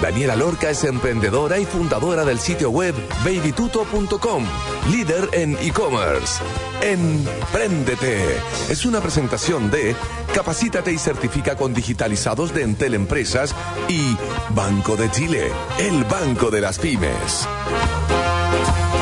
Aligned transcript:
Daniela 0.00 0.36
Lorca 0.36 0.70
es 0.70 0.84
emprendedora 0.84 1.58
y 1.58 1.64
fundadora 1.64 2.24
del 2.24 2.38
sitio 2.38 2.70
web 2.70 2.94
babytuto.com, 3.24 4.44
líder 4.90 5.28
en 5.32 5.56
e-commerce. 5.60 6.42
Empréndete 6.82 8.36
es 8.68 8.84
una 8.84 9.00
presentación 9.00 9.70
de 9.70 9.96
Capacítate 10.34 10.92
y 10.92 10.98
certifica 10.98 11.56
con 11.56 11.72
digitalizados 11.72 12.52
de 12.52 12.62
Entel 12.62 12.94
Empresas 12.94 13.54
y 13.88 14.16
Banco 14.50 14.96
de 14.96 15.10
Chile, 15.10 15.50
el 15.78 16.04
banco 16.04 16.50
de 16.50 16.60
las 16.60 16.78
pymes. 16.78 17.48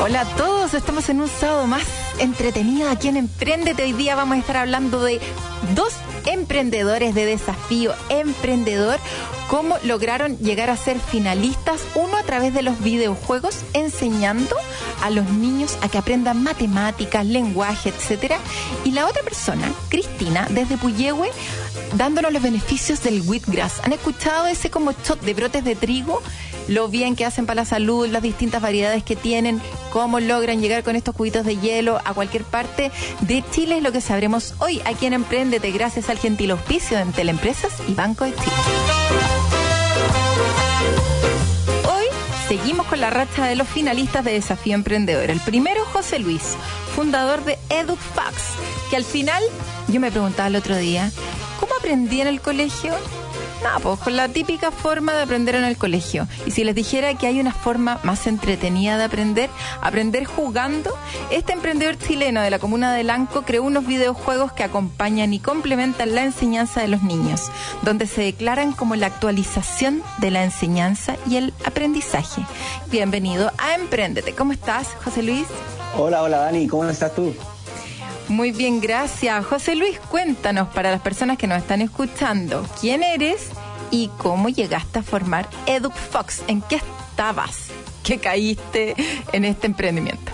Hola 0.03 0.21
a 0.21 0.37
todos, 0.37 0.75
estamos 0.75 1.09
en 1.09 1.21
un 1.21 1.29
sábado 1.29 1.67
más 1.67 1.83
entretenido 2.19 2.89
aquí 2.89 3.09
en 3.09 3.17
Emprendete. 3.17 3.83
Hoy 3.83 3.93
día 3.95 4.15
vamos 4.15 4.37
a 4.37 4.41
estar 4.41 4.57
hablando 4.59 5.03
de 5.03 5.21
dos 5.75 5.93
emprendedores 6.27 7.15
de 7.15 7.27
desafío 7.27 7.93
emprendedor, 8.09 8.99
cómo 9.49 9.77
lograron 9.85 10.39
llegar 10.39 10.71
a 10.71 10.77
ser 10.77 10.99
finalistas, 10.99 11.83
uno 11.95 12.17
a 12.17 12.23
través 12.23 12.55
de 12.55 12.63
los 12.63 12.81
videojuegos, 12.81 13.61
enseñando 13.73 14.57
a 15.03 15.11
los 15.11 15.29
niños 15.31 15.77
a 15.83 15.89
que 15.89 15.99
aprendan 15.99 16.43
matemáticas, 16.43 17.27
lenguaje, 17.27 17.91
etcétera, 17.91 18.39
y 18.85 18.93
la 18.93 19.07
otra 19.07 19.23
persona, 19.23 19.71
Cristina, 19.89 20.47
desde 20.51 20.77
Puyehue, 20.77 21.31
dándonos 21.97 22.33
los 22.33 22.43
beneficios 22.43 23.03
del 23.03 23.23
wheatgrass. 23.23 23.81
¿Han 23.85 23.93
escuchado 23.93 24.47
ese 24.47 24.71
como 24.71 24.93
shot 24.93 25.21
de 25.21 25.35
brotes 25.35 25.65
de 25.65 25.77
trigo? 25.77 26.23
Lo 26.69 26.89
bien 26.89 27.15
que 27.15 27.27
hacen 27.27 27.45
para 27.45 27.63
la 27.63 27.65
salud, 27.67 28.09
las 28.09 28.23
distintas 28.23 28.63
variedades 28.63 29.03
que 29.05 29.17
tienen, 29.17 29.61
cómo 29.93 30.19
logran 30.19 30.61
llegar 30.63 30.83
con 30.83 30.97
estos 30.97 31.15
cubitos 31.15 31.45
de 31.45 31.59
hielo 31.59 32.01
a 32.05 32.15
cualquier 32.15 32.45
parte 32.45 32.91
de 33.21 33.45
Chile 33.51 33.77
es 33.77 33.83
lo 33.83 33.93
que 33.93 34.01
sabremos 34.01 34.55
hoy 34.61 34.81
aquí 34.87 35.05
en 35.05 35.13
Emprendete 35.13 35.71
gracias 35.73 36.09
al 36.09 36.19
gentil 36.19 36.53
auspicio 36.53 36.97
de 36.97 37.05
Teleempresas 37.13 37.73
y 37.87 37.93
Banco 37.93 38.25
de 38.25 38.35
Chile. 38.35 38.53
Hoy 41.87 42.07
seguimos 42.49 42.87
con 42.87 43.01
la 43.01 43.11
racha 43.11 43.47
de 43.47 43.57
los 43.57 43.69
finalistas 43.69 44.25
de 44.25 44.33
Desafío 44.33 44.75
Emprendedor. 44.75 45.31
El 45.31 45.41
primero, 45.41 45.85
José 45.93 46.19
Luis, 46.19 46.57
fundador 46.97 47.45
de 47.45 47.59
EduFax, 47.69 48.37
que 48.89 48.97
al 48.97 49.05
final 49.05 49.43
yo 49.89 50.01
me 50.01 50.11
preguntaba 50.11 50.49
el 50.49 50.57
otro 50.57 50.77
día, 50.79 51.13
¿cómo 51.61 51.75
aprendí 51.75 52.23
en 52.23 52.29
el 52.29 52.41
colegio? 52.41 52.95
No, 53.65 53.81
pues 53.81 53.99
con 54.01 54.15
la 54.15 54.29
típica 54.29 54.71
forma 54.71 55.15
de 55.15 55.23
aprender 55.23 55.55
en 55.55 55.65
el 55.65 55.79
colegio. 55.79 56.29
Y 56.45 56.51
si 56.51 56.65
les 56.65 56.75
dijera 56.75 57.15
que 57.15 57.27
hay 57.27 57.41
una 57.41 57.53
forma 57.55 57.99
más 58.03 58.27
entretenida 58.27 58.99
de 58.99 59.05
aprender, 59.05 59.49
aprender 59.81 60.27
jugando, 60.27 60.91
este 61.31 61.55
emprendedor 61.55 61.97
chileno 61.97 62.43
de 62.43 62.51
la 62.51 62.59
comuna 62.59 62.93
de 62.93 63.05
Lanco 63.05 63.41
creó 63.43 63.63
unos 63.63 63.87
videojuegos 63.87 64.53
que 64.53 64.65
acompañan 64.65 65.33
y 65.33 65.41
complementan 65.41 66.15
la 66.15 66.25
enseñanza 66.25 66.83
de 66.83 66.89
los 66.89 67.03
niños, 67.03 67.51
donde 67.81 68.07
se 68.07 68.21
declaran 68.21 68.73
como 68.73 68.97
la 68.97 69.07
actualización 69.07 70.03
de 70.19 70.31
la 70.31 70.45
enseñanza 70.45 71.17
y 71.27 71.37
el 71.37 71.55
aprendizaje. 71.65 72.45
Bienvenido 72.91 73.51
a 73.57 73.77
Emprendete. 73.77 74.35
¿Cómo 74.35 74.53
estás, 74.53 74.89
José 75.03 75.23
Luis? 75.23 75.47
Hola, 75.97 76.23
hola 76.23 76.37
Dani, 76.39 76.67
¿cómo 76.67 76.85
estás 76.85 77.15
tú? 77.15 77.35
Muy 78.29 78.53
bien, 78.53 78.81
gracias. 78.81 79.45
José 79.45 79.77
Luis, 79.77 79.99
cuéntanos 80.11 80.69
para 80.69 80.91
las 80.91 81.03
personas 81.03 81.37
que 81.37 81.47
nos 81.47 81.59
están 81.59 81.83
escuchando, 81.83 82.67
¿quién 82.81 83.03
eres 83.03 83.51
y 83.91 84.09
cómo 84.17 84.49
llegaste 84.49 85.01
a 85.01 85.03
formar 85.03 85.49
EduFox? 85.67 86.43
¿En 86.49 86.63
qué 86.63 86.77
estabas 86.77 87.69
que 88.03 88.19
caíste 88.19 88.95
en 89.33 89.45
este 89.45 89.67
emprendimiento? 89.67 90.33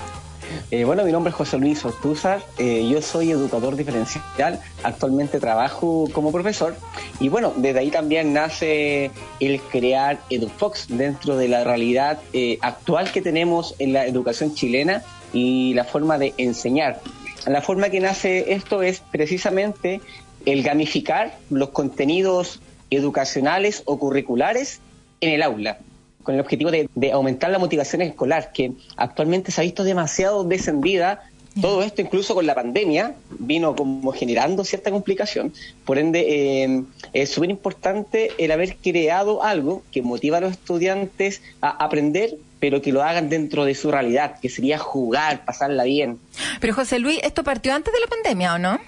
Eh, 0.71 0.85
bueno, 0.85 1.05
mi 1.05 1.11
nombre 1.11 1.31
es 1.31 1.37
José 1.37 1.59
Luis 1.59 1.85
Ortúzar, 1.85 2.43
eh, 2.59 2.89
yo 2.89 3.03
soy 3.03 3.33
educador 3.33 3.77
diferencial, 3.77 4.61
actualmente 4.83 5.41
trabajo 5.41 6.09
como 6.13 6.33
profesor 6.33 6.77
y 7.19 7.29
bueno, 7.29 7.53
desde 7.57 7.81
ahí 7.81 7.91
también 7.91 8.33
nace 8.33 9.11
el 9.41 9.61
crear 9.61 10.21
EduFox 10.31 10.87
dentro 10.89 11.37
de 11.37 11.49
la 11.49 11.65
realidad 11.65 12.21
eh, 12.33 12.59
actual 12.63 13.11
que 13.11 13.21
tenemos 13.21 13.75
en 13.79 13.93
la 13.93 14.07
educación 14.07 14.55
chilena 14.55 15.03
y 15.33 15.75
la 15.75 15.85
forma 15.85 16.19
de 16.19 16.35
enseñar 16.37 17.01
la 17.47 17.63
forma 17.63 17.91
que 17.91 18.01
nace 18.01 18.53
esto 18.53 18.83
es 18.83 19.01
precisamente 19.11 20.01
el 20.47 20.63
gamificar 20.63 21.37
los 21.51 21.71
contenidos 21.71 22.61
educacionales 22.91 23.83
o 23.85 23.99
curriculares 23.99 24.81
en 25.21 25.31
el 25.33 25.43
aula, 25.43 25.79
con 26.23 26.35
el 26.35 26.41
objetivo 26.41 26.71
de, 26.71 26.89
aumentar 27.13 27.51
la 27.51 27.59
motivación 27.59 28.03
escolar, 28.03 28.53
que 28.53 28.73
actualmente 28.97 29.53
se 29.53 29.61
ha 29.61 29.65
visto 29.65 29.85
demasiado 29.85 30.45
descendida. 30.45 31.23
Todo 31.61 31.83
esto, 31.83 32.01
incluso 32.01 32.35
con 32.35 32.47
la 32.47 32.55
pandemia, 32.55 33.17
vino 33.39 33.75
como 33.75 34.13
generando 34.13 34.65
cierta 34.65 34.91
complicación. 34.91 35.53
Por 35.85 35.99
ende, 35.99 36.65
eh, 36.65 36.85
es 37.13 37.31
súper 37.31 37.51
importante 37.51 38.31
el 38.39 38.53
haber 38.53 38.77
creado 38.77 39.43
algo 39.43 39.83
que 39.91 40.01
motiva 40.01 40.39
a 40.39 40.41
los 40.41 40.53
estudiantes 40.53 41.43
a 41.61 41.71
aprender 41.71 42.37
pero 42.61 42.83
que 42.83 42.93
lo 42.93 43.03
hagan 43.03 43.29
dentro 43.29 43.65
de 43.65 43.75
su 43.75 43.91
realidad, 43.91 44.39
que 44.41 44.51
sería 44.51 44.79
jugar, 44.79 45.45
pasarla 45.45 45.85
bien. 45.85 46.19
Pero 46.61 46.75
José 46.75 46.99
Luis, 46.99 47.19
¿esto 47.25 47.43
partió 47.43 47.75
antes 47.75 47.93
de 47.93 48.01
la 48.01 48.07
pandemia 48.07 48.55
o 48.55 48.59
no? 48.59 48.79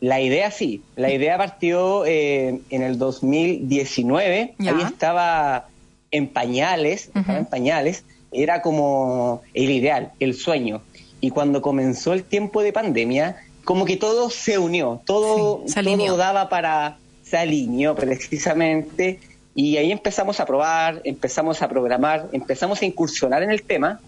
La 0.00 0.20
idea 0.20 0.50
sí, 0.50 0.82
la 0.96 1.12
idea 1.12 1.38
partió 1.38 2.04
eh, 2.04 2.60
en 2.70 2.82
el 2.82 2.98
2019, 2.98 4.54
ahí 4.58 4.82
estaba 4.84 5.68
en 6.10 6.28
pañales, 6.28 7.10
estaba 7.14 7.38
en 7.38 7.46
pañales, 7.46 8.04
era 8.32 8.62
como 8.62 9.42
el 9.54 9.70
ideal, 9.70 10.12
el 10.20 10.34
sueño. 10.34 10.82
Y 11.20 11.30
cuando 11.30 11.62
comenzó 11.62 12.12
el 12.12 12.24
tiempo 12.24 12.62
de 12.62 12.72
pandemia, 12.72 13.36
como 13.64 13.84
que 13.84 13.96
todo 13.96 14.28
se 14.28 14.58
unió, 14.58 15.00
todo, 15.06 15.64
todo 15.72 16.16
daba 16.16 16.48
para, 16.48 16.98
se 17.22 17.38
alineó 17.38 17.94
precisamente 17.94 19.20
y 19.54 19.76
ahí 19.76 19.92
empezamos 19.92 20.40
a 20.40 20.46
probar, 20.46 21.00
empezamos 21.04 21.60
a 21.62 21.68
programar, 21.68 22.28
empezamos 22.32 22.80
a 22.80 22.86
incursionar 22.86 23.42
en 23.42 23.50
el 23.50 23.62
tema 23.62 24.00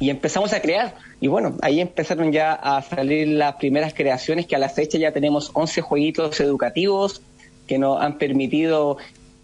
y 0.00 0.10
empezamos 0.10 0.52
a 0.52 0.60
crear. 0.60 0.94
Y 1.20 1.26
bueno, 1.26 1.56
ahí 1.60 1.80
empezaron 1.80 2.32
ya 2.32 2.52
a 2.54 2.80
salir 2.82 3.28
las 3.28 3.56
primeras 3.56 3.92
creaciones 3.92 4.46
que 4.46 4.56
a 4.56 4.58
la 4.58 4.68
fecha 4.68 4.96
ya 4.96 5.12
tenemos 5.12 5.50
11 5.52 5.80
jueguitos 5.82 6.40
educativos 6.40 7.20
que 7.66 7.78
nos 7.78 8.00
han 8.00 8.16
permitido 8.16 8.96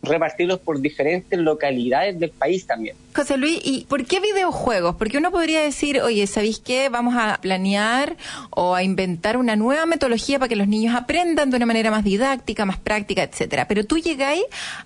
repartirlos 0.06 0.58
por 0.60 0.80
diferentes 0.80 1.38
localidades 1.38 2.18
del 2.18 2.30
país 2.30 2.66
también. 2.66 2.96
José 3.14 3.36
Luis, 3.36 3.60
¿y 3.62 3.84
por 3.88 4.04
qué 4.06 4.18
videojuegos? 4.18 4.96
Porque 4.96 5.18
uno 5.18 5.30
podría 5.30 5.60
decir, 5.60 6.00
oye, 6.00 6.26
¿sabéis 6.26 6.58
qué? 6.58 6.88
Vamos 6.88 7.14
a 7.16 7.38
planear 7.40 8.16
o 8.50 8.74
a 8.74 8.82
inventar 8.82 9.36
una 9.36 9.54
nueva 9.54 9.86
metodología 9.86 10.38
para 10.38 10.48
que 10.48 10.56
los 10.56 10.66
niños 10.66 10.96
aprendan 10.96 11.50
de 11.50 11.56
una 11.56 11.66
manera 11.66 11.90
más 11.90 12.02
didáctica, 12.02 12.64
más 12.64 12.78
práctica, 12.78 13.22
etcétera. 13.22 13.68
Pero 13.68 13.84
tú 13.84 13.98
llegáis 13.98 14.42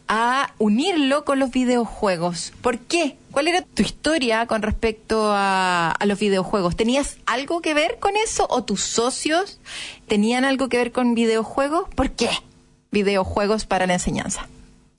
a 0.09 0.53
unirlo 0.59 1.25
con 1.25 1.39
los 1.39 1.51
videojuegos. 1.51 2.53
¿Por 2.61 2.79
qué? 2.79 3.17
¿Cuál 3.31 3.49
era 3.49 3.63
tu 3.63 3.83
historia 3.83 4.47
con 4.47 4.63
respecto 4.63 5.31
a, 5.33 5.91
a, 5.93 6.07
los 6.07 6.19
videojuegos? 6.19 6.77
¿Tenías 6.77 7.19
algo 7.25 7.61
que 7.61 7.73
ver 7.75 7.99
con 7.99 8.17
eso 8.17 8.47
o 8.51 8.65
tus 8.65 8.83
socios 8.83 9.59
tenían 10.07 10.45
algo 10.45 10.69
que 10.69 10.77
ver 10.79 10.93
con 10.93 11.15
videojuegos? 11.15 11.89
¿Por 11.95 12.11
qué? 12.11 12.31
Videojuegos 12.91 13.65
para 13.65 13.87
la 13.87 13.95
enseñanza. 13.95 14.49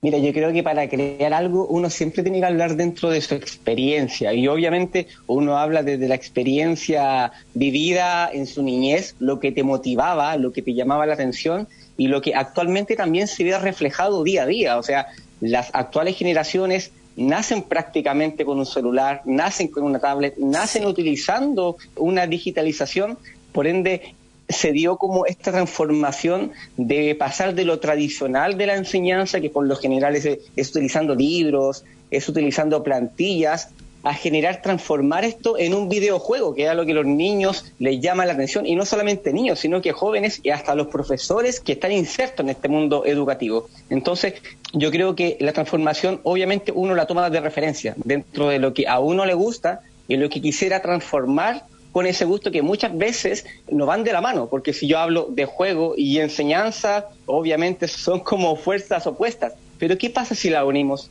Mira, 0.02 0.16
yo 0.16 0.32
creo 0.32 0.50
que 0.50 0.62
para 0.62 0.88
crear 0.88 1.34
algo 1.34 1.66
uno 1.66 1.90
siempre 1.90 2.22
tiene 2.22 2.40
que 2.40 2.46
hablar 2.46 2.74
dentro 2.74 3.10
de 3.10 3.20
su 3.20 3.34
experiencia. 3.34 4.32
Y 4.32 4.48
obviamente 4.48 5.08
uno 5.26 5.58
habla 5.58 5.82
desde 5.82 6.08
la 6.08 6.14
experiencia 6.14 7.32
vivida 7.52 8.30
en 8.32 8.46
su 8.46 8.62
niñez, 8.62 9.14
lo 9.18 9.38
que 9.40 9.52
te 9.52 9.62
motivaba, 9.62 10.38
lo 10.38 10.52
que 10.52 10.62
te 10.62 10.72
llamaba 10.72 11.04
la 11.04 11.12
atención 11.12 11.68
y 11.98 12.08
lo 12.08 12.22
que 12.22 12.34
actualmente 12.34 12.96
también 12.96 13.28
se 13.28 13.44
ve 13.44 13.58
reflejado 13.58 14.24
día 14.24 14.44
a 14.44 14.46
día. 14.46 14.78
O 14.78 14.82
sea, 14.82 15.08
las 15.42 15.68
actuales 15.74 16.16
generaciones 16.16 16.92
nacen 17.16 17.64
prácticamente 17.64 18.46
con 18.46 18.58
un 18.58 18.64
celular, 18.64 19.20
nacen 19.26 19.68
con 19.68 19.84
una 19.84 19.98
tablet, 19.98 20.34
nacen 20.38 20.86
utilizando 20.86 21.76
una 21.96 22.26
digitalización, 22.26 23.18
por 23.52 23.66
ende 23.66 24.14
se 24.50 24.72
dio 24.72 24.96
como 24.96 25.26
esta 25.26 25.52
transformación 25.52 26.52
de 26.76 27.14
pasar 27.14 27.54
de 27.54 27.64
lo 27.64 27.78
tradicional 27.78 28.58
de 28.58 28.66
la 28.66 28.74
enseñanza, 28.74 29.40
que 29.40 29.50
por 29.50 29.66
lo 29.66 29.76
general 29.76 30.16
es, 30.16 30.68
utilizando 30.70 31.14
libros, 31.14 31.84
es 32.10 32.28
utilizando 32.28 32.82
plantillas, 32.82 33.70
a 34.02 34.14
generar, 34.14 34.62
transformar 34.62 35.24
esto 35.24 35.58
en 35.58 35.74
un 35.74 35.90
videojuego, 35.90 36.54
que 36.54 36.66
es 36.66 36.74
lo 36.74 36.86
que 36.86 36.94
los 36.94 37.04
niños 37.04 37.66
les 37.78 38.00
llama 38.00 38.24
la 38.24 38.32
atención, 38.32 38.64
y 38.66 38.74
no 38.74 38.86
solamente 38.86 39.30
niños, 39.32 39.58
sino 39.58 39.82
que 39.82 39.92
jóvenes 39.92 40.40
y 40.42 40.50
hasta 40.50 40.74
los 40.74 40.86
profesores 40.86 41.60
que 41.60 41.72
están 41.72 41.92
insertos 41.92 42.44
en 42.44 42.50
este 42.50 42.68
mundo 42.68 43.04
educativo. 43.04 43.68
Entonces, 43.90 44.34
yo 44.72 44.90
creo 44.90 45.14
que 45.14 45.36
la 45.40 45.52
transformación, 45.52 46.20
obviamente, 46.22 46.72
uno 46.72 46.94
la 46.94 47.06
toma 47.06 47.28
de 47.28 47.40
referencia 47.40 47.94
dentro 47.96 48.48
de 48.48 48.58
lo 48.58 48.72
que 48.72 48.88
a 48.88 49.00
uno 49.00 49.26
le 49.26 49.34
gusta 49.34 49.80
y 50.08 50.16
lo 50.16 50.30
que 50.30 50.40
quisiera 50.40 50.80
transformar 50.80 51.64
con 51.92 52.06
ese 52.06 52.24
gusto 52.24 52.50
que 52.50 52.62
muchas 52.62 52.96
veces 52.96 53.44
no 53.70 53.86
van 53.86 54.04
de 54.04 54.12
la 54.12 54.20
mano, 54.20 54.48
porque 54.48 54.72
si 54.72 54.86
yo 54.86 54.98
hablo 54.98 55.26
de 55.30 55.44
juego 55.44 55.94
y 55.96 56.18
enseñanza, 56.18 57.08
obviamente 57.26 57.88
son 57.88 58.20
como 58.20 58.56
fuerzas 58.56 59.06
opuestas. 59.06 59.54
Pero 59.78 59.98
¿qué 59.98 60.10
pasa 60.10 60.34
si 60.34 60.50
la 60.50 60.64
unimos? 60.64 61.10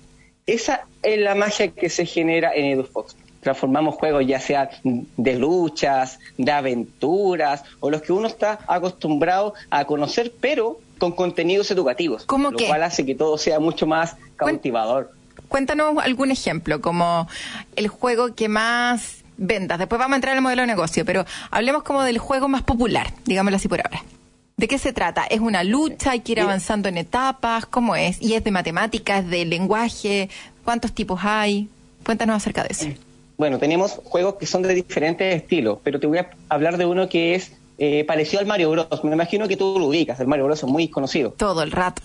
esa 0.49 0.87
es 1.03 1.19
la 1.19 1.35
magia 1.35 1.69
que 1.69 1.89
se 1.89 2.05
genera 2.05 2.51
en 2.53 2.65
EduFox. 2.65 3.15
Transformamos 3.41 3.95
juegos 3.95 4.25
ya 4.25 4.39
sea 4.39 4.69
de 4.83 5.35
luchas, 5.35 6.19
de 6.37 6.51
aventuras 6.51 7.63
o 7.79 7.89
los 7.89 8.01
que 8.01 8.11
uno 8.11 8.27
está 8.27 8.59
acostumbrado 8.67 9.53
a 9.69 9.85
conocer, 9.85 10.33
pero 10.41 10.79
con 10.97 11.13
contenidos 11.13 11.71
educativos. 11.71 12.25
¿Cómo 12.25 12.51
lo 12.51 12.57
qué? 12.57 12.67
cual 12.67 12.83
hace 12.83 13.05
que 13.05 13.15
todo 13.15 13.37
sea 13.37 13.59
mucho 13.59 13.85
más 13.85 14.17
cautivador. 14.35 15.11
Cuéntanos 15.47 15.97
algún 16.03 16.31
ejemplo, 16.31 16.81
como 16.81 17.27
el 17.75 17.87
juego 17.87 18.35
que 18.35 18.49
más 18.49 19.18
vendas. 19.39 19.79
Después 19.79 19.97
vamos 19.97 20.13
a 20.13 20.17
entrar 20.17 20.33
en 20.33 20.37
el 20.37 20.43
modelo 20.43 20.61
de 20.61 20.67
negocio, 20.67 21.05
pero 21.05 21.25
hablemos 21.49 21.83
como 21.83 22.03
del 22.03 22.19
juego 22.19 22.47
más 22.47 22.61
popular, 22.61 23.13
digámoslo 23.25 23.55
así 23.55 23.67
por 23.67 23.79
ahora. 23.79 24.03
¿De 24.57 24.67
qué 24.67 24.77
se 24.77 24.91
trata? 24.91 25.23
¿Es 25.23 25.39
una 25.39 25.63
lucha? 25.63 26.11
¿Hay 26.11 26.19
que 26.19 26.33
ir 26.33 26.41
avanzando 26.41 26.89
en 26.89 26.97
etapas? 26.97 27.65
¿Cómo 27.65 27.95
es? 27.95 28.21
¿Y 28.21 28.33
es 28.33 28.43
de 28.43 28.51
matemáticas, 28.51 29.25
de 29.25 29.45
lenguaje? 29.45 30.29
¿Cuántos 30.65 30.91
tipos 30.91 31.21
hay? 31.23 31.69
Cuéntanos 32.05 32.35
acerca 32.35 32.63
de 32.63 32.69
eso. 32.71 32.87
Bueno, 33.37 33.57
tenemos 33.57 34.01
juegos 34.03 34.35
que 34.35 34.45
son 34.45 34.63
de 34.63 34.73
diferentes 34.73 35.33
estilos, 35.33 35.79
pero 35.81 35.97
te 35.97 36.07
voy 36.07 36.17
a 36.17 36.29
hablar 36.49 36.75
de 36.75 36.85
uno 36.85 37.07
que 37.07 37.35
es 37.35 37.53
eh, 37.77 38.03
parecido 38.03 38.41
al 38.41 38.47
Mario 38.47 38.71
Bros. 38.71 39.01
Me 39.05 39.13
imagino 39.13 39.47
que 39.47 39.55
tú 39.55 39.79
lo 39.79 39.85
ubicas, 39.85 40.19
el 40.19 40.27
Mario 40.27 40.45
Bros. 40.45 40.61
es 40.61 40.69
muy 40.69 40.89
conocido. 40.89 41.31
Todo 41.31 41.63
el 41.63 41.71
rato. 41.71 42.01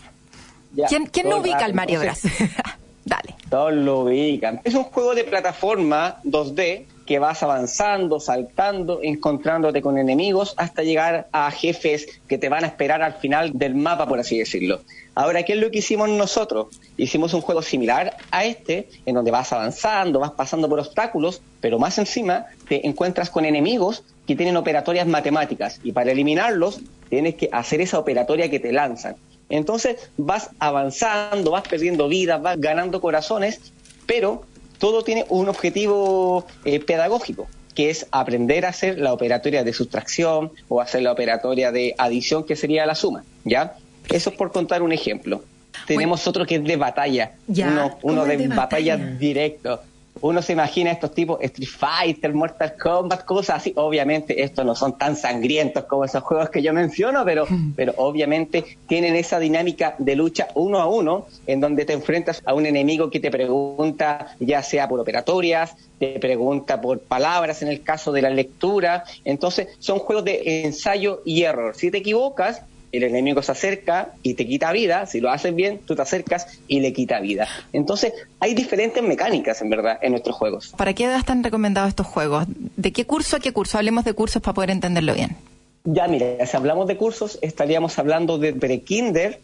Ya, 0.74 0.86
¿Quién, 0.86 1.06
quién 1.06 1.28
no 1.28 1.38
ubica 1.38 1.64
al 1.64 1.74
Mario 1.74 2.00
Bros? 2.00 2.20
Dale. 3.04 3.34
Todos 3.50 3.72
lo 3.72 4.02
ubican. 4.02 4.60
Es 4.62 4.74
un 4.74 4.84
juego 4.84 5.16
de 5.16 5.24
plataforma 5.24 6.20
2D 6.22 6.84
que 7.06 7.18
vas 7.18 7.42
avanzando, 7.42 8.20
saltando, 8.20 9.00
encontrándote 9.02 9.82
con 9.82 9.98
enemigos 9.98 10.54
hasta 10.56 10.82
llegar 10.82 11.28
a 11.32 11.50
jefes 11.50 12.06
que 12.28 12.38
te 12.38 12.48
van 12.48 12.64
a 12.64 12.68
esperar 12.68 13.02
al 13.02 13.14
final 13.14 13.52
del 13.52 13.74
mapa, 13.74 14.06
por 14.06 14.18
así 14.18 14.38
decirlo. 14.38 14.80
Ahora, 15.14 15.42
¿qué 15.42 15.52
es 15.52 15.58
lo 15.58 15.70
que 15.70 15.78
hicimos 15.78 16.08
nosotros? 16.08 16.68
Hicimos 16.96 17.34
un 17.34 17.40
juego 17.40 17.62
similar 17.62 18.16
a 18.30 18.44
este, 18.44 18.88
en 19.06 19.14
donde 19.14 19.30
vas 19.30 19.52
avanzando, 19.52 20.18
vas 20.18 20.32
pasando 20.32 20.68
por 20.68 20.80
obstáculos, 20.80 21.40
pero 21.60 21.78
más 21.78 21.98
encima 21.98 22.46
te 22.68 22.86
encuentras 22.86 23.30
con 23.30 23.44
enemigos 23.44 24.02
que 24.26 24.34
tienen 24.34 24.56
operatorias 24.56 25.06
matemáticas 25.06 25.80
y 25.84 25.92
para 25.92 26.10
eliminarlos 26.10 26.80
tienes 27.10 27.34
que 27.36 27.48
hacer 27.52 27.80
esa 27.80 27.98
operatoria 27.98 28.50
que 28.50 28.58
te 28.58 28.72
lanzan. 28.72 29.16
Entonces 29.50 30.10
vas 30.16 30.50
avanzando, 30.58 31.50
vas 31.50 31.68
perdiendo 31.68 32.08
vidas, 32.08 32.42
vas 32.42 32.58
ganando 32.58 33.00
corazones, 33.00 33.60
pero 34.06 34.44
todo 34.84 35.02
tiene 35.02 35.24
un 35.30 35.48
objetivo 35.48 36.44
eh, 36.66 36.78
pedagógico, 36.78 37.48
que 37.74 37.88
es 37.88 38.06
aprender 38.10 38.66
a 38.66 38.68
hacer 38.68 38.98
la 38.98 39.14
operatoria 39.14 39.64
de 39.64 39.72
sustracción 39.72 40.52
o 40.68 40.82
hacer 40.82 41.00
la 41.00 41.12
operatoria 41.12 41.72
de 41.72 41.94
adición, 41.96 42.44
que 42.44 42.54
sería 42.54 42.84
la 42.84 42.94
suma, 42.94 43.24
¿ya? 43.44 43.76
Eso 44.10 44.28
es 44.28 44.36
por 44.36 44.52
contar 44.52 44.82
un 44.82 44.92
ejemplo. 44.92 45.42
Tenemos 45.86 46.26
otro 46.26 46.44
que 46.44 46.56
es 46.56 46.64
de 46.64 46.76
batalla, 46.76 47.32
Ya, 47.48 47.68
uno, 47.68 47.98
uno 48.02 48.20
¿cómo 48.20 48.24
de, 48.26 48.46
batalla, 48.48 48.96
batalla? 48.96 49.16
directo. 49.16 49.80
Uno 50.20 50.42
se 50.42 50.52
imagina 50.52 50.90
estos 50.92 51.12
tipos 51.12 51.38
Street 51.40 51.68
Fighter, 51.68 52.32
Mortal 52.32 52.74
Kombat, 52.80 53.24
cosas 53.24 53.56
así. 53.56 53.72
Obviamente 53.76 54.42
estos 54.42 54.64
no 54.64 54.74
son 54.74 54.96
tan 54.96 55.16
sangrientos 55.16 55.84
como 55.84 56.04
esos 56.04 56.22
juegos 56.22 56.50
que 56.50 56.62
yo 56.62 56.72
menciono, 56.72 57.24
pero, 57.24 57.46
pero 57.76 57.94
obviamente 57.96 58.64
tienen 58.86 59.16
esa 59.16 59.38
dinámica 59.38 59.94
de 59.98 60.16
lucha 60.16 60.48
uno 60.54 60.78
a 60.78 60.86
uno, 60.86 61.26
en 61.46 61.60
donde 61.60 61.84
te 61.84 61.92
enfrentas 61.92 62.42
a 62.44 62.54
un 62.54 62.66
enemigo 62.66 63.10
que 63.10 63.20
te 63.20 63.30
pregunta, 63.30 64.34
ya 64.40 64.62
sea 64.62 64.88
por 64.88 65.00
operatorias, 65.00 65.74
te 65.98 66.18
pregunta 66.18 66.80
por 66.80 67.00
palabras 67.00 67.62
en 67.62 67.68
el 67.68 67.82
caso 67.82 68.12
de 68.12 68.22
la 68.22 68.30
lectura. 68.30 69.04
Entonces 69.24 69.68
son 69.78 69.98
juegos 69.98 70.24
de 70.24 70.64
ensayo 70.64 71.22
y 71.24 71.42
error. 71.42 71.74
Si 71.76 71.90
te 71.90 71.98
equivocas, 71.98 72.62
el 72.96 73.04
enemigo 73.04 73.42
se 73.42 73.52
acerca 73.52 74.12
y 74.22 74.34
te 74.34 74.46
quita 74.46 74.72
vida, 74.72 75.06
si 75.06 75.20
lo 75.20 75.30
haces 75.30 75.54
bien, 75.54 75.80
tú 75.84 75.94
te 75.94 76.02
acercas 76.02 76.60
y 76.68 76.80
le 76.80 76.92
quita 76.92 77.20
vida. 77.20 77.48
Entonces, 77.72 78.12
hay 78.40 78.54
diferentes 78.54 79.02
mecánicas, 79.02 79.60
en 79.62 79.70
verdad, 79.70 79.98
en 80.02 80.12
nuestros 80.12 80.36
juegos. 80.36 80.74
¿Para 80.76 80.92
qué 80.92 81.04
edad 81.04 81.18
están 81.18 81.42
recomendados 81.42 81.88
estos 81.88 82.06
juegos? 82.06 82.46
¿De 82.76 82.92
qué 82.92 83.06
curso 83.06 83.36
a 83.36 83.40
qué 83.40 83.52
curso? 83.52 83.78
Hablemos 83.78 84.04
de 84.04 84.14
cursos 84.14 84.42
para 84.42 84.54
poder 84.54 84.70
entenderlo 84.70 85.14
bien. 85.14 85.36
Ya, 85.84 86.08
mira, 86.08 86.46
si 86.46 86.56
hablamos 86.56 86.86
de 86.86 86.96
cursos, 86.96 87.38
estaríamos 87.42 87.98
hablando 87.98 88.38
de 88.38 88.54
pre-kinder 88.54 89.38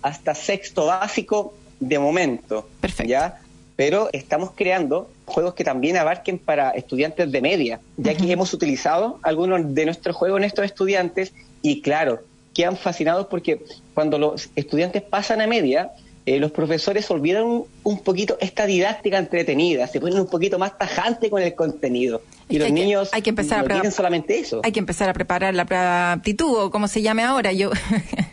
hasta 0.00 0.34
sexto 0.34 0.86
básico 0.86 1.54
de 1.80 1.98
momento. 1.98 2.66
Perfecto. 2.80 3.10
¿ya? 3.10 3.38
Pero 3.76 4.08
estamos 4.12 4.52
creando 4.54 5.10
juegos 5.26 5.52
que 5.52 5.64
también 5.64 5.98
abarquen 5.98 6.38
para 6.38 6.70
estudiantes 6.70 7.30
de 7.30 7.40
media, 7.42 7.80
ya 7.98 8.14
que 8.14 8.32
hemos 8.32 8.54
utilizado 8.54 9.18
algunos 9.22 9.74
de 9.74 9.84
nuestros 9.84 10.16
juegos 10.16 10.38
en 10.38 10.44
estos 10.44 10.64
estudiantes 10.64 11.34
y 11.60 11.82
claro, 11.82 12.20
quedan 12.56 12.78
fascinados 12.78 13.26
porque 13.26 13.60
cuando 13.92 14.18
los 14.18 14.48
estudiantes 14.56 15.02
pasan 15.02 15.42
a 15.42 15.46
media, 15.46 15.92
eh, 16.24 16.40
los 16.40 16.52
profesores 16.52 17.10
olvidan 17.10 17.44
un, 17.44 17.66
un 17.82 17.98
poquito 18.02 18.38
esta 18.40 18.64
didáctica 18.64 19.18
entretenida, 19.18 19.86
se 19.86 20.00
ponen 20.00 20.18
un 20.18 20.26
poquito 20.26 20.58
más 20.58 20.78
tajante 20.78 21.28
con 21.28 21.42
el 21.42 21.54
contenido. 21.54 22.22
Y 22.48 22.58
los 22.58 22.66
que- 22.68 22.72
niños 22.72 23.08
hay 23.12 23.22
que 23.22 23.30
empezar 23.30 23.58
a 23.58 23.62
no 23.62 23.68
quieren 23.68 23.90
solamente 23.92 24.38
eso. 24.38 24.60
Hay 24.62 24.72
que 24.72 24.78
empezar 24.80 25.08
a 25.08 25.12
preparar 25.12 25.54
la 25.54 25.64
prueba 25.64 26.12
aptitud 26.12 26.54
o 26.56 26.70
como 26.70 26.86
se 26.88 27.02
llame 27.02 27.22
ahora. 27.24 27.52
Yo, 27.52 27.70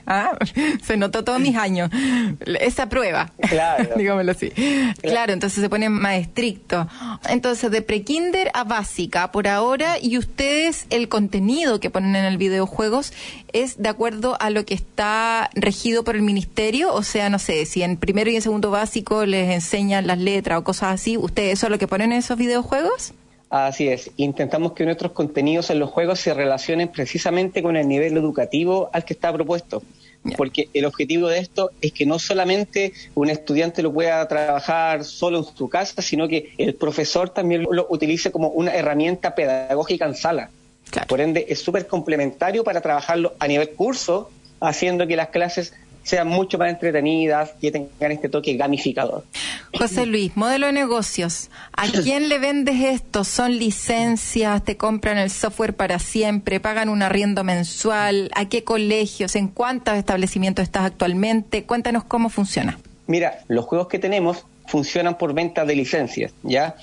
Ah, 0.05 0.37
se 0.83 0.97
notó 0.97 1.23
todos 1.23 1.39
mis 1.39 1.55
años. 1.55 1.89
Esa 2.59 2.89
prueba. 2.89 3.31
Claro. 3.49 3.89
Digámoslo 3.97 4.33
así. 4.33 4.51
Claro, 5.01 5.31
entonces 5.31 5.61
se 5.61 5.69
pone 5.69 5.87
más 5.89 6.15
estricto. 6.15 6.87
Entonces, 7.29 7.71
de 7.71 7.81
prekinder 7.81 8.51
a 8.53 8.65
básica 8.65 9.31
por 9.31 9.47
ahora, 9.47 9.97
y 10.01 10.17
ustedes, 10.17 10.87
el 10.89 11.07
contenido 11.07 11.79
que 11.79 11.89
ponen 11.89 12.17
en 12.17 12.25
el 12.25 12.37
videojuegos 12.37 13.13
es 13.53 13.81
de 13.81 13.87
acuerdo 13.87 14.35
a 14.41 14.49
lo 14.49 14.65
que 14.65 14.73
está 14.73 15.49
regido 15.55 16.03
por 16.03 16.17
el 16.17 16.21
ministerio. 16.21 16.93
O 16.93 17.01
sea, 17.03 17.29
no 17.29 17.39
sé, 17.39 17.65
si 17.65 17.81
en 17.81 17.95
primero 17.95 18.29
y 18.29 18.35
en 18.35 18.41
segundo 18.41 18.71
básico 18.71 19.25
les 19.25 19.51
enseñan 19.51 20.05
las 20.05 20.19
letras 20.19 20.59
o 20.59 20.63
cosas 20.65 20.93
así, 20.95 21.15
¿ustedes 21.17 21.53
eso 21.53 21.67
es 21.67 21.71
lo 21.71 21.79
que 21.79 21.87
ponen 21.87 22.11
en 22.11 22.19
esos 22.19 22.37
videojuegos? 22.37 23.13
Así 23.53 23.87
es, 23.87 24.09
intentamos 24.17 24.73
que 24.73 24.83
nuestros 24.83 25.11
contenidos 25.11 25.69
en 25.69 25.77
los 25.77 25.91
juegos 25.91 26.19
se 26.19 26.33
relacionen 26.33 26.87
precisamente 26.87 27.61
con 27.61 27.77
el 27.77 27.87
nivel 27.87 28.17
educativo 28.17 28.89
al 28.91 29.05
que 29.05 29.13
está 29.13 29.31
propuesto. 29.31 29.83
Porque 30.35 30.69
el 30.73 30.85
objetivo 30.85 31.27
de 31.27 31.37
esto 31.37 31.69
es 31.79 31.91
que 31.91 32.07
no 32.07 32.17
solamente 32.17 32.93
un 33.13 33.29
estudiante 33.29 33.83
lo 33.83 33.93
pueda 33.93 34.27
trabajar 34.27 35.03
solo 35.03 35.37
en 35.37 35.43
su 35.43 35.69
casa, 35.69 36.01
sino 36.01 36.27
que 36.27 36.53
el 36.57 36.73
profesor 36.73 37.29
también 37.29 37.67
lo 37.69 37.85
utilice 37.91 38.31
como 38.31 38.47
una 38.47 38.73
herramienta 38.73 39.35
pedagógica 39.35 40.07
en 40.07 40.15
sala. 40.15 40.49
Claro. 40.89 41.07
Por 41.07 41.21
ende, 41.21 41.45
es 41.47 41.61
súper 41.61 41.85
complementario 41.85 42.63
para 42.63 42.81
trabajarlo 42.81 43.35
a 43.37 43.47
nivel 43.47 43.69
curso, 43.69 44.31
haciendo 44.61 45.05
que 45.05 45.15
las 45.15 45.27
clases 45.27 45.75
sean 46.03 46.27
mucho 46.27 46.57
más 46.57 46.69
entretenidas, 46.69 47.51
que 47.59 47.71
tengan 47.71 48.11
este 48.11 48.29
toque 48.29 48.55
gamificador. 48.55 49.23
José 49.77 50.05
Luis, 50.05 50.35
modelo 50.35 50.67
de 50.67 50.73
negocios. 50.73 51.49
¿A 51.75 51.87
quién 52.03 52.29
le 52.29 52.39
vendes 52.39 52.75
esto? 52.81 53.23
¿Son 53.23 53.57
licencias? 53.57 54.63
¿Te 54.63 54.77
compran 54.77 55.17
el 55.17 55.29
software 55.29 55.75
para 55.75 55.99
siempre? 55.99 56.59
¿Pagan 56.59 56.89
un 56.89 57.01
arriendo 57.01 57.43
mensual? 57.43 58.29
¿A 58.35 58.49
qué 58.49 58.63
colegios? 58.63 59.35
¿En 59.35 59.47
cuántos 59.47 59.95
establecimientos 59.95 60.63
estás 60.63 60.85
actualmente? 60.85 61.63
Cuéntanos 61.63 62.03
cómo 62.03 62.29
funciona. 62.29 62.77
Mira, 63.07 63.39
los 63.47 63.65
juegos 63.65 63.87
que 63.87 63.99
tenemos 63.99 64.45
funcionan 64.67 65.17
por 65.17 65.33
venta 65.33 65.65
de 65.65 65.75
licencias, 65.75 66.33
¿ya? 66.43 66.75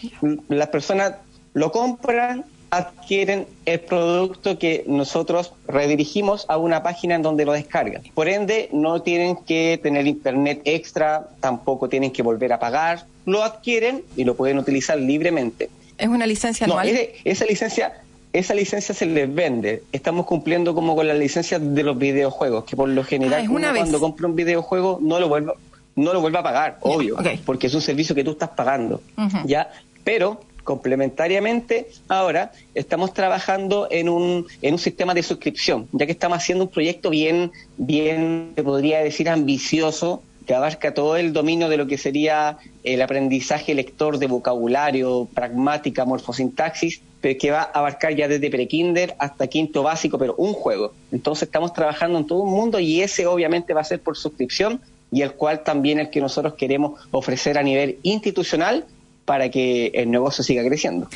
Las 0.48 0.68
personas 0.68 1.14
lo 1.54 1.72
compran, 1.72 2.44
adquieren 2.70 3.46
el 3.66 3.80
producto 3.80 4.58
que 4.58 4.84
nosotros 4.86 5.52
redirigimos 5.66 6.46
a 6.48 6.56
una 6.56 6.82
página 6.82 7.16
en 7.16 7.22
donde 7.22 7.44
lo 7.44 7.52
descargan. 7.52 8.02
Por 8.14 8.28
ende, 8.28 8.68
no 8.72 9.02
tienen 9.02 9.36
que 9.36 9.78
tener 9.82 10.06
internet 10.06 10.60
extra, 10.64 11.28
tampoco 11.40 11.88
tienen 11.88 12.12
que 12.12 12.22
volver 12.22 12.52
a 12.52 12.58
pagar, 12.58 13.04
lo 13.26 13.42
adquieren 13.42 14.02
y 14.16 14.24
lo 14.24 14.34
pueden 14.36 14.58
utilizar 14.58 14.98
libremente. 14.98 15.68
¿Es 15.98 16.08
una 16.08 16.26
licencia 16.26 16.66
No, 16.66 16.74
anual? 16.78 16.88
ese- 16.88 17.14
esa 17.24 17.44
licencia 17.44 17.92
esa 18.32 18.54
licencia 18.54 18.94
se 18.94 19.06
les 19.06 19.34
vende. 19.34 19.82
Estamos 19.90 20.24
cumpliendo 20.24 20.72
como 20.72 20.94
con 20.94 21.08
la 21.08 21.14
licencia 21.14 21.58
de 21.58 21.82
los 21.82 21.98
videojuegos, 21.98 22.62
que 22.64 22.76
por 22.76 22.88
lo 22.88 23.02
general 23.02 23.44
Ah, 23.44 23.50
una 23.50 23.70
uno 23.70 23.78
cuando 23.80 23.98
compra 23.98 24.28
un 24.28 24.36
videojuego 24.36 25.00
no 25.02 25.18
lo 25.18 25.28
vuelve 25.28 25.52
no 25.96 26.12
lo 26.12 26.20
vuelve 26.20 26.38
a 26.38 26.42
pagar, 26.44 26.78
obvio, 26.82 27.16
porque 27.44 27.66
es 27.66 27.74
un 27.74 27.80
servicio 27.80 28.14
que 28.14 28.22
tú 28.22 28.30
estás 28.30 28.50
pagando. 28.50 29.02
¿Ya? 29.46 29.72
Pero 30.04 30.40
complementariamente, 30.62 31.88
ahora 32.08 32.52
estamos 32.74 33.12
trabajando 33.14 33.88
en 33.90 34.08
un, 34.08 34.46
en 34.62 34.74
un 34.74 34.78
sistema 34.78 35.14
de 35.14 35.22
suscripción, 35.22 35.88
ya 35.92 36.06
que 36.06 36.12
estamos 36.12 36.38
haciendo 36.38 36.64
un 36.64 36.70
proyecto 36.70 37.10
bien, 37.10 37.52
bien, 37.76 38.52
se 38.54 38.62
podría 38.62 39.00
decir, 39.00 39.28
ambicioso, 39.28 40.22
que 40.46 40.54
abarca 40.54 40.94
todo 40.94 41.16
el 41.16 41.32
dominio 41.32 41.68
de 41.68 41.76
lo 41.76 41.86
que 41.86 41.96
sería 41.96 42.58
el 42.82 43.02
aprendizaje 43.02 43.74
lector 43.74 44.18
de 44.18 44.26
vocabulario, 44.26 45.28
pragmática, 45.32 46.04
morfosintaxis, 46.04 47.02
pero 47.20 47.38
que 47.38 47.50
va 47.50 47.60
a 47.60 47.78
abarcar 47.78 48.16
ya 48.16 48.26
desde 48.26 48.50
prekinder 48.50 49.14
hasta 49.18 49.46
quinto 49.46 49.82
básico, 49.82 50.18
pero 50.18 50.34
un 50.36 50.52
juego. 50.52 50.92
Entonces 51.12 51.44
estamos 51.44 51.72
trabajando 51.72 52.18
en 52.18 52.26
todo 52.26 52.40
un 52.40 52.50
mundo 52.50 52.80
y 52.80 53.02
ese 53.02 53.26
obviamente 53.26 53.74
va 53.74 53.82
a 53.82 53.84
ser 53.84 54.00
por 54.00 54.16
suscripción 54.16 54.80
y 55.12 55.22
el 55.22 55.32
cual 55.32 55.62
también 55.62 55.98
el 55.98 56.10
que 56.10 56.20
nosotros 56.20 56.54
queremos 56.54 57.00
ofrecer 57.10 57.58
a 57.58 57.62
nivel 57.62 57.98
institucional 58.02 58.86
para 59.24 59.50
que 59.50 59.88
el 59.94 60.10
negocio 60.10 60.42
siga 60.44 60.64
creciendo. 60.64 61.08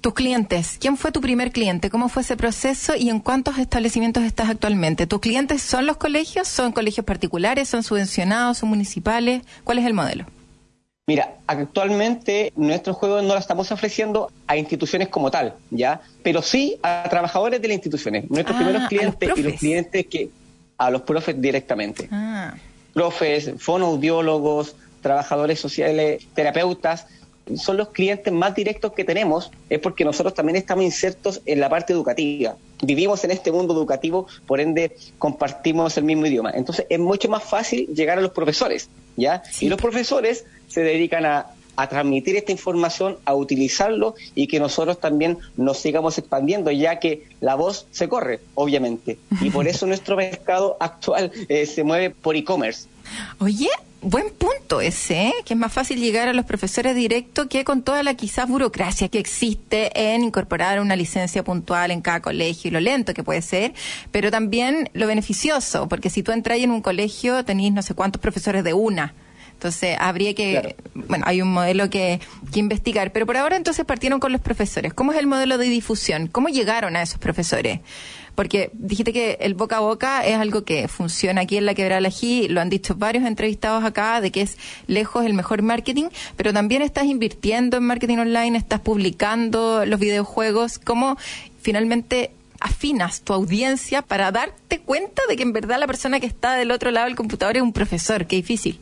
Tus 0.00 0.12
clientes, 0.12 0.76
¿quién 0.78 0.98
fue 0.98 1.12
tu 1.12 1.22
primer 1.22 1.50
cliente? 1.50 1.88
¿Cómo 1.88 2.10
fue 2.10 2.20
ese 2.22 2.36
proceso 2.36 2.94
y 2.94 3.08
en 3.08 3.20
cuántos 3.20 3.56
establecimientos 3.58 4.22
estás 4.24 4.50
actualmente? 4.50 5.06
¿Tus 5.06 5.20
clientes 5.20 5.62
son 5.62 5.86
los 5.86 5.96
colegios? 5.96 6.46
¿Son 6.46 6.72
colegios 6.72 7.06
particulares? 7.06 7.70
¿Son 7.70 7.82
subvencionados? 7.82 8.58
¿Son 8.58 8.68
municipales? 8.68 9.42
¿Cuál 9.64 9.78
es 9.78 9.86
el 9.86 9.94
modelo? 9.94 10.26
Mira, 11.06 11.36
actualmente 11.46 12.52
nuestros 12.56 12.96
juegos 12.96 13.22
no 13.22 13.34
lo 13.34 13.40
estamos 13.40 13.70
ofreciendo 13.72 14.30
a 14.46 14.56
instituciones 14.56 15.08
como 15.08 15.30
tal, 15.30 15.54
¿ya? 15.70 16.00
Pero 16.22 16.40
sí 16.42 16.76
a 16.82 17.06
trabajadores 17.10 17.60
de 17.60 17.68
las 17.68 17.74
instituciones. 17.76 18.30
Nuestros 18.30 18.56
Ah, 18.56 18.58
primeros 18.58 18.82
los 18.82 18.88
clientes 18.88 19.30
y 19.36 19.42
los 19.42 19.52
clientes 19.54 20.06
que 20.06 20.28
a 20.78 20.90
los 20.90 21.02
profes 21.02 21.40
directamente. 21.40 22.08
Ah, 22.10 22.54
Profes, 22.94 23.52
fonoaudiólogos, 23.58 24.76
trabajadores 25.02 25.60
sociales, 25.60 26.26
terapeutas, 26.34 27.06
son 27.56 27.76
los 27.76 27.88
clientes 27.90 28.32
más 28.32 28.54
directos 28.54 28.92
que 28.92 29.04
tenemos, 29.04 29.50
es 29.68 29.78
porque 29.78 30.04
nosotros 30.04 30.34
también 30.34 30.56
estamos 30.56 30.84
insertos 30.84 31.42
en 31.46 31.60
la 31.60 31.68
parte 31.68 31.92
educativa. 31.92 32.56
Vivimos 32.82 33.24
en 33.24 33.30
este 33.30 33.52
mundo 33.52 33.74
educativo, 33.74 34.26
por 34.46 34.60
ende 34.60 34.96
compartimos 35.18 35.96
el 35.96 36.04
mismo 36.04 36.26
idioma. 36.26 36.50
Entonces 36.54 36.86
es 36.88 36.98
mucho 36.98 37.28
más 37.28 37.44
fácil 37.44 37.86
llegar 37.94 38.18
a 38.18 38.20
los 38.20 38.32
profesores, 38.32 38.88
¿ya? 39.16 39.42
Sí. 39.50 39.66
Y 39.66 39.68
los 39.68 39.80
profesores 39.80 40.44
se 40.68 40.82
dedican 40.82 41.26
a, 41.26 41.46
a 41.76 41.88
transmitir 41.88 42.36
esta 42.36 42.52
información, 42.52 43.18
a 43.24 43.34
utilizarlo 43.34 44.14
y 44.34 44.46
que 44.46 44.60
nosotros 44.60 45.00
también 45.00 45.38
nos 45.56 45.78
sigamos 45.78 46.18
expandiendo, 46.18 46.70
ya 46.70 46.98
que 46.98 47.26
la 47.40 47.54
voz 47.54 47.86
se 47.90 48.08
corre, 48.08 48.40
obviamente. 48.54 49.18
Y 49.40 49.50
por 49.50 49.66
eso 49.68 49.86
nuestro 49.94 50.16
mercado 50.16 50.76
actual 50.80 51.32
eh, 51.48 51.66
se 51.66 51.84
mueve 51.84 52.10
por 52.10 52.36
e-commerce. 52.36 52.88
Oye, 53.38 53.68
buen 54.00 54.30
punto 54.30 54.80
ese, 54.80 55.28
¿eh? 55.28 55.34
que 55.44 55.54
es 55.54 55.58
más 55.58 55.72
fácil 55.72 55.98
llegar 55.98 56.28
a 56.28 56.32
los 56.32 56.44
profesores 56.44 56.94
directo 56.94 57.48
que 57.48 57.64
con 57.64 57.82
toda 57.82 58.02
la 58.02 58.14
quizás 58.14 58.48
burocracia 58.48 59.08
que 59.08 59.18
existe 59.18 59.90
en 60.14 60.24
incorporar 60.24 60.80
una 60.80 60.96
licencia 60.96 61.42
puntual 61.42 61.90
en 61.90 62.00
cada 62.00 62.20
colegio 62.20 62.68
y 62.68 62.72
lo 62.72 62.80
lento 62.80 63.14
que 63.14 63.22
puede 63.22 63.42
ser, 63.42 63.74
pero 64.10 64.30
también 64.30 64.90
lo 64.92 65.06
beneficioso, 65.06 65.88
porque 65.88 66.10
si 66.10 66.22
tú 66.22 66.32
entras 66.32 66.58
en 66.58 66.70
un 66.70 66.82
colegio 66.82 67.44
tenéis 67.44 67.72
no 67.72 67.82
sé 67.82 67.94
cuántos 67.94 68.20
profesores 68.20 68.64
de 68.64 68.74
una. 68.74 69.14
Entonces, 69.54 69.96
habría 69.98 70.34
que, 70.34 70.52
Claro. 70.52 70.74
bueno, 70.94 71.24
hay 71.26 71.40
un 71.40 71.52
modelo 71.52 71.88
que, 71.88 72.20
que 72.52 72.60
investigar, 72.60 73.12
pero 73.12 73.24
por 73.24 73.36
ahora 73.36 73.56
entonces 73.56 73.84
partieron 73.86 74.20
con 74.20 74.30
los 74.30 74.40
profesores. 74.40 74.92
¿Cómo 74.92 75.12
es 75.12 75.18
el 75.18 75.26
modelo 75.26 75.56
de 75.56 75.66
difusión? 75.66 76.26
¿Cómo 76.26 76.48
llegaron 76.48 76.96
a 76.96 77.02
esos 77.02 77.18
profesores? 77.18 77.80
Porque 78.34 78.70
dijiste 78.74 79.12
que 79.12 79.38
el 79.40 79.54
boca 79.54 79.76
a 79.76 79.80
boca 79.80 80.26
es 80.26 80.36
algo 80.36 80.64
que 80.64 80.88
funciona 80.88 81.42
aquí 81.42 81.56
en 81.56 81.66
la 81.66 81.74
Quebrada 81.74 81.96
del 82.00 82.06
Ají, 82.06 82.48
lo 82.48 82.60
han 82.60 82.68
dicho 82.68 82.96
varios 82.96 83.24
entrevistados 83.24 83.84
acá, 83.84 84.20
de 84.20 84.32
que 84.32 84.40
es 84.42 84.58
lejos 84.88 85.24
el 85.24 85.34
mejor 85.34 85.62
marketing, 85.62 86.06
pero 86.36 86.52
también 86.52 86.82
estás 86.82 87.04
invirtiendo 87.04 87.76
en 87.76 87.84
marketing 87.84 88.18
online, 88.18 88.58
estás 88.58 88.80
publicando 88.80 89.86
los 89.86 90.00
videojuegos. 90.00 90.78
¿Cómo 90.80 91.16
finalmente 91.62 92.32
afinas 92.58 93.20
tu 93.22 93.32
audiencia 93.34 94.02
para 94.02 94.32
darte 94.32 94.80
cuenta 94.80 95.22
de 95.28 95.36
que 95.36 95.44
en 95.44 95.52
verdad 95.52 95.78
la 95.78 95.86
persona 95.86 96.18
que 96.18 96.26
está 96.26 96.54
del 96.54 96.72
otro 96.72 96.90
lado 96.90 97.06
del 97.06 97.14
computador 97.14 97.56
es 97.56 97.62
un 97.62 97.72
profesor? 97.72 98.26
Qué 98.26 98.36
difícil. 98.36 98.80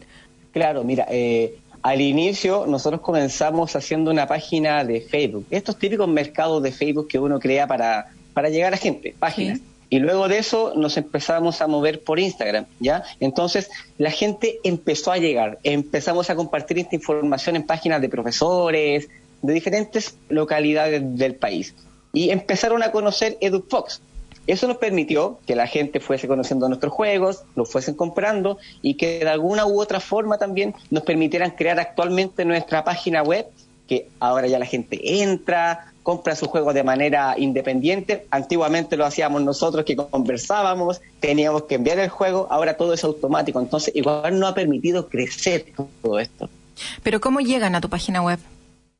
Claro, 0.53 0.85
mira, 0.85 1.07
eh, 1.11 1.59
al 1.83 2.01
inicio 2.01 2.67
nosotros 2.67 3.01
comenzamos 3.01 3.75
haciendo 3.75 4.11
una 4.11 4.27
página 4.27 4.85
de 4.85 5.01
Facebook, 5.01 5.47
estos 5.51 5.79
típicos 5.79 6.09
mercados 6.09 6.63
de 6.63 6.73
Facebook 6.73 7.09
que 7.09 7.19
uno 7.19 7.41
crea 7.41 7.67
para, 7.67 8.13
para 8.35 8.49
llegar 8.49 8.73
a 8.73 8.77
gente, 8.77 9.15
páginas. 9.19 9.59
Sí. 9.59 9.65
Y 9.91 9.99
luego 9.99 10.27
de 10.27 10.39
eso 10.39 10.73
nos 10.75 10.97
empezamos 10.97 11.61
a 11.61 11.67
mover 11.67 12.03
por 12.03 12.19
Instagram, 12.19 12.65
¿ya? 12.81 13.03
Entonces 13.21 13.69
la 13.99 14.11
gente 14.11 14.59
empezó 14.65 15.13
a 15.13 15.19
llegar, 15.19 15.59
empezamos 15.65 16.31
a 16.31 16.35
compartir 16.35 16.79
esta 16.79 16.95
información 16.95 17.57
en 17.57 17.65
páginas 17.65 18.01
de 18.01 18.09
profesores, 18.09 19.09
de 19.43 19.53
diferentes 19.53 20.17
localidades 20.31 21.03
del 21.19 21.35
país. 21.35 21.75
Y 22.15 22.31
empezaron 22.31 22.83
a 22.83 22.91
conocer 22.91 23.37
EduFox. 23.41 24.01
Eso 24.47 24.67
nos 24.67 24.79
permitió 24.79 25.39
que 25.47 25.55
la 25.55 25.67
gente 25.67 26.01
fuese 26.01 26.27
conociendo 26.27 26.69
nuestros 26.69 26.93
juegos, 26.93 27.45
los 27.55 27.71
fuesen 27.71 27.95
comprando 27.95 28.59
y 28.83 28.95
que 28.95 29.21
de 29.21 29.31
alguna 29.31 29.67
u 29.67 29.81
otra 29.81 30.01
forma 30.01 30.39
también 30.39 30.75
nos 30.91 31.05
permitieran 31.05 31.53
crear 31.53 31.79
actualmente 31.79 32.45
nuestra 32.45 32.83
página 32.83 33.23
web, 33.23 33.47
que 33.87 34.09
ahora 34.19 34.49
ya 34.49 34.59
la 34.59 34.67
gente 34.67 35.23
entra, 35.23 35.93
compra 36.03 36.35
sus 36.35 36.49
juegos 36.49 36.75
de 36.75 36.83
manera 36.83 37.35
independiente. 37.39 38.27
Antiguamente 38.31 38.97
lo 38.97 39.05
hacíamos 39.05 39.43
nosotros 39.43 39.85
que 39.85 39.95
conversábamos, 39.97 41.01
teníamos 41.21 41.65
que 41.65 41.77
enviar 41.77 41.99
el 42.01 42.09
juego, 42.09 42.49
ahora 42.51 42.77
todo 42.77 42.95
es 42.95 43.05
automático. 43.05 43.61
Entonces 43.61 43.95
igual 43.95 44.39
nos 44.39 44.51
ha 44.51 44.55
permitido 44.55 45.09
crecer 45.09 45.67
todo 46.03 46.19
esto. 46.19 46.49
Pero 47.03 47.21
¿cómo 47.21 47.41
llegan 47.41 47.75
a 47.75 47.81
tu 47.81 47.89
página 47.89 48.23
web? 48.23 48.41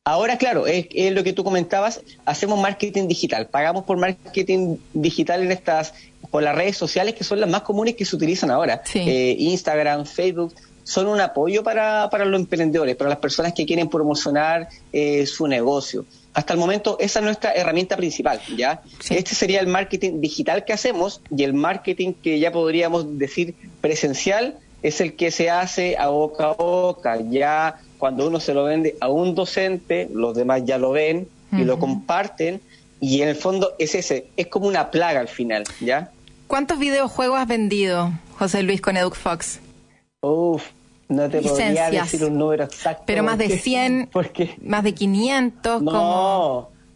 Ahora, 0.05 0.37
claro, 0.37 0.67
es, 0.67 0.87
es 0.91 1.13
lo 1.13 1.23
que 1.23 1.31
tú 1.31 1.45
comentabas, 1.45 2.01
hacemos 2.25 2.59
marketing 2.59 3.07
digital, 3.07 3.47
pagamos 3.47 3.85
por 3.85 3.95
marketing 3.95 4.75
digital 4.93 5.43
en 5.43 5.53
estas, 5.53 5.93
por 6.29 6.43
las 6.43 6.53
redes 6.53 6.75
sociales 6.75 7.15
que 7.15 7.23
son 7.23 7.39
las 7.39 7.49
más 7.49 7.61
comunes 7.61 7.95
que 7.95 8.03
se 8.03 8.13
utilizan 8.17 8.51
ahora. 8.51 8.81
Sí. 8.83 8.99
Eh, 8.99 9.37
Instagram, 9.39 10.05
Facebook, 10.05 10.53
son 10.83 11.07
un 11.07 11.21
apoyo 11.21 11.63
para, 11.63 12.09
para 12.09 12.25
los 12.25 12.37
emprendedores, 12.37 12.97
para 12.97 13.11
las 13.11 13.19
personas 13.19 13.53
que 13.53 13.65
quieren 13.65 13.87
promocionar 13.87 14.67
eh, 14.91 15.25
su 15.25 15.47
negocio. 15.47 16.05
Hasta 16.33 16.51
el 16.51 16.59
momento 16.59 16.97
esa 16.99 17.19
es 17.19 17.25
nuestra 17.25 17.53
herramienta 17.53 17.95
principal, 17.95 18.41
¿ya? 18.57 18.81
Sí. 18.99 19.15
Este 19.15 19.35
sería 19.35 19.61
el 19.61 19.67
marketing 19.67 20.19
digital 20.19 20.65
que 20.65 20.73
hacemos 20.73 21.21
y 21.33 21.43
el 21.43 21.53
marketing 21.53 22.11
que 22.11 22.39
ya 22.39 22.51
podríamos 22.51 23.17
decir 23.17 23.55
presencial 23.79 24.57
es 24.81 24.99
el 24.99 25.15
que 25.15 25.31
se 25.31 25.49
hace 25.49 25.95
a 25.97 26.09
boca 26.09 26.47
a 26.47 26.53
boca, 26.53 27.21
ya 27.29 27.79
cuando 28.03 28.27
uno 28.27 28.41
se 28.41 28.53
lo 28.53 28.65
vende 28.65 28.97
a 28.99 29.07
un 29.07 29.33
docente, 29.33 30.09
los 30.13 30.35
demás 30.35 30.63
ya 30.65 30.77
lo 30.77 30.91
ven 30.91 31.25
y 31.53 31.63
lo 31.63 31.79
comparten 31.79 32.59
y 32.99 33.21
en 33.21 33.29
el 33.29 33.35
fondo 33.37 33.75
es 33.79 33.95
ese, 33.95 34.27
es 34.35 34.47
como 34.47 34.67
una 34.67 34.91
plaga 34.91 35.21
al 35.21 35.29
final, 35.29 35.63
¿ya? 35.79 36.11
¿Cuántos 36.47 36.79
videojuegos 36.79 37.39
has 37.39 37.47
vendido, 37.47 38.11
José 38.37 38.61
Luis, 38.61 38.81
con 38.81 38.97
EduFox? 38.97 39.61
Uf, 40.21 40.63
no 41.07 41.29
te 41.29 41.39
podría 41.39 41.69
Licencias. 41.69 42.11
decir 42.11 42.27
un 42.27 42.37
número 42.37 42.65
exacto. 42.65 43.03
Pero 43.05 43.23
más 43.23 43.37
de 43.37 43.45
porque- 43.45 43.59
100, 43.61 44.09
Porque 44.11 44.55
más 44.61 44.83
de 44.83 44.93
500, 44.93 45.83
como... 45.83 45.91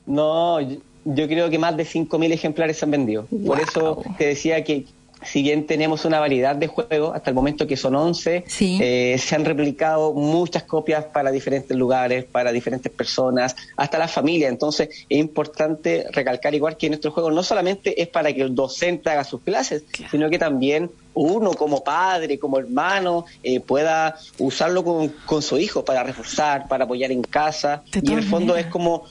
no, 0.05 0.57
no, 0.57 0.59
yo, 0.59 0.75
yo 1.05 1.27
creo 1.29 1.49
que 1.49 1.57
más 1.57 1.77
de 1.77 1.85
5.000 1.85 2.33
ejemplares 2.33 2.79
se 2.79 2.83
han 2.83 2.91
vendido. 2.91 3.27
Por 3.27 3.39
Wow. 3.39 3.57
eso 3.59 4.03
te 4.17 4.25
decía 4.27 4.61
que 4.65 4.83
si 5.23 5.41
bien 5.41 5.65
tenemos 5.65 6.05
una 6.05 6.19
variedad 6.19 6.55
de 6.55 6.67
juegos, 6.67 7.15
hasta 7.15 7.29
el 7.29 7.35
momento 7.35 7.65
que 7.67 7.75
son 7.77 7.95
11, 7.95 8.43
Sí. 8.47 8.77
eh, 8.81 9.17
se 9.17 9.35
han 9.35 9.45
replicado 9.45 10.13
muchas 10.13 10.63
copias 10.63 11.05
para 11.05 11.31
diferentes 11.31 11.75
lugares, 11.75 12.25
para 12.25 12.51
diferentes 12.51 12.91
personas, 12.91 13.55
hasta 13.75 13.97
la 13.97 14.07
familia. 14.07 14.47
Entonces 14.49 14.89
es 15.09 15.17
importante 15.17 16.05
recalcar 16.11 16.53
igual 16.55 16.77
que 16.77 16.89
nuestro 16.89 17.11
juego 17.11 17.31
no 17.31 17.43
solamente 17.43 18.01
es 18.01 18.07
para 18.07 18.31
que 18.33 18.41
el 18.41 18.53
docente 18.55 19.09
haga 19.09 19.23
sus 19.23 19.41
clases, 19.41 19.83
Claro. 19.91 20.11
sino 20.11 20.29
que 20.29 20.37
también 20.39 20.89
uno 21.13 21.51
como 21.53 21.83
padre, 21.83 22.37
como 22.37 22.59
hermano, 22.59 23.25
eh, 23.43 23.59
pueda 23.59 24.15
usarlo 24.37 24.83
con, 24.83 25.09
con 25.25 25.41
su 25.41 25.57
hijo 25.57 25.83
para 25.83 26.03
reforzar, 26.03 26.67
para 26.67 26.83
apoyar 26.85 27.11
en 27.11 27.23
casa. 27.23 27.81
De 27.91 28.01
y 28.03 28.11
en 28.11 28.19
el 28.19 28.23
fondo 28.23 28.55
es 28.55 28.67
como 28.67 29.03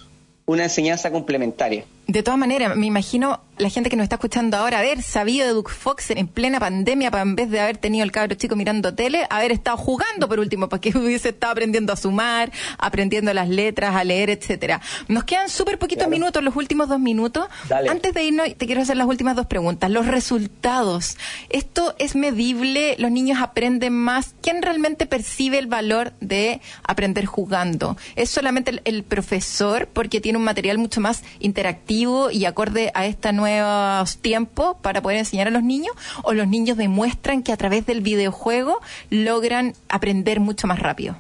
una 0.47 0.63
enseñanza 0.65 1.11
complementaria. 1.11 1.85
De 2.07 2.23
todas 2.23 2.39
maneras, 2.39 2.77
me 2.77 2.87
imagino 2.87 3.41
la 3.59 3.69
gente 3.71 3.89
que 3.91 3.97
nos 3.97 4.05
está 4.05 4.17
escuchando 4.17 4.57
ahora 4.59 4.79
haber 4.79 5.03
sabido 5.03 5.47
de 5.47 5.55
Duke 5.55 5.73
Fox 5.73 6.11
en 6.11 6.29
plena 6.29 6.61
pandemia 6.61 7.11
para 7.11 7.23
en 7.23 7.35
vez 7.35 7.51
de 7.51 7.59
haber 7.59 7.79
tenido 7.79 8.05
el 8.05 8.13
cabro 8.13 8.35
chico 8.37 8.55
mirando 8.55 8.95
tele, 8.95 9.27
haber 9.31 9.51
estado 9.51 9.77
jugando 9.79 10.29
por 10.29 10.39
último, 10.39 10.69
porque 10.69 10.91
hubiese 10.97 11.31
estado 11.31 11.53
aprendiendo 11.53 11.93
a 11.93 11.97
sumar, 11.97 12.53
aprendiendo 12.79 13.33
las 13.35 13.49
letras, 13.49 13.97
a 13.97 14.05
leer, 14.05 14.31
etcétera. 14.31 14.81
Nos 15.09 15.25
quedan 15.25 15.49
súper 15.49 15.79
poquitos 15.79 15.97
Claro. 16.05 16.11
minutos, 16.11 16.43
los 16.45 16.55
últimos 16.55 16.89
dos 16.89 17.01
minutos. 17.01 17.47
Dale. 17.69 17.89
Antes 17.89 18.15
de 18.15 18.23
irnos, 18.25 18.55
te 18.57 18.67
quiero 18.67 18.83
hacer 18.83 18.97
las 18.99 19.07
últimas 19.09 19.35
dos 19.35 19.47
preguntas. 19.47 19.91
Los 19.91 20.07
resultados. 20.07 21.17
¿Esto 21.49 21.95
es 21.99 22.15
medible? 22.15 22.95
¿Los 22.99 23.11
niños 23.11 23.39
aprenden 23.41 23.95
más? 23.95 24.35
¿Quién 24.43 24.63
realmente 24.63 25.07
percibe 25.07 25.59
el 25.59 25.67
valor 25.67 26.13
de 26.21 26.61
aprender 26.85 27.25
jugando? 27.25 27.97
¿Es 28.15 28.31
solamente 28.31 28.71
el, 28.71 28.83
el 28.85 29.03
profesor 29.03 29.89
porque 29.93 30.21
tiene 30.21 30.39
un 30.39 30.45
material 30.45 30.79
mucho 30.79 31.01
más 31.01 31.25
interactivo 31.41 31.96
y 32.33 32.45
acorde 32.45 32.91
a 32.95 33.07
estos 33.07 33.33
nuevos 33.33 34.19
tiempos 34.19 34.77
para 34.83 35.01
poder 35.01 35.19
enseñar 35.19 35.49
a 35.49 35.51
los 35.51 35.63
niños? 35.63 35.95
¿O 36.23 36.33
los 36.33 36.47
niños 36.49 36.77
demuestran 36.77 37.43
que 37.43 37.53
a 37.53 37.57
través 37.57 37.87
del 37.87 38.01
videojuego 38.01 38.81
logran 39.11 39.75
aprender 39.89 40.41
mucho 40.41 40.67
más 40.67 40.79
rápido? 40.81 41.17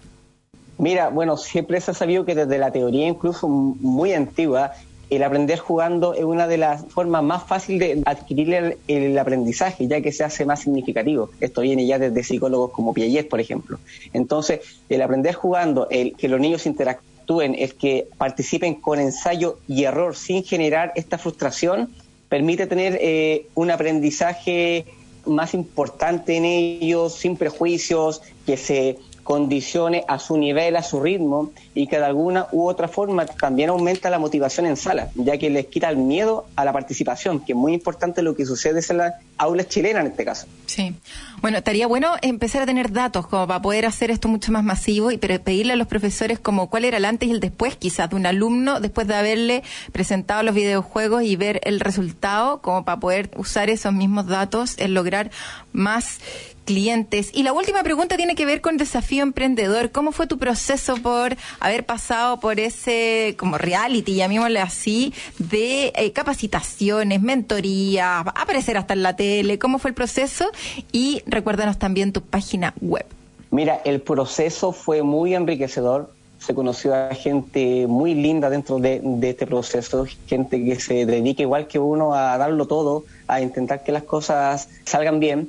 Mira, 0.78 1.08
bueno, 1.08 1.36
siempre 1.36 1.80
se 1.80 1.92
ha 1.92 1.94
sabido 1.94 2.26
que 2.26 2.34
desde 2.34 2.58
la 2.58 2.70
teoría 2.70 3.08
incluso 3.08 3.48
muy 3.48 4.12
antigua, 4.12 4.72
el 5.08 5.22
aprender 5.22 5.58
jugando 5.58 6.14
es 6.14 6.24
una 6.24 6.46
de 6.46 6.58
las 6.58 6.84
formas 6.86 7.22
más 7.22 7.44
fáciles 7.44 7.96
de 7.96 8.02
adquirir 8.04 8.52
el, 8.52 8.76
el 8.88 9.18
aprendizaje, 9.18 9.86
ya 9.86 10.00
que 10.00 10.12
se 10.12 10.24
hace 10.24 10.44
más 10.44 10.60
significativo. 10.60 11.30
Esto 11.40 11.62
viene 11.62 11.86
ya 11.86 11.98
desde 11.98 12.22
psicólogos 12.22 12.72
como 12.72 12.92
Piaget, 12.92 13.28
por 13.28 13.40
ejemplo. 13.40 13.78
Entonces, 14.12 14.60
el 14.88 15.00
aprender 15.00 15.34
jugando, 15.34 15.86
el 15.90 16.14
que 16.16 16.28
los 16.28 16.40
niños 16.40 16.66
interactúen, 16.66 17.15
el 17.40 17.74
que 17.74 18.08
participen 18.18 18.74
con 18.74 18.98
ensayo 19.00 19.58
y 19.68 19.84
error 19.84 20.16
sin 20.16 20.44
generar 20.44 20.92
esta 20.96 21.18
frustración, 21.18 21.90
permite 22.28 22.66
tener 22.66 22.98
eh, 23.00 23.46
un 23.54 23.70
aprendizaje 23.70 24.84
más 25.26 25.54
importante 25.54 26.36
en 26.36 26.44
ellos, 26.44 27.14
sin 27.14 27.36
prejuicios, 27.36 28.22
que 28.44 28.56
se 28.56 28.98
condicione 29.26 30.04
a 30.06 30.20
su 30.20 30.38
nivel, 30.38 30.76
a 30.76 30.84
su 30.84 31.00
ritmo 31.00 31.50
y 31.74 31.88
que 31.88 31.98
de 31.98 32.04
alguna 32.04 32.46
u 32.52 32.68
otra 32.68 32.86
forma 32.86 33.26
también 33.26 33.70
aumenta 33.70 34.08
la 34.08 34.20
motivación 34.20 34.66
en 34.66 34.76
sala, 34.76 35.08
ya 35.16 35.36
que 35.36 35.50
les 35.50 35.66
quita 35.66 35.90
el 35.90 35.96
miedo 35.96 36.46
a 36.54 36.64
la 36.64 36.72
participación, 36.72 37.40
que 37.40 37.52
es 37.52 37.58
muy 37.58 37.74
importante 37.74 38.22
lo 38.22 38.36
que 38.36 38.46
sucede 38.46 38.80
en 38.88 38.98
las 38.98 39.14
aulas 39.36 39.68
chilenas 39.68 40.04
en 40.04 40.12
este 40.12 40.24
caso. 40.24 40.46
Sí. 40.66 40.94
Bueno, 41.42 41.58
estaría 41.58 41.88
bueno 41.88 42.12
empezar 42.22 42.62
a 42.62 42.66
tener 42.66 42.92
datos 42.92 43.26
como 43.26 43.48
para 43.48 43.60
poder 43.60 43.84
hacer 43.84 44.12
esto 44.12 44.28
mucho 44.28 44.52
más 44.52 44.62
masivo 44.62 45.10
y 45.10 45.18
pedirle 45.18 45.72
a 45.72 45.76
los 45.76 45.88
profesores 45.88 46.38
como 46.38 46.70
cuál 46.70 46.84
era 46.84 46.98
el 46.98 47.04
antes 47.04 47.28
y 47.28 47.32
el 47.32 47.40
después 47.40 47.76
quizás 47.76 48.08
de 48.10 48.16
un 48.16 48.26
alumno 48.26 48.78
después 48.78 49.08
de 49.08 49.16
haberle 49.16 49.64
presentado 49.90 50.44
los 50.44 50.54
videojuegos 50.54 51.24
y 51.24 51.34
ver 51.34 51.60
el 51.64 51.80
resultado 51.80 52.60
como 52.62 52.84
para 52.84 53.00
poder 53.00 53.30
usar 53.36 53.70
esos 53.70 53.92
mismos 53.92 54.28
datos 54.28 54.78
en 54.78 54.94
lograr 54.94 55.32
más 55.72 56.20
clientes. 56.66 57.30
Y 57.32 57.44
la 57.44 57.54
última 57.54 57.82
pregunta 57.82 58.18
tiene 58.18 58.34
que 58.34 58.44
ver 58.44 58.60
con 58.60 58.76
desafío 58.76 59.22
emprendedor. 59.22 59.90
¿Cómo 59.90 60.12
fue 60.12 60.26
tu 60.26 60.36
proceso 60.36 60.96
por 60.96 61.34
haber 61.60 61.86
pasado 61.86 62.38
por 62.40 62.60
ese 62.60 63.34
como 63.38 63.56
reality, 63.56 64.16
llamémosle 64.16 64.60
así, 64.60 65.14
de 65.38 65.92
eh, 65.96 66.12
capacitaciones, 66.12 67.22
mentorías, 67.22 68.26
aparecer 68.34 68.76
hasta 68.76 68.92
en 68.92 69.02
la 69.02 69.16
tele? 69.16 69.58
¿Cómo 69.58 69.78
fue 69.78 69.90
el 69.90 69.94
proceso? 69.94 70.50
Y 70.92 71.22
recuérdanos 71.26 71.78
también 71.78 72.12
tu 72.12 72.20
página 72.20 72.74
web. 72.82 73.06
Mira, 73.50 73.80
el 73.84 74.02
proceso 74.02 74.72
fue 74.72 75.02
muy 75.02 75.34
enriquecedor. 75.34 76.12
Se 76.38 76.54
conoció 76.54 76.94
a 76.94 77.14
gente 77.14 77.86
muy 77.86 78.14
linda 78.14 78.50
dentro 78.50 78.78
de, 78.78 79.00
de 79.02 79.30
este 79.30 79.46
proceso, 79.46 80.06
gente 80.26 80.62
que 80.62 80.78
se 80.78 81.06
dedica 81.06 81.42
igual 81.42 81.66
que 81.66 81.78
uno 81.78 82.14
a 82.14 82.36
darlo 82.36 82.66
todo, 82.66 83.04
a 83.26 83.40
intentar 83.40 83.82
que 83.82 83.90
las 83.90 84.02
cosas 84.02 84.68
salgan 84.84 85.18
bien 85.18 85.48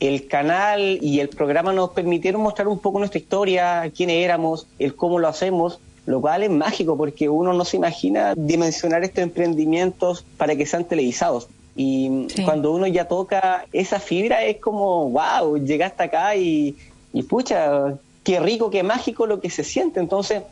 el 0.00 0.28
canal 0.28 0.98
y 1.02 1.20
el 1.20 1.28
programa 1.28 1.72
nos 1.72 1.90
permitieron 1.90 2.40
mostrar 2.40 2.68
un 2.68 2.78
poco 2.78 2.98
nuestra 2.98 3.18
historia, 3.18 3.90
quiénes 3.94 4.24
éramos, 4.24 4.66
el 4.78 4.94
cómo 4.94 5.18
lo 5.18 5.28
hacemos, 5.28 5.80
lo 6.06 6.20
cual 6.20 6.42
es 6.44 6.50
mágico 6.50 6.96
porque 6.96 7.28
uno 7.28 7.52
no 7.52 7.64
se 7.64 7.76
imagina 7.76 8.34
dimensionar 8.36 9.02
estos 9.04 9.22
emprendimientos 9.22 10.24
para 10.36 10.56
que 10.56 10.66
sean 10.66 10.84
televisados. 10.84 11.48
Y 11.76 12.26
cuando 12.44 12.72
uno 12.72 12.86
ya 12.88 13.06
toca 13.06 13.66
esa 13.72 14.00
fibra 14.00 14.44
es 14.44 14.56
como, 14.56 15.10
wow, 15.10 15.58
llegaste 15.58 16.02
acá 16.02 16.34
y, 16.34 16.76
y 17.12 17.22
pucha, 17.22 17.94
qué 18.24 18.40
rico, 18.40 18.70
qué 18.70 18.82
mágico 18.82 19.26
lo 19.26 19.40
que 19.40 19.48
se 19.48 19.62
siente. 19.62 20.00
Entonces, 20.00 20.42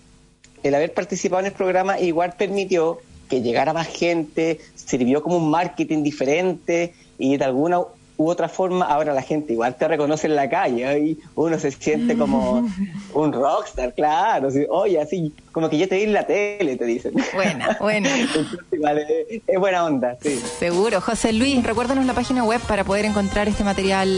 el 0.62 0.74
haber 0.74 0.94
participado 0.94 1.40
en 1.40 1.46
el 1.46 1.52
programa 1.52 1.98
igual 1.98 2.34
permitió 2.38 2.98
que 3.28 3.42
llegara 3.42 3.72
más 3.72 3.88
gente, 3.88 4.60
sirvió 4.74 5.22
como 5.22 5.38
un 5.38 5.50
marketing 5.50 6.02
diferente 6.02 6.94
y 7.18 7.36
de 7.36 7.44
alguna 7.44 7.80
u 8.16 8.30
otra 8.30 8.48
forma, 8.48 8.86
ahora 8.86 9.12
la 9.12 9.22
gente 9.22 9.52
igual 9.52 9.76
te 9.76 9.88
reconoce 9.88 10.26
en 10.26 10.36
la 10.36 10.48
calle 10.48 10.98
y 10.98 11.18
uno 11.34 11.58
se 11.58 11.70
siente 11.70 12.16
como 12.16 12.66
un 13.14 13.32
rockstar, 13.32 13.94
claro. 13.94 14.48
Oye, 14.70 15.00
así, 15.00 15.32
como 15.52 15.68
que 15.68 15.78
yo 15.78 15.88
te 15.88 15.96
vi 15.96 16.04
en 16.04 16.12
la 16.12 16.26
tele, 16.26 16.76
te 16.76 16.84
dicen. 16.84 17.14
Buena, 17.34 17.76
buena. 17.80 18.08
es, 18.16 19.58
buena 19.58 19.84
onda, 19.84 20.16
sí. 20.20 20.40
Seguro. 20.58 21.00
José 21.00 21.32
Luis, 21.32 21.62
recuérdanos 21.62 22.06
la 22.06 22.14
página 22.14 22.44
web 22.44 22.60
para 22.66 22.84
poder 22.84 23.04
encontrar 23.04 23.48
este 23.48 23.64
material 23.64 24.08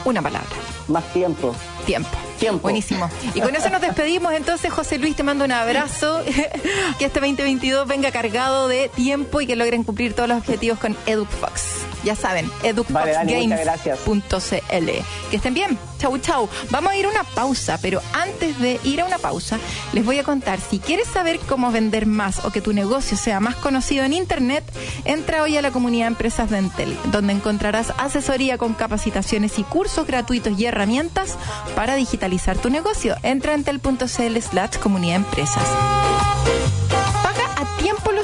Una 0.06 0.22
palabra. 0.22 0.50
Más 0.88 1.04
tiempo. 1.14 1.54
Tiempo. 1.86 2.10
Tiempo. 2.40 2.62
Buenísimo. 2.62 3.10
Y 3.36 3.42
con 3.42 3.56
eso 3.56 3.70
nos 3.70 3.82
despedimos. 3.82 4.34
Entonces, 4.34 4.72
José 4.72 4.98
Luis, 4.98 5.16
te 5.16 5.24
mando 5.24 5.44
un 5.46 5.52
abrazo. 5.52 6.24
que 7.00 7.06
este 7.06 7.20
2022 7.20 7.88
venga 7.88 8.12
cargado 8.12 8.68
de 8.68 8.90
tiempo 8.90 9.42
y 9.42 9.48
que 9.48 9.56
logren 9.56 9.84
cumplir 9.84 10.14
todos 10.14 10.30
los 10.30 10.38
objetivos 10.38 10.80
con 10.80 10.96
EduFox. 11.06 11.87
Ya 12.08 12.16
saben, 12.16 12.50
edufoxgames.cl. 12.64 14.90
que 15.30 15.36
estén 15.36 15.54
bien. 15.54 15.78
Chau, 16.00 16.18
chau. 16.20 16.48
Vamos 16.70 16.94
a 16.94 16.96
ir 16.96 17.06
a 17.06 17.10
una 17.10 17.26
pausa, 17.26 17.78
pero 17.82 18.02
antes 18.14 18.58
de 18.62 18.80
ir 18.86 19.02
a 19.02 19.06
una 19.06 19.18
pausa, 19.18 19.60
les 19.92 20.06
voy 20.06 20.18
a 20.18 20.24
contar, 20.24 20.58
si 20.62 20.80
quieres 20.80 21.10
saber 21.10 21.38
cómo 21.40 21.70
vender 21.70 22.06
más 22.06 22.46
o 22.46 22.52
que 22.52 22.62
tu 22.62 22.72
negocio 22.72 23.18
sea 23.18 23.42
más 23.42 23.56
conocido 23.56 24.06
en 24.06 24.14
Internet, 24.14 24.64
entra 25.04 25.44
hoy 25.44 25.58
a 25.58 25.62
la 25.62 25.72
comunidad 25.72 26.06
de 26.06 26.12
Empresas 26.12 26.50
de 26.50 26.60
Entel, 26.60 26.98
donde 27.12 27.34
encontrarás 27.34 27.92
asesoría 27.98 28.58
con 28.58 28.74
capacitaciones 28.74 29.60
y 29.60 29.64
cursos 29.64 30.08
gratuitos 30.08 30.58
y 30.58 30.64
herramientas 30.64 31.36
para 31.76 31.96
digitalizar 31.96 32.58
tu 32.58 32.70
negocio. 32.70 33.18
Entra 33.22 33.54
en 33.54 33.66
entel.cl 33.68 34.40
slash 34.40 34.78
comunidad 34.78 35.18
empresas 35.18 35.68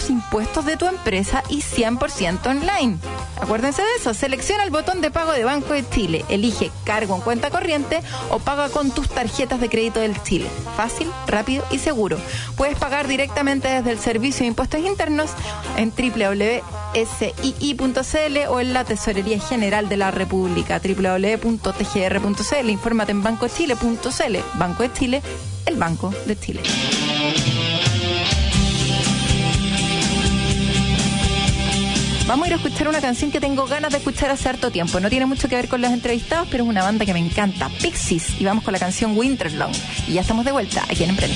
impuestos 0.09 0.65
de 0.65 0.77
tu 0.77 0.85
empresa 0.85 1.43
y 1.49 1.61
100% 1.61 2.45
online. 2.47 2.97
Acuérdense 3.41 3.81
de 3.81 3.95
eso, 3.99 4.13
selecciona 4.13 4.63
el 4.63 4.69
botón 4.69 5.01
de 5.01 5.11
pago 5.11 5.31
de 5.31 5.43
Banco 5.43 5.73
de 5.73 5.87
Chile, 5.89 6.23
elige 6.29 6.71
cargo 6.83 7.15
en 7.15 7.21
cuenta 7.21 7.49
corriente 7.49 8.01
o 8.29 8.39
paga 8.39 8.69
con 8.69 8.91
tus 8.91 9.09
tarjetas 9.09 9.59
de 9.59 9.69
crédito 9.69 9.99
del 9.99 10.21
Chile. 10.23 10.47
Fácil, 10.77 11.09
rápido 11.27 11.65
y 11.71 11.79
seguro. 11.79 12.17
Puedes 12.55 12.77
pagar 12.77 13.07
directamente 13.07 13.67
desde 13.67 13.91
el 13.91 13.99
Servicio 13.99 14.43
de 14.43 14.47
Impuestos 14.47 14.79
Internos 14.81 15.31
en 15.77 15.91
www.sii.cl 15.91 16.67
o 18.49 18.59
en 18.59 18.73
la 18.73 18.85
Tesorería 18.85 19.39
General 19.39 19.89
de 19.89 19.97
la 19.97 20.11
República, 20.11 20.79
www.tgr.cl. 20.79 22.69
Infórmate 22.69 23.11
en 23.11 23.23
bancochile.cl. 23.23 24.37
Banco 24.55 24.83
de 24.83 24.93
Chile, 24.93 25.21
el 25.65 25.75
Banco 25.75 26.13
de 26.25 26.39
Chile. 26.39 26.61
Vamos 32.25 32.45
a 32.45 32.47
ir 32.47 32.53
a 32.53 32.55
escuchar 32.55 32.87
una 32.87 33.01
canción 33.01 33.31
que 33.31 33.41
tengo 33.41 33.65
ganas 33.65 33.91
de 33.91 33.97
escuchar 33.97 34.31
hace 34.31 34.47
harto 34.47 34.71
tiempo. 34.71 34.99
No 34.99 35.09
tiene 35.09 35.25
mucho 35.25 35.49
que 35.49 35.55
ver 35.55 35.67
con 35.67 35.81
los 35.81 35.91
entrevistados, 35.91 36.47
pero 36.49 36.63
es 36.63 36.69
una 36.69 36.81
banda 36.81 37.05
que 37.05 37.13
me 37.13 37.19
encanta, 37.19 37.69
Pixies. 37.81 38.39
Y 38.39 38.45
vamos 38.45 38.63
con 38.63 38.71
la 38.71 38.79
canción 38.79 39.17
Winterlong. 39.17 39.73
Y 40.07 40.13
ya 40.13 40.21
estamos 40.21 40.45
de 40.45 40.53
vuelta 40.53 40.83
aquí 40.89 41.03
en 41.03 41.09
Emprende. 41.09 41.35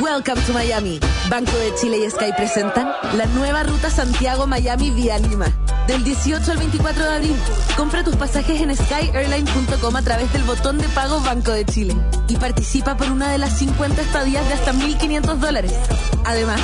Welcome 0.00 0.42
to 0.46 0.52
Miami. 0.52 0.98
Banco 1.28 1.56
de 1.56 1.72
Chile 1.76 1.98
y 2.04 2.10
Sky 2.10 2.32
presentan 2.36 2.90
la 3.16 3.26
nueva 3.26 3.62
ruta 3.62 3.90
Santiago-Miami 3.90 4.90
vía 4.90 5.18
Lima. 5.18 5.46
Del 5.86 6.02
18 6.02 6.50
al 6.50 6.58
24 6.58 7.04
de 7.04 7.14
abril, 7.14 7.36
compra 7.76 8.02
tus 8.02 8.16
pasajes 8.16 8.60
en 8.60 8.74
skyairline.com 8.74 9.96
a 9.96 10.02
través 10.02 10.32
del 10.32 10.42
botón 10.42 10.78
de 10.78 10.88
pago 10.88 11.20
Banco 11.20 11.52
de 11.52 11.64
Chile 11.64 11.94
y 12.28 12.36
participa 12.36 12.96
por 12.96 13.10
una 13.10 13.30
de 13.30 13.38
las 13.38 13.56
50 13.58 14.02
estadías 14.02 14.46
de 14.48 14.54
hasta 14.54 14.72
1.500 14.72 15.36
dólares. 15.36 15.72
Además, 16.24 16.60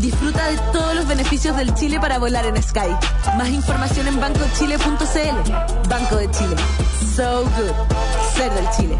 disfruta 0.00 0.46
de 0.48 0.58
todos 0.72 0.94
los 0.94 1.06
beneficios 1.06 1.56
del 1.56 1.72
Chile 1.74 1.98
para 2.00 2.18
volar 2.18 2.44
en 2.44 2.62
Sky. 2.62 2.90
Más 3.38 3.48
información 3.48 4.08
en 4.08 4.20
bancochile.cl. 4.20 5.88
Banco 5.88 6.16
de 6.16 6.30
Chile. 6.30 6.56
So 7.16 7.44
good. 7.44 8.34
Ser 8.36 8.52
del 8.52 8.68
Chile 8.76 8.98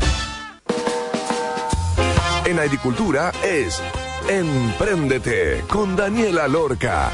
en 2.54 2.60
agricultura 2.60 3.32
es 3.42 3.82
Empréndete 4.28 5.64
con 5.68 5.96
Daniela 5.96 6.46
Lorca. 6.46 7.10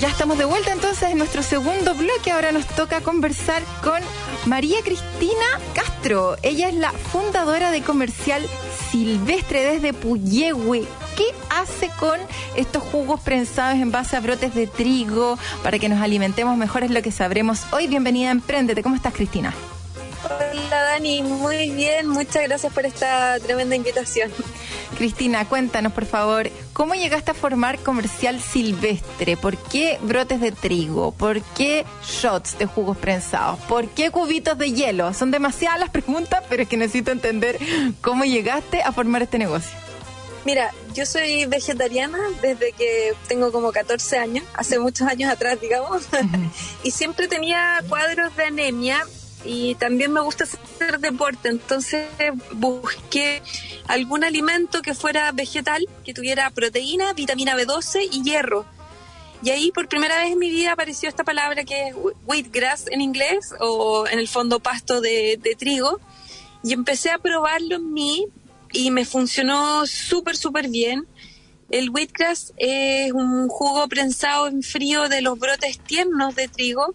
Ya 0.00 0.08
estamos 0.08 0.36
de 0.36 0.44
vuelta 0.44 0.72
entonces 0.72 1.10
en 1.10 1.18
nuestro 1.18 1.44
segundo 1.44 1.94
bloque. 1.94 2.32
Ahora 2.32 2.50
nos 2.50 2.66
toca 2.66 3.00
conversar 3.00 3.62
con 3.82 4.00
María 4.46 4.78
Cristina 4.82 5.46
Castro. 5.74 6.36
Ella 6.42 6.68
es 6.68 6.74
la 6.74 6.90
fundadora 6.90 7.70
de 7.70 7.82
Comercial 7.82 8.44
Silvestre 8.90 9.62
desde 9.62 9.92
Puyehue. 9.92 10.84
¿Qué 11.16 11.26
hace 11.50 11.88
con 12.00 12.18
estos 12.56 12.82
jugos 12.82 13.20
prensados 13.20 13.78
en 13.80 13.92
base 13.92 14.16
a 14.16 14.20
brotes 14.20 14.54
de 14.54 14.66
trigo 14.66 15.38
para 15.62 15.78
que 15.78 15.88
nos 15.88 16.02
alimentemos 16.02 16.56
mejor? 16.56 16.82
Es 16.82 16.90
lo 16.90 17.00
que 17.00 17.12
sabremos 17.12 17.62
hoy. 17.70 17.86
Bienvenida 17.86 18.28
a 18.28 18.32
Empréndete. 18.32 18.82
¿Cómo 18.82 18.96
estás, 18.96 19.14
Cristina? 19.14 19.54
Hola 20.30 20.82
Dani, 20.82 21.22
muy 21.22 21.70
bien, 21.70 22.06
muchas 22.06 22.42
gracias 22.42 22.72
por 22.72 22.84
esta 22.84 23.38
tremenda 23.40 23.76
invitación. 23.76 24.30
Cristina, 24.96 25.48
cuéntanos 25.48 25.92
por 25.92 26.04
favor, 26.04 26.50
¿cómo 26.74 26.94
llegaste 26.94 27.30
a 27.30 27.34
formar 27.34 27.78
comercial 27.78 28.40
silvestre? 28.40 29.36
¿Por 29.36 29.56
qué 29.56 29.98
brotes 30.02 30.40
de 30.40 30.52
trigo? 30.52 31.12
¿Por 31.12 31.40
qué 31.40 31.86
shots 32.04 32.58
de 32.58 32.66
jugos 32.66 32.96
prensados? 32.98 33.58
¿Por 33.60 33.88
qué 33.88 34.10
cubitos 34.10 34.58
de 34.58 34.72
hielo? 34.72 35.14
Son 35.14 35.30
demasiadas 35.30 35.80
las 35.80 35.90
preguntas, 35.90 36.44
pero 36.48 36.64
es 36.64 36.68
que 36.68 36.76
necesito 36.76 37.10
entender 37.10 37.58
cómo 38.02 38.24
llegaste 38.24 38.82
a 38.82 38.92
formar 38.92 39.22
este 39.22 39.38
negocio. 39.38 39.70
Mira, 40.44 40.72
yo 40.94 41.06
soy 41.06 41.46
vegetariana 41.46 42.18
desde 42.42 42.72
que 42.72 43.14
tengo 43.28 43.50
como 43.52 43.72
14 43.72 44.18
años, 44.18 44.44
hace 44.54 44.78
muchos 44.78 45.06
años 45.06 45.30
atrás, 45.30 45.60
digamos, 45.60 46.02
y 46.82 46.90
siempre 46.90 47.28
tenía 47.28 47.82
cuadros 47.88 48.34
de 48.36 48.44
anemia 48.44 49.04
y 49.44 49.74
también 49.76 50.12
me 50.12 50.20
gusta 50.20 50.44
hacer 50.44 50.98
deporte, 50.98 51.48
entonces 51.48 52.06
busqué 52.52 53.42
algún 53.86 54.24
alimento 54.24 54.82
que 54.82 54.94
fuera 54.94 55.30
vegetal, 55.32 55.86
que 56.04 56.12
tuviera 56.12 56.50
proteína, 56.50 57.12
vitamina 57.12 57.56
B12 57.56 58.08
y 58.10 58.22
hierro. 58.22 58.66
Y 59.42 59.50
ahí 59.50 59.70
por 59.70 59.88
primera 59.88 60.16
vez 60.16 60.32
en 60.32 60.38
mi 60.38 60.50
vida 60.50 60.72
apareció 60.72 61.08
esta 61.08 61.22
palabra 61.22 61.64
que 61.64 61.88
es 61.88 61.94
wheatgrass 62.26 62.86
en 62.90 63.00
inglés 63.00 63.54
o 63.60 64.06
en 64.08 64.18
el 64.18 64.26
fondo 64.26 64.58
pasto 64.58 65.00
de, 65.00 65.38
trigo. 65.56 66.00
Y 66.64 66.72
empecé 66.72 67.10
a 67.10 67.18
probarlo 67.18 67.76
en 67.76 67.92
mí 67.92 68.26
y 68.72 68.90
me 68.90 69.04
funcionó 69.04 69.86
súper, 69.86 70.36
súper 70.36 70.68
bien. 70.68 71.06
El 71.70 71.90
wheatgrass 71.90 72.52
es 72.56 73.12
un 73.12 73.48
jugo 73.48 73.86
prensado 73.86 74.48
en 74.48 74.62
frío 74.62 75.08
de 75.08 75.22
los 75.22 75.38
brotes 75.38 75.78
tiernos 75.78 76.34
de 76.34 76.48
trigo 76.48 76.94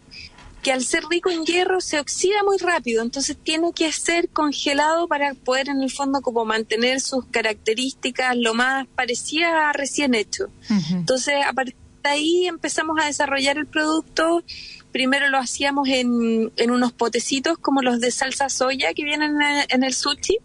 que 0.63 0.71
al 0.71 0.83
ser 0.83 1.03
rico 1.09 1.29
en 1.29 1.45
hierro 1.45 1.81
se 1.81 1.99
oxida 1.99 2.41
muy 2.43 2.57
rápido, 2.57 3.03
entonces 3.03 3.37
tiene 3.37 3.73
que 3.73 3.91
ser 3.91 4.29
congelado 4.29 5.07
para 5.07 5.33
poder 5.33 5.67
en 5.67 5.81
el 5.81 5.91
fondo 5.91 6.21
como 6.21 6.45
mantener 6.45 7.01
sus 7.01 7.25
características 7.25 8.37
lo 8.37 8.53
más 8.53 8.87
parecidas 8.95 9.53
a 9.53 9.73
recién 9.73 10.15
hecho. 10.15 10.47
Entonces 10.91 11.35
a 11.45 11.51
partir 11.51 11.75
de 12.01 12.09
ahí 12.09 12.47
empezamos 12.47 12.97
a 12.99 13.05
desarrollar 13.05 13.57
el 13.57 13.67
producto. 13.67 14.43
Primero 14.93 15.29
lo 15.29 15.37
hacíamos 15.37 15.89
en, 15.89 16.51
en 16.55 16.71
unos 16.71 16.93
potecitos 16.93 17.57
como 17.57 17.81
los 17.81 17.99
de 17.99 18.11
salsa 18.11 18.47
soya 18.47 18.93
que 18.93 19.03
vienen 19.03 19.35
en, 19.69 19.83
el 19.83 19.93
sushi. 19.93 20.37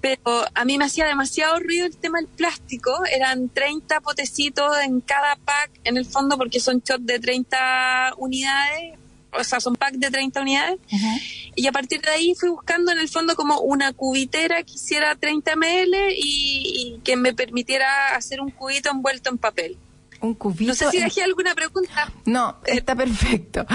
Pero 0.00 0.46
a 0.54 0.64
mí 0.64 0.78
me 0.78 0.84
hacía 0.84 1.06
demasiado 1.06 1.58
ruido 1.58 1.86
el 1.86 1.96
tema 1.96 2.18
del 2.18 2.28
plástico. 2.28 2.92
Eran 3.10 3.48
30 3.50 4.00
potecitos 4.00 4.78
en 4.82 5.00
cada 5.00 5.36
pack, 5.36 5.70
en 5.84 5.96
el 5.96 6.06
fondo, 6.06 6.38
porque 6.38 6.60
son 6.60 6.80
shots 6.80 7.04
de 7.04 7.18
30 7.18 8.14
unidades 8.18 8.98
o 9.38 9.44
sea, 9.44 9.60
son 9.60 9.74
packs 9.76 9.98
de 9.98 10.10
30 10.10 10.40
unidades. 10.40 10.78
Y 11.54 11.66
a 11.66 11.72
partir 11.72 12.00
de 12.00 12.10
ahí 12.10 12.34
fui 12.34 12.50
buscando 12.50 12.92
en 12.92 12.98
el 12.98 13.08
fondo 13.08 13.34
como 13.36 13.60
una 13.60 13.92
cubitera 13.92 14.62
que 14.62 14.74
hiciera 14.74 15.14
30 15.14 15.56
ml 15.56 15.96
y, 16.16 17.00
que 17.04 17.16
me 17.16 17.34
permitiera 17.34 18.14
hacer 18.14 18.40
un 18.40 18.50
cubito 18.50 18.90
envuelto 18.90 19.30
en 19.30 19.38
papel. 19.38 19.76
Un 20.20 20.34
cubito. 20.34 20.70
No 20.70 20.74
sé 20.74 20.90
si 20.90 20.98
dejé 20.98 21.22
alguna 21.22 21.54
pregunta. 21.54 22.10
No, 22.24 22.56
está 22.64 22.96
perfecto. 22.96 23.66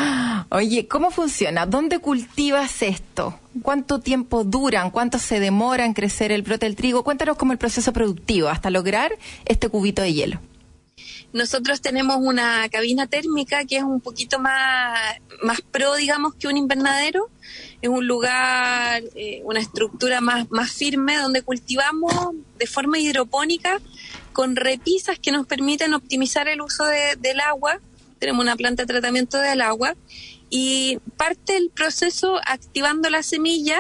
Oye, 0.50 0.88
¿cómo 0.88 1.12
funciona? 1.12 1.66
¿Dónde 1.66 2.00
cultivas 2.00 2.82
esto? 2.82 3.40
¿Cuánto 3.62 4.00
tiempo 4.00 4.44
duran? 4.44 4.90
¿Cuánto 4.92 5.20
se 5.20 5.40
demora 5.40 5.86
en 5.86 5.94
crecer 5.94 6.32
el 6.32 6.42
brote 6.42 6.66
del 6.66 6.76
trigo? 6.76 7.04
Cuéntanos 7.04 7.38
cómo 7.38 7.52
el 7.52 7.58
proceso 7.58 7.94
productivo 7.94 8.50
hasta 8.50 8.70
lograr 8.70 9.12
este 9.46 9.70
cubito 9.70 10.02
de 10.02 10.14
hielo. 10.14 10.40
Nosotros 11.34 11.80
tenemos 11.80 12.18
una 12.20 12.68
cabina 12.70 13.08
térmica 13.08 13.64
que 13.66 13.78
es 13.78 13.84
un 13.84 14.02
poquito 14.02 14.40
más, 14.40 15.00
más 15.42 15.62
pro, 15.62 15.96
digamos, 15.96 16.36
que 16.36 16.48
un 16.48 16.58
invernadero. 16.58 17.30
Es 17.82 17.90
un 17.90 18.06
lugar, 18.06 19.04
eh, 19.16 19.42
una 19.46 19.60
estructura 19.60 20.20
más, 20.20 20.50
más 20.52 20.72
firme 20.72 21.18
donde 21.18 21.42
cultivamos 21.42 22.14
de 22.60 22.68
forma 22.68 23.00
hidropónica 23.00 23.80
con 24.34 24.56
repisas 24.56 25.20
que 25.20 25.32
nos 25.32 25.48
permiten 25.48 25.94
optimizar 25.94 26.48
el 26.48 26.62
uso 26.62 26.84
del 26.86 27.40
agua. 27.40 27.80
Tenemos 28.20 28.44
una 28.44 28.56
planta 28.56 28.84
de 28.84 28.88
tratamiento 28.88 29.38
del 29.40 29.62
agua 29.62 29.96
y 30.50 31.00
parte 31.18 31.54
del 31.54 31.70
proceso 31.70 32.40
activando 32.46 33.10
la 33.10 33.24
semilla 33.24 33.80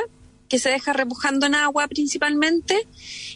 que 0.51 0.59
se 0.59 0.69
deja 0.69 0.91
repujando 0.93 1.45
en 1.45 1.55
agua 1.55 1.87
principalmente 1.87 2.87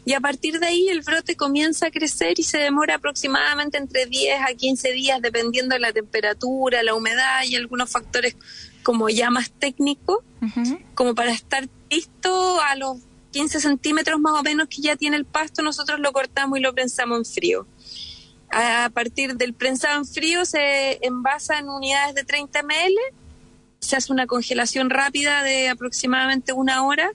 y 0.05 0.13
a 0.13 0.19
partir 0.19 0.59
de 0.59 0.67
ahí 0.67 0.87
el 0.89 1.01
brote 1.01 1.35
comienza 1.35 1.87
a 1.87 1.91
crecer 1.91 2.39
y 2.39 2.43
se 2.43 2.59
demora 2.59 2.95
aproximadamente 2.95 3.77
entre 3.77 4.05
10 4.05 4.39
a 4.47 4.53
15 4.53 4.91
días 4.91 5.21
dependiendo 5.21 5.73
de 5.73 5.79
la 5.79 5.91
temperatura, 5.91 6.83
la 6.83 6.93
humedad 6.93 7.43
y 7.43 7.55
algunos 7.55 7.89
factores 7.89 8.37
como 8.83 9.09
ya 9.09 9.31
más 9.31 9.51
técnicos, 9.51 10.19
como 10.93 11.15
para 11.15 11.31
estar 11.31 11.67
listo 11.89 12.61
a 12.61 12.75
los 12.75 12.97
15 13.31 13.59
centímetros 13.59 14.19
más 14.19 14.39
o 14.39 14.43
menos 14.43 14.67
que 14.67 14.83
ya 14.83 14.95
tiene 14.95 15.17
el 15.17 15.25
pasto, 15.25 15.63
nosotros 15.63 15.99
lo 15.99 16.13
cortamos 16.13 16.59
y 16.59 16.61
lo 16.61 16.73
prensamos 16.75 17.17
en 17.17 17.25
frío. 17.25 17.67
A 18.51 18.91
partir 18.93 19.35
del 19.35 19.55
prensado 19.55 19.97
en 19.97 20.05
frío 20.05 20.45
se 20.45 20.99
envasa 21.01 21.57
en 21.57 21.67
unidades 21.67 22.13
de 22.13 22.23
30 22.23 22.61
ml 22.61 22.95
se 23.85 23.95
hace 23.95 24.11
una 24.11 24.27
congelación 24.27 24.89
rápida 24.89 25.43
de 25.43 25.69
aproximadamente 25.69 26.53
una 26.53 26.83
hora. 26.83 27.11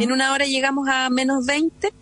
En 0.00 0.10
una 0.10 0.32
hora 0.32 0.44
llegamos 0.44 0.88
a 0.88 1.08
menos 1.08 1.46
20 1.46 1.92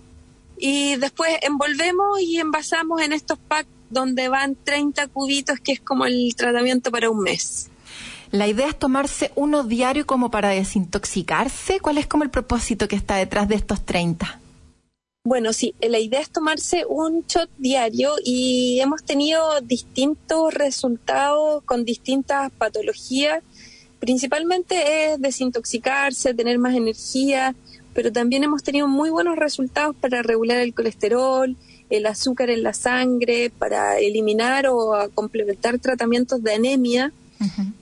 y 0.59 0.97
después 0.97 1.31
envolvemos 1.43 2.21
y 2.21 2.39
envasamos 2.39 3.01
en 3.03 3.13
estos 3.13 3.39
packs 3.39 3.69
donde 3.91 4.29
van 4.29 4.57
30 4.57 5.09
cubitos, 5.09 5.61
que 5.61 5.73
es 5.73 5.81
como 5.81 6.07
el 6.07 6.35
tratamiento 6.37 6.91
para 6.91 7.11
un 7.11 7.21
mes. 7.21 7.71
La 8.33 8.49
idea 8.49 8.69
es 8.69 8.79
tomarse 8.79 9.31
uno 9.37 9.63
diario 9.63 10.07
como 10.07 10.31
para 10.31 10.49
desintoxicarse. 10.49 11.79
¿Cuál 11.81 11.99
es 11.99 12.07
como 12.07 12.25
el 12.25 12.31
propósito 12.31 12.89
que 12.89 12.97
está 12.97 13.17
detrás 13.17 13.49
de 13.49 13.55
estos 13.55 13.85
30? 13.85 14.41
Bueno, 15.25 15.53
sí, 15.53 15.75
la 15.81 15.99
idea 15.99 16.21
es 16.21 16.31
tomarse 16.31 16.85
un 16.89 17.25
shot 17.27 17.51
diario 17.59 18.13
y 18.25 18.79
hemos 18.81 19.05
tenido 19.05 19.61
distintos 19.61 20.55
resultados 20.55 21.63
con 21.65 21.85
distintas 21.85 22.51
patologías 22.53 23.43
principalmente 23.99 25.13
es 25.13 25.21
desintoxicarse, 25.21 26.35
tener 26.35 26.59
más 26.59 26.75
energía, 26.75 27.55
pero 27.97 28.13
también 28.13 28.45
hemos 28.45 28.63
tenido 28.63 28.87
muy 28.89 29.09
buenos 29.09 29.37
resultados 29.37 29.97
para 29.97 30.23
regular 30.23 30.59
el 30.59 30.75
colesterol, 30.75 31.57
el 31.89 32.05
azúcar 32.05 32.51
en 32.51 32.63
la 32.63 32.75
sangre, 32.75 33.49
para 33.49 33.99
eliminar 33.99 34.67
o 34.69 34.93
complementar 35.15 35.79
tratamientos 35.79 36.43
de 36.43 36.53
anemia, 36.53 37.13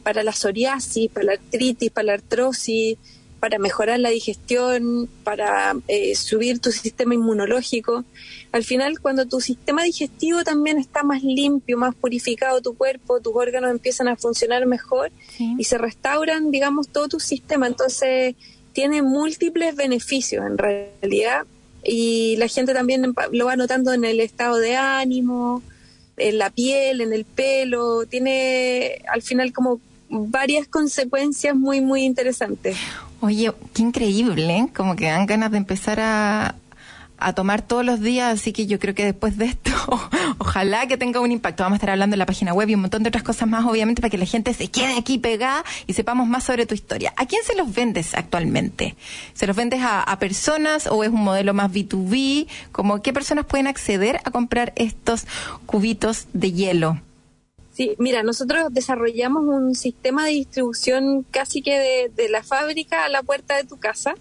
para 0.05 0.23
la 0.23 0.31
psoriasis, 0.31 1.11
para 1.11 1.27
la 1.27 1.33
artritis, 1.33 1.91
para 1.91 2.07
la 2.07 2.13
artrosis, 2.15 2.97
para 3.41 3.59
mejorar 3.59 3.99
la 3.99 4.11
digestión, 4.11 5.09
para 5.25 5.75
eh, 5.89 6.15
subir 6.15 6.61
tu 6.61 6.71
sistema 6.71 7.15
inmunológico. 7.15 8.05
Al 8.53 8.63
final, 8.63 9.01
cuando 9.01 9.27
tu 9.27 9.41
sistema 9.41 9.83
digestivo 9.83 10.45
también 10.45 10.79
está 10.79 11.03
más 11.03 11.25
limpio, 11.25 11.77
más 11.77 11.95
purificado 11.97 12.61
tu 12.61 12.75
cuerpo, 12.75 13.21
tus 13.21 13.35
órganos 13.35 13.73
empiezan 13.73 14.07
a 14.07 14.17
funcionar 14.17 14.65
mejor 14.67 15.11
y 15.59 15.65
se 15.65 15.77
restauran, 15.77 16.53
digamos, 16.53 16.89
todo 16.89 17.09
tu 17.09 17.19
sistema. 17.19 17.67
Entonces, 17.67 18.37
tiene 18.75 19.01
múltiples 19.01 19.75
beneficios 19.77 20.45
en 20.45 20.59
realidad 20.59 21.47
y 21.83 22.37
la 22.37 22.49
gente 22.49 22.75
también 22.75 23.15
lo 23.33 23.47
va 23.47 23.57
notando 23.57 23.93
en 23.93 24.05
el 24.05 24.21
estado 24.21 24.57
de 24.57 24.77
ánimo, 24.77 25.63
en 26.17 26.39
la 26.39 26.51
piel, 26.51 27.01
en 27.01 27.13
el 27.13 27.25
pelo, 27.25 28.05
tiene 28.07 29.03
al 29.11 29.23
final 29.23 29.53
como 29.53 29.81
varias 30.09 30.67
consecuencias 30.69 31.55
muy, 31.57 31.81
muy 31.81 32.03
interesantes. 32.03 32.77
Oye, 33.21 33.53
qué 33.73 33.83
increíble, 33.83 34.59
¿eh? 34.59 34.69
como 34.75 34.97
que 34.97 35.07
dan 35.07 35.27
ganas 35.27 35.51
de 35.51 35.59
empezar 35.59 35.99
a, 36.01 36.57
a 37.19 37.33
tomar 37.33 37.63
todos 37.63 37.85
los 37.85 38.01
días, 38.01 38.41
así 38.41 38.53
que 38.53 38.67
yo 38.67 38.79
creo 38.79 38.95
que 38.95 39.05
después 39.05 39.39
de 39.39 39.47
esto, 39.47 39.71
ojalá 40.39 40.87
que 40.87 40.97
tenga 40.97 41.21
un 41.21 41.33
impacto. 41.33 41.63
Vamos 41.63 41.77
a 41.77 41.79
estar 41.79 41.91
hablando 41.91 42.15
en 42.15 42.19
la 42.19 42.27
página 42.27 42.53
web 42.53 42.69
y 42.69 42.75
un 42.75 42.83
montón 42.83 43.03
de 43.03 43.09
otras 43.09 43.23
cosas 43.23 43.49
más, 43.49 43.65
obviamente, 43.65 44.03
para 44.03 44.11
que 44.11 44.19
la 44.19 44.27
gente 44.27 44.53
se 44.55 44.69
quede 44.69 44.99
aquí 44.99 45.19
pegada 45.19 45.65
y 45.87 45.93
sepamos 45.93 46.29
más 46.29 46.45
sobre 46.45 46.67
tu 46.67 46.75
historia. 46.75 47.13
¿A 47.17 47.27
quién 47.27 47.43
se 47.45 47.55
los 47.55 47.73
vendes 47.73 48.15
actualmente? 48.15 48.97
¿Se 49.35 49.47
los 49.47 49.57
vendes 49.57 49.81
a, 49.81 50.03
a 50.03 50.19
personas 50.19 50.87
o 50.87 51.05
es 51.05 51.11
un 51.11 51.23
modelo 51.23 51.55
más 51.55 51.73
B2B? 51.73 52.49
Como, 52.73 53.03
¿Qué 53.03 53.13
personas 53.13 53.47
pueden 53.47 53.67
acceder 53.67 54.21
a 54.25 54.31
comprar 54.31 54.73
estos 54.77 55.27
cubitos 55.67 56.27
de 56.33 56.53
hielo? 56.53 57.01
Sí, 57.73 57.97
mira, 57.99 58.23
nosotros 58.23 58.73
desarrollamos 58.73 59.43
un 59.47 59.75
sistema 59.75 60.27
de 60.27 60.31
distribución 60.31 61.27
casi 61.33 61.61
que 61.61 61.77
de, 61.77 62.13
de 62.15 62.29
la 62.29 62.45
fábrica 62.45 63.05
a 63.05 63.09
la 63.09 63.25
puerta 63.25 63.57
de 63.57 63.65
tu 63.65 63.79
casa. 63.79 64.15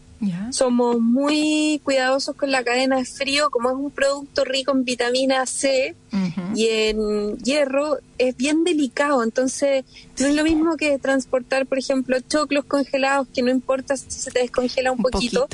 Somos 0.51 0.99
muy 0.99 1.81
cuidadosos 1.83 2.35
con 2.35 2.51
la 2.51 2.63
cadena 2.63 2.97
de 2.97 3.05
frío, 3.05 3.49
como 3.49 3.69
es 3.69 3.75
un 3.75 3.91
producto 3.91 4.45
rico 4.45 4.71
en 4.71 4.83
vitamina 4.83 5.45
C 5.45 5.95
y 6.55 6.67
en 6.67 7.37
hierro, 7.39 7.97
es 8.17 8.37
bien 8.37 8.63
delicado. 8.63 9.23
Entonces, 9.23 9.85
no 10.19 10.27
es 10.27 10.35
lo 10.35 10.43
mismo 10.43 10.77
que 10.77 10.97
transportar, 10.99 11.65
por 11.65 11.77
ejemplo, 11.77 12.17
choclos 12.21 12.65
congelados, 12.65 13.27
que 13.33 13.41
no 13.41 13.49
importa 13.49 13.97
si 13.97 14.11
se 14.11 14.31
te 14.31 14.39
descongela 14.39 14.91
un, 14.91 14.99
poquito, 14.99 15.47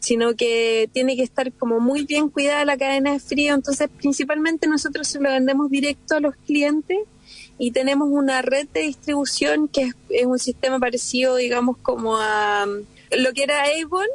sino 0.00 0.34
que 0.34 0.90
tiene 0.92 1.16
que 1.16 1.22
estar 1.22 1.52
como 1.52 1.80
muy 1.80 2.04
bien 2.04 2.28
cuidada 2.28 2.64
la 2.64 2.76
cadena 2.76 3.12
de 3.12 3.20
frío. 3.20 3.54
Entonces, 3.54 3.88
principalmente 3.88 4.66
nosotros 4.66 5.08
se 5.08 5.20
lo 5.20 5.30
vendemos 5.30 5.70
directo 5.70 6.16
a 6.16 6.20
los 6.20 6.34
clientes 6.36 6.98
y 7.58 7.72
tenemos 7.72 8.08
una 8.10 8.42
red 8.42 8.66
de 8.72 8.80
distribución 8.80 9.68
que 9.68 9.92
es, 10.08 10.26
un 10.26 10.38
sistema 10.38 10.78
parecido, 10.78 11.36
digamos, 11.36 11.76
como 11.78 12.16
a 12.16 12.66
lo 13.10 13.32
que 13.32 13.44
era 13.44 13.64
Avon, 13.64 14.06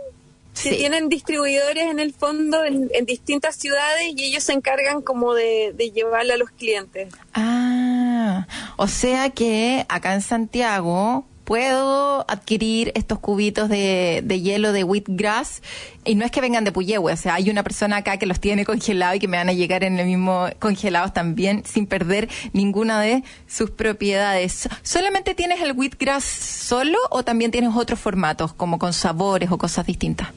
que 0.62 0.72
tienen 0.72 1.10
distribuidores 1.10 1.86
en 1.86 2.00
el 2.00 2.14
fondo 2.14 2.64
en, 2.64 2.90
distintas 3.06 3.56
ciudades 3.56 4.14
y 4.16 4.26
ellos 4.26 4.44
se 4.44 4.54
encargan 4.54 5.02
como 5.02 5.34
de, 5.34 5.74
de 5.76 5.92
llevarla 5.92 6.36
a 6.36 6.38
los 6.38 6.50
clientes. 6.52 7.14
Ah, 7.34 8.48
o 8.78 8.88
sea 8.88 9.30
que 9.32 9.86
acá 9.90 10.14
en 10.14 10.22
Santiago 10.22 11.26
puedo 11.46 12.26
adquirir 12.30 12.92
estos 12.96 13.20
cubitos 13.20 13.70
de, 13.70 14.22
de, 14.26 14.42
hielo 14.42 14.74
de 14.74 14.84
wheatgrass 14.84 15.62
y 16.04 16.16
no 16.16 16.26
es 16.26 16.32
que 16.32 16.42
vengan 16.42 16.64
de 16.64 16.72
Puyehue, 16.72 17.14
o 17.14 17.18
sea, 17.18 17.36
hay 17.36 17.50
una 17.50 17.64
persona 17.64 17.98
acá 17.98 18.18
que 18.18 18.26
los 18.26 18.40
tiene 18.40 18.66
congelados 18.66 19.16
y 19.16 19.20
que 19.20 19.28
me 19.28 19.38
van 19.38 19.50
a 19.50 19.54
llegar 19.54 19.84
en 19.84 19.98
el 20.00 20.08
mismo 20.08 20.48
congelados 20.60 21.14
también 21.14 21.64
sin 21.66 21.88
perder 21.88 22.30
ninguna 22.54 23.00
de 23.00 23.24
sus 23.48 23.70
propiedades. 23.70 24.68
¿Solamente 24.84 25.36
tienes 25.36 25.62
el 25.62 25.74
wheatgrass 25.74 26.24
solo 26.24 26.98
o 27.12 27.24
también 27.24 27.52
tienes 27.52 27.72
otros 27.76 28.00
formatos 28.00 28.54
como 28.54 28.80
con 28.80 28.94
sabores 28.94 29.52
o 29.52 29.58
cosas 29.58 29.86
distintas? 29.86 30.30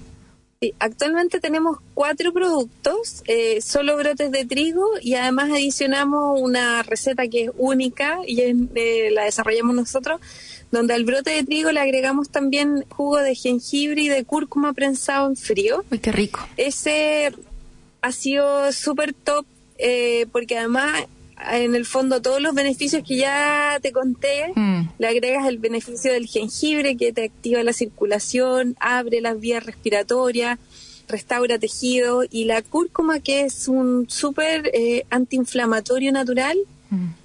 Sí, 0.61 0.75
actualmente 0.81 1.39
tenemos 1.39 1.79
cuatro 1.95 2.33
productos, 2.33 3.23
eh, 3.29 3.61
solo 3.61 3.97
brotes 3.97 4.33
de 4.33 4.45
trigo 4.45 4.85
y 5.01 5.15
además 5.15 5.51
adicionamos 5.53 6.41
una 6.41 6.83
receta 6.83 7.29
que 7.29 7.45
es 7.45 7.51
única 7.59 8.19
y 8.27 8.41
eh, 8.41 9.11
la 9.13 9.23
desarrollamos 9.23 9.77
nosotros 9.77 10.21
donde 10.71 10.95
al 10.95 11.05
brote 11.05 11.31
de 11.31 11.45
trigo 11.45 11.73
le 11.73 11.81
agregamos 11.81 12.29
también 12.29 12.85
jugo 12.91 13.19
de 13.19 13.35
jengibre 13.35 14.03
y 14.03 14.09
de 14.09 14.25
cúrcuma 14.25 14.73
prensado 14.73 15.29
en 15.29 15.37
frío. 15.37 15.85
Uy, 15.91 15.99
qué 15.99 16.13
rico. 16.13 16.41
Ese 16.57 17.33
ha 18.01 18.13
sido 18.13 18.73
súper 18.73 19.13
top 19.13 19.47
eh, 19.79 20.27
porque 20.33 20.59
además 20.59 21.05
en 21.53 21.75
el 21.75 21.87
fondo 21.87 22.21
todos 22.21 22.41
los 22.41 22.55
beneficios 22.55 23.03
que 23.07 23.17
ya 23.17 23.79
te 23.81 23.93
conté, 23.93 24.53
mm. 24.55 24.89
le 24.99 25.07
agregas 25.07 25.47
el 25.47 25.59
beneficio 25.59 26.13
del 26.13 26.27
jengibre 26.27 26.97
que 26.97 27.13
te 27.13 27.25
activa 27.25 27.63
la 27.63 27.73
circulación, 27.73 28.77
abre 28.81 29.21
las 29.21 29.39
vías 29.39 29.65
respiratorias, 29.65 30.59
restaura 31.07 31.59
tejido 31.59 32.25
y 32.29 32.45
la 32.45 32.63
cúrcuma 32.63 33.21
que 33.21 33.43
es 33.43 33.69
un 33.69 34.11
súper 34.11 34.71
eh, 34.75 35.07
antiinflamatorio 35.11 36.13
natural 36.13 36.59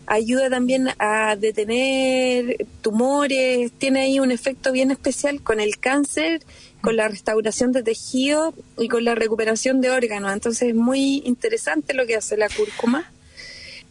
Ayuda 0.05 0.49
también 0.49 0.89
a 0.99 1.37
detener 1.37 2.65
tumores, 2.81 3.71
tiene 3.71 4.01
ahí 4.01 4.19
un 4.19 4.31
efecto 4.31 4.73
bien 4.73 4.91
especial 4.91 5.41
con 5.41 5.61
el 5.61 5.77
cáncer, 5.79 6.41
con 6.81 6.97
la 6.97 7.07
restauración 7.07 7.71
de 7.71 7.81
tejido 7.81 8.53
y 8.77 8.89
con 8.89 9.05
la 9.05 9.15
recuperación 9.15 9.79
de 9.79 9.89
órganos. 9.89 10.33
Entonces 10.33 10.69
es 10.69 10.75
muy 10.75 11.23
interesante 11.25 11.93
lo 11.93 12.05
que 12.05 12.17
hace 12.17 12.35
la 12.35 12.49
cúrcuma. 12.49 13.09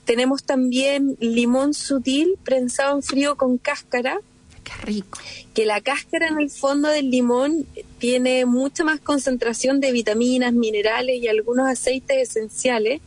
Tenemos 0.04 0.44
también 0.44 1.16
limón 1.20 1.72
sutil 1.72 2.34
prensado 2.44 2.96
en 2.96 3.02
frío 3.02 3.36
con 3.36 3.56
cáscara. 3.56 4.18
Qué 4.64 4.72
rico. 4.84 5.18
Que 5.54 5.64
la 5.64 5.80
cáscara 5.80 6.28
en 6.28 6.38
el 6.38 6.50
fondo 6.50 6.88
del 6.88 7.10
limón 7.10 7.66
tiene 7.98 8.44
mucha 8.44 8.84
más 8.84 9.00
concentración 9.00 9.80
de 9.80 9.92
vitaminas, 9.92 10.52
minerales 10.52 11.22
y 11.22 11.28
algunos 11.28 11.66
aceites 11.68 12.30
esenciales 12.30 13.00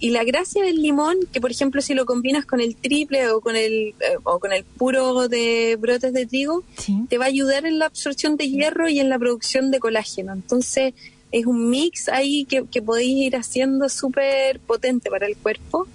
y 0.00 0.10
la 0.10 0.24
gracia 0.24 0.62
del 0.62 0.82
limón, 0.82 1.16
que 1.32 1.40
por 1.40 1.50
ejemplo 1.50 1.80
si 1.80 1.94
lo 1.94 2.04
combinas 2.04 2.44
con 2.46 2.60
el 2.60 2.76
triple 2.76 3.28
o 3.28 3.40
con 3.40 3.56
el, 3.56 3.94
eh, 4.00 4.16
o 4.24 4.38
con 4.38 4.52
el 4.52 4.64
puro 4.64 5.28
de 5.28 5.76
brotes 5.80 6.12
de 6.12 6.26
trigo, 6.26 6.62
te 7.08 7.18
va 7.18 7.24
a 7.24 7.28
ayudar 7.28 7.64
en 7.64 7.78
la 7.78 7.86
absorción 7.86 8.36
de 8.36 8.50
hierro 8.50 8.88
y 8.88 9.00
en 9.00 9.08
la 9.08 9.18
producción 9.18 9.70
de 9.70 9.78
colágeno. 9.78 10.32
Entonces 10.32 10.94
es 11.32 11.46
un 11.46 11.70
mix 11.70 12.08
ahí 12.08 12.44
que, 12.44 12.64
que 12.70 12.82
podéis 12.82 13.16
ir 13.16 13.36
haciendo 13.36 13.88
súper 13.88 14.60
potente 14.60 15.10
para 15.10 15.26
el 15.26 15.36
cuerpo. 15.36 15.86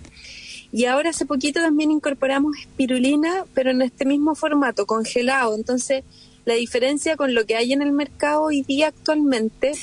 Y 0.72 0.86
ahora 0.86 1.10
hace 1.10 1.26
poquito 1.26 1.62
también 1.62 1.92
incorporamos 1.92 2.58
espirulina, 2.58 3.46
pero 3.54 3.72
en 3.72 3.82
este 3.82 4.06
mismo 4.06 4.36
formato, 4.36 4.86
congelado. 4.86 5.56
Entonces 5.56 6.04
la 6.50 6.56
diferencia 6.56 7.16
con 7.16 7.36
lo 7.36 7.46
que 7.46 7.56
hay 7.56 7.74
en 7.74 7.84
el 7.84 7.92
mercado 7.92 8.42
hoy 8.42 8.64
día 8.64 8.88
actualmente, 8.88 9.74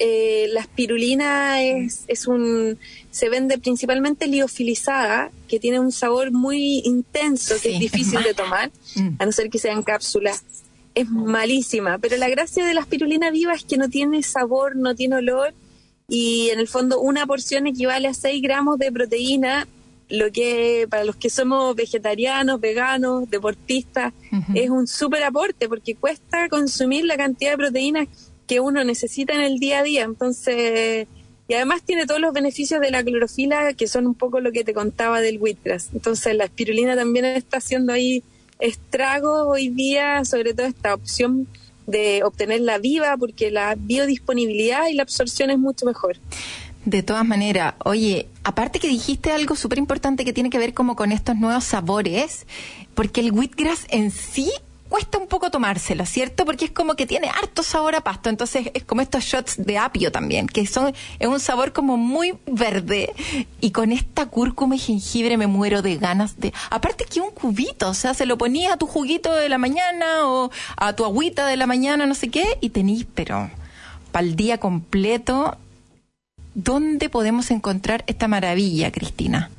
eh, 0.00 0.48
la 0.50 0.60
espirulina 0.60 1.62
es, 1.62 2.02
es 2.08 2.26
un, 2.26 2.78
se 3.12 3.28
vende 3.28 3.58
principalmente 3.58 4.26
liofilizada, 4.26 5.30
que 5.46 5.60
tiene 5.60 5.78
un 5.78 5.92
sabor 5.92 6.32
muy 6.32 6.82
intenso, 6.84 7.54
que 7.62 7.74
es 7.74 7.78
difícil 7.78 8.24
de 8.24 8.34
tomar, 8.34 8.72
mm. 8.96 9.10
a 9.20 9.26
no 9.26 9.30
ser 9.30 9.50
que 9.50 9.60
sea 9.60 9.72
en 9.72 9.84
cápsula. 9.84 10.34
Es 10.96 11.08
malísima, 11.08 11.98
pero 11.98 12.16
la 12.16 12.28
gracia 12.28 12.66
de 12.66 12.74
la 12.74 12.80
espirulina 12.80 13.30
viva 13.30 13.54
es 13.54 13.62
que 13.62 13.76
no 13.76 13.88
tiene 13.88 14.24
sabor, 14.24 14.74
no 14.74 14.96
tiene 14.96 15.16
olor, 15.16 15.54
y 16.08 16.50
en 16.50 16.58
el 16.58 16.66
fondo 16.66 17.00
una 17.00 17.24
porción 17.24 17.68
equivale 17.68 18.08
a 18.08 18.14
6 18.14 18.42
gramos 18.42 18.78
de 18.78 18.90
proteína 18.90 19.68
lo 20.08 20.30
que 20.30 20.86
para 20.88 21.04
los 21.04 21.16
que 21.16 21.30
somos 21.30 21.74
vegetarianos, 21.74 22.60
veganos, 22.60 23.28
deportistas, 23.30 24.12
es 24.54 24.70
un 24.70 24.86
súper 24.86 25.24
aporte 25.24 25.68
porque 25.68 25.94
cuesta 25.94 26.48
consumir 26.48 27.04
la 27.04 27.16
cantidad 27.16 27.52
de 27.52 27.56
proteínas 27.56 28.08
que 28.46 28.60
uno 28.60 28.84
necesita 28.84 29.34
en 29.34 29.40
el 29.40 29.58
día 29.58 29.80
a 29.80 29.82
día. 29.82 30.04
Entonces, 30.04 31.08
y 31.48 31.54
además 31.54 31.82
tiene 31.82 32.06
todos 32.06 32.20
los 32.20 32.32
beneficios 32.32 32.80
de 32.80 32.90
la 32.90 33.04
clorofila, 33.04 33.72
que 33.74 33.86
son 33.86 34.06
un 34.06 34.14
poco 34.14 34.40
lo 34.40 34.52
que 34.52 34.64
te 34.64 34.74
contaba 34.74 35.20
del 35.20 35.38
wheatgrass. 35.38 35.90
Entonces, 35.92 36.34
la 36.34 36.44
espirulina 36.44 36.96
también 36.96 37.24
está 37.24 37.58
haciendo 37.58 37.92
ahí 37.92 38.22
estragos 38.58 39.46
hoy 39.46 39.68
día, 39.68 40.24
sobre 40.24 40.54
todo 40.54 40.66
esta 40.66 40.94
opción 40.94 41.46
de 41.86 42.22
obtenerla 42.24 42.78
viva, 42.78 43.16
porque 43.16 43.50
la 43.52 43.76
biodisponibilidad 43.76 44.88
y 44.88 44.94
la 44.94 45.02
absorción 45.02 45.50
es 45.50 45.58
mucho 45.58 45.86
mejor. 45.86 46.16
De 46.86 47.02
todas 47.02 47.26
maneras, 47.26 47.74
oye, 47.84 48.28
aparte 48.44 48.78
que 48.78 48.86
dijiste 48.86 49.32
algo 49.32 49.56
súper 49.56 49.78
importante 49.78 50.24
que 50.24 50.32
tiene 50.32 50.50
que 50.50 50.58
ver 50.58 50.72
como 50.72 50.94
con 50.94 51.10
estos 51.10 51.34
nuevos 51.34 51.64
sabores, 51.64 52.46
porque 52.94 53.20
el 53.20 53.32
wheatgrass 53.32 53.86
en 53.88 54.12
sí 54.12 54.52
cuesta 54.88 55.18
un 55.18 55.26
poco 55.26 55.50
tomárselo, 55.50 56.06
¿cierto? 56.06 56.44
Porque 56.44 56.66
es 56.66 56.70
como 56.70 56.94
que 56.94 57.04
tiene 57.04 57.28
harto 57.28 57.64
sabor 57.64 57.96
a 57.96 58.02
pasto, 58.02 58.30
entonces 58.30 58.70
es 58.72 58.84
como 58.84 59.00
estos 59.00 59.24
shots 59.24 59.56
de 59.58 59.78
apio 59.78 60.12
también, 60.12 60.46
que 60.46 60.64
son 60.64 60.94
es 61.18 61.26
un 61.26 61.40
sabor 61.40 61.72
como 61.72 61.96
muy 61.96 62.38
verde 62.46 63.12
y 63.60 63.72
con 63.72 63.90
esta 63.90 64.26
cúrcuma 64.26 64.76
y 64.76 64.78
jengibre 64.78 65.36
me 65.36 65.48
muero 65.48 65.82
de 65.82 65.96
ganas 65.96 66.38
de 66.38 66.52
aparte 66.70 67.04
que 67.04 67.20
un 67.20 67.32
cubito, 67.32 67.88
o 67.88 67.94
sea, 67.94 68.14
se 68.14 68.26
lo 68.26 68.38
ponía 68.38 68.74
a 68.74 68.76
tu 68.76 68.86
juguito 68.86 69.34
de 69.34 69.48
la 69.48 69.58
mañana 69.58 70.28
o 70.28 70.52
a 70.76 70.92
tu 70.92 71.04
agüita 71.04 71.46
de 71.46 71.56
la 71.56 71.66
mañana, 71.66 72.06
no 72.06 72.14
sé 72.14 72.28
qué, 72.30 72.58
y 72.60 72.70
tenís 72.70 73.06
pero 73.12 73.50
para 74.12 74.24
el 74.24 74.36
día 74.36 74.58
completo 74.58 75.58
¿dónde 76.56 77.10
podemos 77.10 77.50
encontrar 77.50 78.02
esta 78.06 78.26
maravilla, 78.26 78.90
Cristina? 78.90 79.50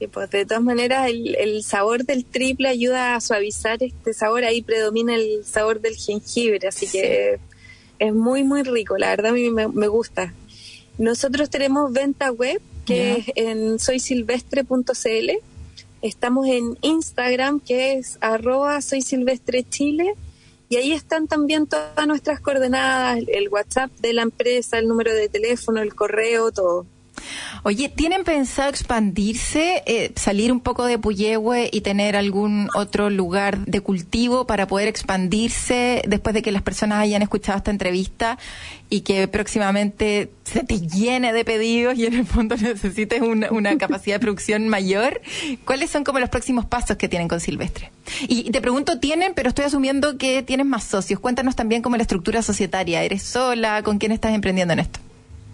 Y 0.00 0.08
pues 0.08 0.30
de 0.30 0.44
todas 0.46 0.62
maneras 0.62 1.08
el, 1.08 1.36
el, 1.36 1.62
sabor 1.62 2.04
del 2.04 2.24
triple 2.24 2.68
ayuda 2.68 3.14
a 3.14 3.20
suavizar 3.20 3.82
este 3.82 4.12
sabor, 4.14 4.42
ahí 4.44 4.62
predomina 4.62 5.14
el 5.14 5.44
sabor 5.44 5.80
del 5.80 5.94
jengibre, 5.96 6.66
así 6.66 6.88
que 6.88 7.38
es 7.98 8.12
muy 8.12 8.42
muy 8.42 8.62
rico, 8.62 8.96
la 8.98 9.10
verdad 9.10 9.30
a 9.30 9.34
mí 9.34 9.50
me, 9.50 9.68
me 9.68 9.86
gusta. 9.86 10.32
Nosotros 10.98 11.50
tenemos 11.50 11.92
venta 11.92 12.32
web 12.32 12.60
que 12.86 13.12
es 13.12 13.26
en 13.36 13.78
soysilvestre.cl, 13.78 15.30
estamos 16.02 16.48
en 16.48 16.76
Instagram 16.80 17.60
que 17.60 17.94
es 17.94 18.18
arroba 18.20 18.80
soysilvestrechile 18.80 20.14
y 20.74 20.76
ahí 20.76 20.92
están 20.92 21.28
también 21.28 21.68
todas 21.68 22.04
nuestras 22.08 22.40
coordenadas, 22.40 23.20
el 23.28 23.48
WhatsApp 23.48 23.92
de 24.00 24.12
la 24.12 24.22
empresa, 24.22 24.76
el 24.76 24.88
número 24.88 25.14
de 25.14 25.28
teléfono, 25.28 25.80
el 25.80 25.94
correo, 25.94 26.50
todo. 26.50 26.84
Oye, 27.62 27.88
¿tienen 27.88 28.24
pensado 28.24 28.68
expandirse, 28.68 29.82
eh, 29.86 30.12
salir 30.16 30.52
un 30.52 30.60
poco 30.60 30.84
de 30.84 30.98
Puyehue 30.98 31.70
y 31.72 31.80
tener 31.80 32.16
algún 32.16 32.68
otro 32.74 33.10
lugar 33.10 33.58
de 33.66 33.80
cultivo 33.80 34.46
para 34.46 34.66
poder 34.66 34.88
expandirse 34.88 36.02
después 36.06 36.34
de 36.34 36.42
que 36.42 36.52
las 36.52 36.62
personas 36.62 36.98
hayan 36.98 37.22
escuchado 37.22 37.58
esta 37.58 37.70
entrevista 37.70 38.38
y 38.90 39.00
que 39.00 39.26
próximamente 39.28 40.30
se 40.44 40.62
te 40.62 40.80
llene 40.80 41.32
de 41.32 41.44
pedidos 41.44 41.96
y 41.96 42.06
en 42.06 42.14
el 42.14 42.26
fondo 42.26 42.56
necesites 42.60 43.22
una, 43.22 43.50
una 43.50 43.76
capacidad 43.78 44.16
de 44.16 44.20
producción 44.20 44.68
mayor? 44.68 45.20
¿Cuáles 45.64 45.90
son 45.90 46.04
como 46.04 46.18
los 46.18 46.28
próximos 46.28 46.66
pasos 46.66 46.96
que 46.96 47.08
tienen 47.08 47.28
con 47.28 47.40
Silvestre? 47.40 47.90
Y 48.28 48.50
te 48.50 48.60
pregunto, 48.60 48.98
¿tienen? 49.00 49.32
Pero 49.34 49.48
estoy 49.48 49.64
asumiendo 49.64 50.18
que 50.18 50.42
tienes 50.42 50.66
más 50.66 50.84
socios. 50.84 51.20
Cuéntanos 51.20 51.56
también 51.56 51.82
cómo 51.82 51.96
la 51.96 52.02
estructura 52.02 52.42
societaria. 52.42 53.02
¿Eres 53.02 53.22
sola? 53.22 53.82
¿Con 53.82 53.98
quién 53.98 54.12
estás 54.12 54.34
emprendiendo 54.34 54.74
en 54.74 54.80
esto? 54.80 55.00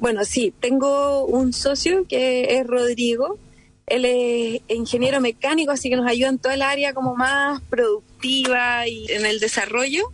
Bueno, 0.01 0.25
sí, 0.25 0.53
tengo 0.61 1.27
un 1.27 1.53
socio 1.53 2.07
que 2.09 2.57
es 2.57 2.67
Rodrigo. 2.67 3.39
Él 3.87 4.05
es 4.07 4.63
ingeniero 4.69 5.21
mecánico, 5.21 5.73
así 5.73 5.91
que 5.91 5.97
nos 5.97 6.07
ayuda 6.07 6.31
en 6.31 6.39
toda 6.39 6.55
el 6.55 6.63
área 6.63 6.95
como 6.95 7.15
más 7.15 7.61
productiva 7.69 8.10
y 8.23 9.07
en 9.11 9.27
el 9.27 9.41
desarrollo. 9.41 10.13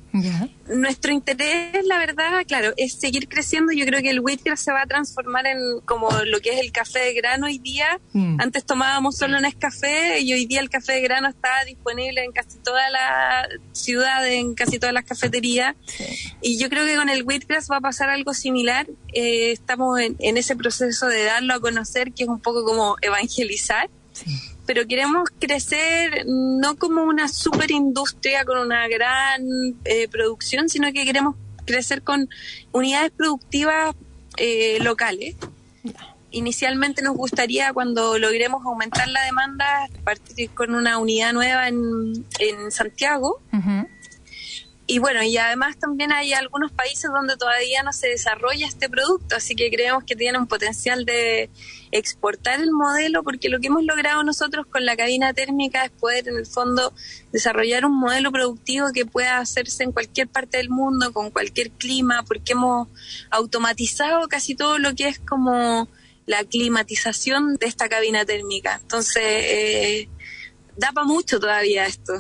Nuestro 0.69 1.13
interés, 1.13 1.85
la 1.85 1.99
verdad, 1.99 2.43
claro, 2.47 2.73
es 2.77 2.95
seguir 2.95 3.29
creciendo. 3.29 3.73
Yo 3.73 3.85
creo 3.85 4.01
que 4.01 4.11
el 4.11 4.21
wheatgrass 4.21 4.61
se 4.61 4.73
va 4.73 4.83
a 4.83 4.87
transformar 4.87 5.47
en 5.47 5.59
como 5.85 6.11
lo 6.25 6.41
que 6.41 6.55
es 6.55 6.61
el 6.61 6.73
café 6.73 7.01
de 7.01 7.13
grano 7.13 7.47
hoy 7.47 7.59
día. 7.59 8.01
Mm. 8.13 8.41
Antes 8.41 8.65
tomábamos 8.65 9.17
solo 9.17 9.37
en 9.37 9.45
café 9.53 10.21
y 10.21 10.33
hoy 10.33 10.47
día 10.47 10.61
el 10.61 10.71
café 10.71 10.95
de 10.95 11.03
grano 11.03 11.29
está 11.29 11.51
disponible 11.67 12.25
en 12.25 12.33
casi 12.33 12.59
toda 12.59 12.89
la 12.91 13.47
ciudad, 13.73 14.27
en 14.27 14.55
casi 14.55 14.79
todas 14.79 14.95
las 14.95 15.05
cafeterías. 15.05 15.77
Y 16.41 16.59
yo 16.59 16.71
creo 16.71 16.87
que 16.87 16.97
con 16.97 17.11
el 17.11 17.23
wheatgrass 17.23 17.71
va 17.71 17.77
a 17.77 17.81
pasar 17.81 18.09
algo 18.09 18.33
similar. 18.33 18.87
Eh, 19.13 19.53
estamos 19.53 20.01
en, 20.01 20.17
en, 20.19 20.37
ese 20.37 20.57
proceso 20.57 21.07
de 21.07 21.25
darlo 21.25 21.55
a 21.55 21.61
conocer, 21.61 22.13
que 22.13 22.25
es 22.25 22.29
un 22.29 22.41
poco 22.41 22.65
como 22.65 22.97
evangelizar. 23.03 23.91
Sí 24.13 24.56
pero 24.67 24.87
queremos 24.87 25.31
crecer 25.39 26.25
no 26.27 26.77
como 26.77 27.05
una 27.05 27.29
super 27.29 27.71
industria 27.71 28.45
con 28.45 28.59
una 28.59 28.89
gran 28.89 29.43
eh, 29.85 30.09
producción, 30.09 30.69
sino 30.69 30.93
que 30.93 31.05
queremos 31.05 31.37
crecer 31.65 32.03
con 32.03 32.29
unidades 32.73 33.13
productivas 33.13 33.95
eh, 34.37 34.79
locales. 34.81 35.37
Inicialmente 36.31 37.03
nos 37.03 37.17
gustaría, 37.17 37.73
cuando 37.73 38.19
logremos 38.19 38.65
aumentar 38.67 39.09
la 39.09 39.25
demanda, 39.25 39.89
partir 40.05 40.51
con 40.51 40.75
una 40.75 40.99
unidad 40.99 41.33
nueva 41.33 41.69
en, 41.69 42.27
en 42.41 42.71
Santiago. 42.71 43.41
Y 44.89 45.01
bueno, 45.01 45.21
y 45.25 45.37
además 45.37 45.77
también 45.79 46.13
hay 46.13 46.33
algunos 46.33 46.71
países 46.71 47.11
donde 47.13 47.37
todavía 47.37 47.83
no 47.83 47.93
se 47.93 48.07
desarrolla 48.07 48.69
este 48.69 48.89
producto, 48.89 49.35
así 49.35 49.57
que 49.57 49.69
creemos 49.69 50.05
que 50.05 50.15
tiene 50.15 50.39
un 50.39 50.47
potencial 50.47 51.05
de 51.05 51.51
exportar 51.91 52.61
el 52.61 52.71
modelo, 52.71 53.25
porque 53.25 53.49
lo 53.49 53.59
que 53.59 53.67
hemos 53.67 53.83
logrado 53.83 54.23
nosotros 54.23 54.65
con 54.67 54.85
la 54.85 54.97
cabina 54.97 55.35
térmica 55.35 55.85
es 55.85 55.91
poder 55.91 56.29
en 56.29 56.37
el 56.37 56.47
fondo 56.47 56.93
desarrollar 57.33 57.85
un 57.85 57.99
modelo 57.99 58.31
productivo 58.31 58.93
que 58.95 59.07
pueda 59.07 59.39
hacerse 59.39 59.83
en 59.83 59.91
cualquier 59.91 60.29
parte 60.29 60.59
del 60.59 60.71
mundo, 60.71 61.13
con 61.13 61.33
cualquier 61.33 61.73
clima, 61.73 62.25
porque 62.25 62.53
hemos 62.53 62.87
automatizado 63.31 64.29
casi 64.29 64.55
todo 64.55 64.79
lo 64.79 64.95
que 64.95 65.09
es 65.09 65.19
como 65.19 65.89
la 66.27 66.45
climatización 66.45 67.57
de 67.57 67.67
esta 67.67 67.89
cabina 67.89 68.25
térmica. 68.25 68.79
Entonces, 68.83 69.23
eh, 69.25 70.09
da 70.77 70.93
para 70.93 71.07
mucho 71.07 71.41
todavía 71.41 71.87
esto. 71.87 72.13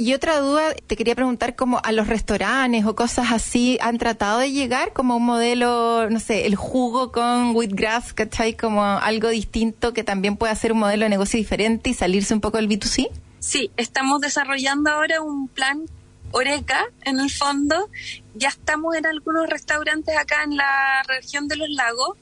Y 0.00 0.14
otra 0.14 0.38
duda, 0.38 0.74
te 0.86 0.96
quería 0.96 1.16
preguntar 1.16 1.56
como 1.56 1.80
a 1.82 1.90
los 1.90 2.06
restaurantes 2.06 2.84
o 2.84 2.94
cosas 2.94 3.32
así, 3.32 3.78
¿han 3.80 3.98
tratado 3.98 4.38
de 4.38 4.52
llegar 4.52 4.92
como 4.92 5.16
un 5.16 5.26
modelo, 5.26 6.08
no 6.08 6.20
sé, 6.20 6.46
el 6.46 6.54
jugo 6.54 7.10
con 7.10 7.56
wheatgrass, 7.56 8.12
¿cachai? 8.12 8.56
Como 8.56 8.84
algo 8.84 9.28
distinto 9.28 9.92
que 9.92 10.04
también 10.04 10.36
pueda 10.36 10.54
ser 10.54 10.70
un 10.70 10.78
modelo 10.78 11.02
de 11.02 11.08
negocio 11.08 11.36
diferente 11.36 11.90
y 11.90 11.94
salirse 11.94 12.32
un 12.32 12.40
poco 12.40 12.58
del 12.58 12.68
B2C? 12.68 13.10
Sí, 13.40 13.72
estamos 13.76 14.20
desarrollando 14.20 14.88
ahora 14.88 15.20
un 15.20 15.48
plan 15.48 15.86
Oreca, 16.30 16.84
en 17.04 17.18
el 17.18 17.30
fondo. 17.30 17.90
Ya 18.34 18.50
estamos 18.50 18.94
en 18.94 19.06
algunos 19.06 19.48
restaurantes 19.48 20.16
acá 20.16 20.44
en 20.44 20.56
la 20.56 21.02
región 21.08 21.48
de 21.48 21.56
los 21.56 21.70
lagos. 21.70 22.16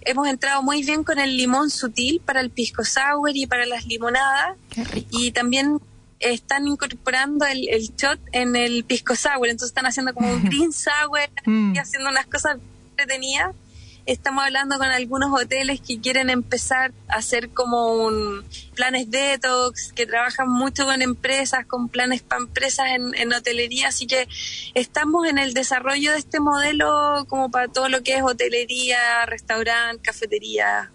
Hemos 0.00 0.28
entrado 0.28 0.62
muy 0.62 0.82
bien 0.82 1.04
con 1.04 1.18
el 1.18 1.36
limón 1.36 1.68
sutil 1.68 2.22
para 2.24 2.40
el 2.40 2.48
pisco 2.48 2.84
sour 2.84 3.32
y 3.34 3.46
para 3.46 3.66
las 3.66 3.84
limonadas. 3.84 4.56
Qué 4.70 4.84
rico. 4.84 5.08
Y 5.10 5.32
también 5.32 5.78
están 6.20 6.66
incorporando 6.66 7.44
el, 7.46 7.68
el 7.68 7.88
shot 7.96 8.18
en 8.32 8.56
el 8.56 8.84
pisco 8.84 9.14
sour, 9.16 9.48
entonces 9.48 9.68
están 9.70 9.86
haciendo 9.86 10.14
como 10.14 10.32
un 10.32 10.44
green 10.48 10.72
sour 10.72 11.28
Mm. 11.44 11.74
y 11.74 11.78
haciendo 11.78 12.10
unas 12.10 12.26
cosas 12.26 12.58
entretenidas. 12.90 13.54
Estamos 14.06 14.44
hablando 14.44 14.78
con 14.78 14.86
algunos 14.86 15.32
hoteles 15.32 15.80
que 15.80 16.00
quieren 16.00 16.30
empezar 16.30 16.92
a 17.08 17.16
hacer 17.16 17.48
como 17.50 17.92
un 17.92 18.44
planes 18.76 19.10
detox, 19.10 19.92
que 19.92 20.06
trabajan 20.06 20.48
mucho 20.48 20.84
con 20.84 21.02
empresas, 21.02 21.66
con 21.66 21.88
planes 21.88 22.22
para 22.22 22.42
empresas 22.42 22.86
en, 22.90 23.14
en 23.16 23.32
hotelería, 23.32 23.88
así 23.88 24.06
que 24.06 24.28
estamos 24.74 25.26
en 25.26 25.38
el 25.38 25.54
desarrollo 25.54 26.12
de 26.12 26.18
este 26.18 26.38
modelo 26.38 27.26
como 27.28 27.50
para 27.50 27.66
todo 27.66 27.88
lo 27.88 28.02
que 28.04 28.14
es 28.14 28.22
hotelería, 28.22 29.26
restaurante, 29.26 30.02
cafetería, 30.04 30.92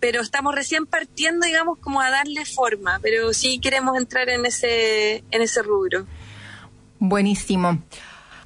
pero 0.00 0.22
estamos 0.22 0.54
recién 0.54 0.86
partiendo, 0.86 1.46
digamos, 1.46 1.78
como 1.78 2.00
a 2.00 2.10
darle 2.10 2.44
forma, 2.44 2.98
pero 3.02 3.32
sí 3.32 3.60
queremos 3.60 3.96
entrar 3.96 4.28
en 4.30 4.46
ese, 4.46 5.22
en 5.30 5.42
ese 5.42 5.62
rubro. 5.62 6.06
Buenísimo. 6.98 7.82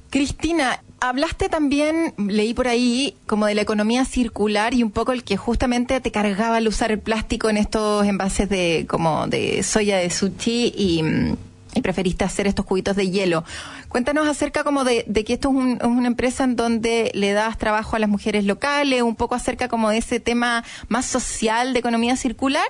Cristina, 0.09 0.81
hablaste 0.99 1.49
también, 1.49 2.13
leí 2.17 2.53
por 2.53 2.67
ahí, 2.67 3.15
como 3.27 3.47
de 3.47 3.55
la 3.55 3.61
economía 3.61 4.05
circular 4.05 4.73
y 4.73 4.83
un 4.83 4.91
poco 4.91 5.11
el 5.11 5.23
que 5.23 5.37
justamente 5.37 5.99
te 5.99 6.11
cargaba 6.11 6.57
al 6.57 6.67
usar 6.67 6.91
el 6.91 6.99
plástico 6.99 7.49
en 7.49 7.57
estos 7.57 8.05
envases 8.05 8.49
de 8.49 8.85
como 8.87 9.27
de 9.27 9.63
soya 9.63 9.97
de 9.97 10.09
sushi 10.09 10.73
y, 10.75 11.03
mm, 11.03 11.37
y 11.75 11.81
preferiste 11.81 12.23
hacer 12.23 12.47
estos 12.47 12.65
cubitos 12.65 12.95
de 12.95 13.09
hielo. 13.11 13.43
Cuéntanos 13.89 14.27
acerca 14.27 14.63
como 14.63 14.83
de, 14.83 15.03
de 15.07 15.23
que 15.23 15.33
esto 15.33 15.49
es, 15.49 15.55
un- 15.55 15.77
es 15.79 15.85
una 15.87 16.07
empresa 16.07 16.43
en 16.45 16.55
donde 16.55 17.11
le 17.13 17.33
das 17.33 17.57
trabajo 17.57 17.95
a 17.95 17.99
las 17.99 18.09
mujeres 18.09 18.45
locales, 18.45 19.01
un 19.03 19.15
poco 19.15 19.35
acerca 19.35 19.67
como 19.67 19.89
de 19.89 19.97
ese 19.97 20.19
tema 20.19 20.63
más 20.87 21.05
social 21.05 21.73
de 21.73 21.79
economía 21.79 22.15
circular 22.15 22.65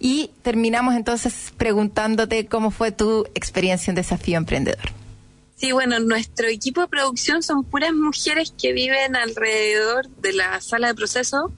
y 0.00 0.30
terminamos 0.42 0.94
entonces 0.94 1.52
preguntándote 1.56 2.46
cómo 2.46 2.70
fue 2.70 2.92
tu 2.92 3.26
experiencia 3.34 3.90
en 3.90 3.96
Desafío 3.96 4.38
Emprendedor. 4.38 4.80
Sí, 5.56 5.70
bueno, 5.72 5.98
nuestro 6.00 6.48
equipo 6.48 6.80
de 6.82 6.88
producción 6.88 7.42
son 7.42 7.64
puras 7.64 7.92
mujeres 7.92 8.52
que 8.60 8.72
viven 8.72 9.14
alrededor 9.16 10.08
de 10.20 10.32
la 10.32 10.60
sala 10.60 10.88
de 10.88 10.94
proceso, 10.94 11.52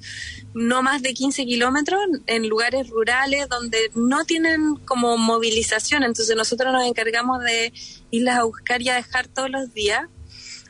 no 0.56 0.82
más 0.82 1.02
de 1.02 1.12
15 1.12 1.44
kilómetros, 1.44 2.00
en 2.26 2.48
lugares 2.48 2.88
rurales 2.88 3.46
donde 3.50 3.90
no 3.94 4.24
tienen 4.24 4.76
como 4.86 5.18
movilización. 5.18 6.02
Entonces 6.02 6.34
nosotros 6.34 6.72
nos 6.72 6.86
encargamos 6.86 7.44
de 7.44 7.74
irlas 8.10 8.38
a 8.38 8.44
buscar 8.44 8.80
y 8.80 8.88
a 8.88 8.94
dejar 8.94 9.28
todos 9.28 9.50
los 9.50 9.74
días. 9.74 10.08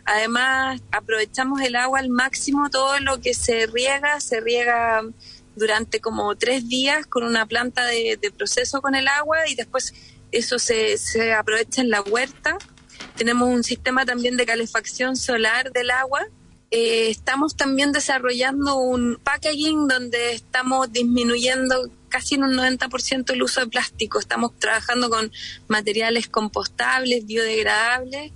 Además, 0.05 0.83
aprovechamos 0.91 1.61
el 1.61 1.77
agua 1.77 2.01
al 2.01 2.09
máximo, 2.09 2.69
todo 2.69 2.99
lo 2.99 3.21
que 3.21 3.33
se 3.33 3.67
riega, 3.67 4.19
se 4.19 4.41
riega 4.41 5.03
durante 5.55 6.01
como 6.01 6.35
tres 6.35 6.69
días 6.69 7.07
con 7.07 7.23
una 7.23 7.47
planta 7.47 7.87
de, 7.87 8.19
de 8.21 8.33
proceso 8.33 8.83
con 8.83 8.97
el 8.97 9.07
agua 9.07 9.49
y 9.49 9.55
después 9.55 9.95
eso 10.33 10.59
se, 10.59 10.99
se 10.99 11.33
aprovecha 11.33 11.81
en 11.81 11.91
la 11.91 12.03
huerta. 12.03 12.59
Tenemos 13.15 13.49
un 13.49 13.63
sistema 13.63 14.05
también 14.05 14.37
de 14.37 14.47
calefacción 14.47 15.15
solar 15.15 15.71
del 15.71 15.93
agua. 15.93 16.27
Eh, 16.71 17.11
estamos 17.11 17.57
también 17.57 17.93
desarrollando 17.93 18.77
un 18.77 19.19
packaging 19.23 19.87
donde 19.87 20.33
estamos 20.33 20.93
disminuyendo 20.93 21.91
casi 22.09 22.35
en 22.35 22.45
un 22.45 22.55
90% 22.55 23.31
el 23.33 23.43
uso 23.43 23.61
de 23.61 23.69
plástico. 23.69 24.19
Estamos 24.19 24.53
trabajando 24.59 25.09
con 25.09 25.31
materiales 25.69 26.29
compostables, 26.29 27.27
biodegradables 27.27 28.33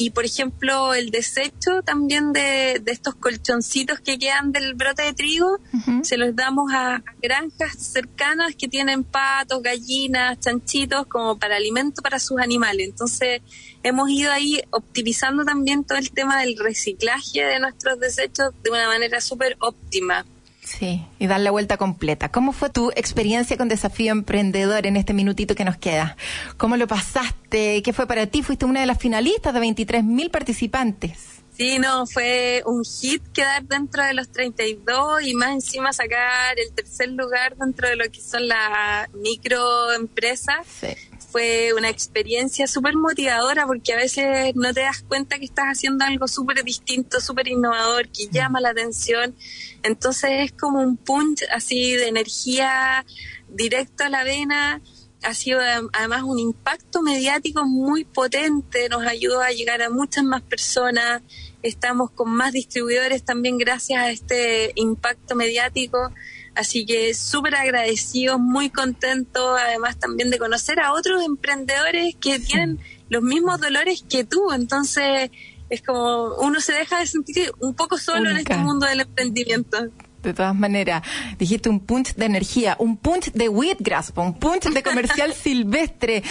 y, 0.00 0.10
por 0.10 0.24
ejemplo, 0.24 0.94
el 0.94 1.10
desecho 1.10 1.82
también 1.84 2.32
de, 2.32 2.80
de 2.80 2.92
estos 2.92 3.16
colchoncitos 3.16 3.98
que 3.98 4.16
quedan 4.16 4.52
del 4.52 4.74
brote 4.74 5.02
de 5.02 5.12
trigo, 5.12 5.58
se 6.04 6.16
los 6.16 6.36
damos 6.36 6.72
a, 6.72 6.94
a 6.94 7.02
granjas 7.20 7.76
cercanas 7.76 8.54
que 8.54 8.68
tienen 8.68 9.02
patos, 9.02 9.60
gallinas, 9.60 10.38
chanchitos 10.38 11.08
como 11.08 11.36
para 11.36 11.56
alimento 11.56 12.00
para 12.00 12.20
sus 12.20 12.38
animales. 12.38 12.86
Entonces, 12.88 13.42
hemos 13.88 14.10
ido 14.10 14.32
ahí 14.32 14.60
optimizando 14.70 15.44
también 15.44 15.84
todo 15.84 15.98
el 15.98 16.10
tema 16.10 16.40
del 16.40 16.56
reciclaje 16.58 17.44
de 17.44 17.58
nuestros 17.58 17.98
desechos 17.98 18.52
de 18.62 18.70
una 18.70 18.86
manera 18.86 19.20
súper 19.20 19.56
óptima. 19.60 20.24
Sí, 20.62 21.02
y 21.18 21.26
dar 21.26 21.40
la 21.40 21.50
vuelta 21.50 21.78
completa. 21.78 22.28
¿Cómo 22.30 22.52
fue 22.52 22.68
tu 22.68 22.90
experiencia 22.90 23.56
con 23.56 23.68
Desafío 23.68 24.12
Emprendedor 24.12 24.86
en 24.86 24.96
este 24.96 25.14
minutito 25.14 25.54
que 25.54 25.64
nos 25.64 25.78
queda? 25.78 26.16
¿Cómo 26.58 26.76
lo 26.76 26.86
pasaste? 26.86 27.82
¿Qué 27.82 27.92
fue 27.94 28.06
para 28.06 28.26
ti? 28.26 28.42
Fuiste 28.42 28.66
una 28.66 28.80
de 28.80 28.86
las 28.86 28.98
finalistas 28.98 29.54
de 29.54 29.60
23.000 29.60 30.30
participantes. 30.30 31.38
Sí, 31.56 31.78
no, 31.78 32.06
fue 32.06 32.62
un 32.66 32.84
hit 32.84 33.22
quedar 33.32 33.64
dentro 33.64 34.04
de 34.04 34.12
los 34.12 34.28
32 34.28 35.22
y 35.22 35.34
más 35.34 35.52
encima 35.52 35.92
sacar 35.92 36.56
el 36.58 36.72
tercer 36.72 37.08
lugar 37.08 37.56
dentro 37.56 37.88
de 37.88 37.96
lo 37.96 38.04
que 38.10 38.20
son 38.20 38.46
las 38.46 39.12
microempresas. 39.14 40.66
Sí. 40.66 40.88
Fue 41.30 41.74
una 41.76 41.90
experiencia 41.90 42.66
súper 42.66 42.96
motivadora 42.96 43.66
porque 43.66 43.92
a 43.92 43.96
veces 43.96 44.56
no 44.56 44.72
te 44.72 44.80
das 44.80 45.02
cuenta 45.02 45.38
que 45.38 45.44
estás 45.44 45.66
haciendo 45.66 46.04
algo 46.04 46.26
súper 46.26 46.64
distinto, 46.64 47.20
súper 47.20 47.48
innovador, 47.48 48.08
que 48.08 48.28
llama 48.28 48.60
la 48.60 48.70
atención. 48.70 49.34
Entonces 49.82 50.30
es 50.44 50.52
como 50.52 50.80
un 50.80 50.96
punch 50.96 51.42
así 51.52 51.92
de 51.92 52.08
energía 52.08 53.04
directo 53.48 54.04
a 54.04 54.08
la 54.08 54.24
vena. 54.24 54.80
Ha 55.22 55.34
sido 55.34 55.60
además 55.92 56.22
un 56.22 56.38
impacto 56.38 57.02
mediático 57.02 57.66
muy 57.66 58.04
potente, 58.04 58.88
nos 58.88 59.04
ayudó 59.04 59.42
a 59.42 59.50
llegar 59.50 59.82
a 59.82 59.90
muchas 59.90 60.24
más 60.24 60.42
personas, 60.42 61.22
estamos 61.62 62.10
con 62.12 62.30
más 62.30 62.52
distribuidores 62.52 63.24
también 63.24 63.58
gracias 63.58 64.00
a 64.00 64.10
este 64.10 64.72
impacto 64.76 65.34
mediático, 65.34 66.12
así 66.58 66.84
que 66.84 67.14
súper 67.14 67.54
agradecidos, 67.54 68.40
muy 68.40 68.68
contentos, 68.68 69.58
además 69.64 69.96
también 69.98 70.28
de 70.30 70.38
conocer 70.38 70.80
a 70.80 70.92
otros 70.92 71.24
emprendedores 71.24 72.16
que 72.20 72.40
tienen 72.40 72.80
los 73.08 73.22
mismos 73.22 73.60
dolores 73.60 74.04
que 74.08 74.24
tú, 74.24 74.52
entonces 74.52 75.30
es 75.70 75.82
como 75.82 76.34
uno 76.40 76.60
se 76.60 76.72
deja 76.72 76.98
de 76.98 77.06
sentir 77.06 77.52
un 77.60 77.74
poco 77.74 77.96
solo 77.96 78.30
en 78.30 78.38
este 78.38 78.56
mundo 78.56 78.86
del 78.86 79.00
emprendimiento 79.00 79.78
de 80.22 80.34
todas 80.34 80.54
maneras. 80.54 81.02
Dijiste 81.38 81.68
un 81.68 81.78
punch 81.78 82.16
de 82.16 82.26
energía, 82.26 82.76
un 82.80 82.96
punch 82.96 83.30
de 83.32 83.48
wheatgrass, 83.48 84.12
un 84.16 84.34
punch 84.34 84.64
de 84.64 84.82
comercial 84.82 85.32
silvestre. 85.44 86.24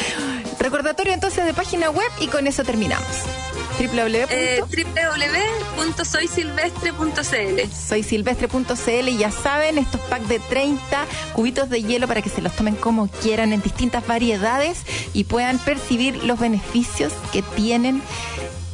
Recordatorio 0.60 1.14
entonces 1.14 1.46
de 1.46 1.54
página 1.54 1.90
web 1.90 2.12
y 2.20 2.28
con 2.28 2.48
eso 2.48 2.66
terminamos. 2.66 3.08
Www. 3.78 4.26
Eh, 4.30 4.62
Soysilvestre.cl 7.74 9.10
y 9.10 9.18
ya 9.18 9.32
saben, 9.32 9.78
estos 9.78 10.02
packs 10.02 10.28
de 10.28 10.40
30 10.40 11.06
cubitos 11.34 11.70
de 11.70 11.84
hielo 11.84 12.08
para 12.08 12.22
que 12.22 12.30
se 12.30 12.42
los 12.42 12.56
tomen 12.56 12.76
como 12.76 13.08
quieran 13.08 13.54
en 13.54 13.62
distintas 13.62 14.06
variedades 14.08 14.80
y 15.14 15.26
puedan 15.26 15.60
percibir 15.60 16.24
los 16.24 16.40
beneficios 16.40 17.14
que 17.32 17.42
tienen 17.42 18.02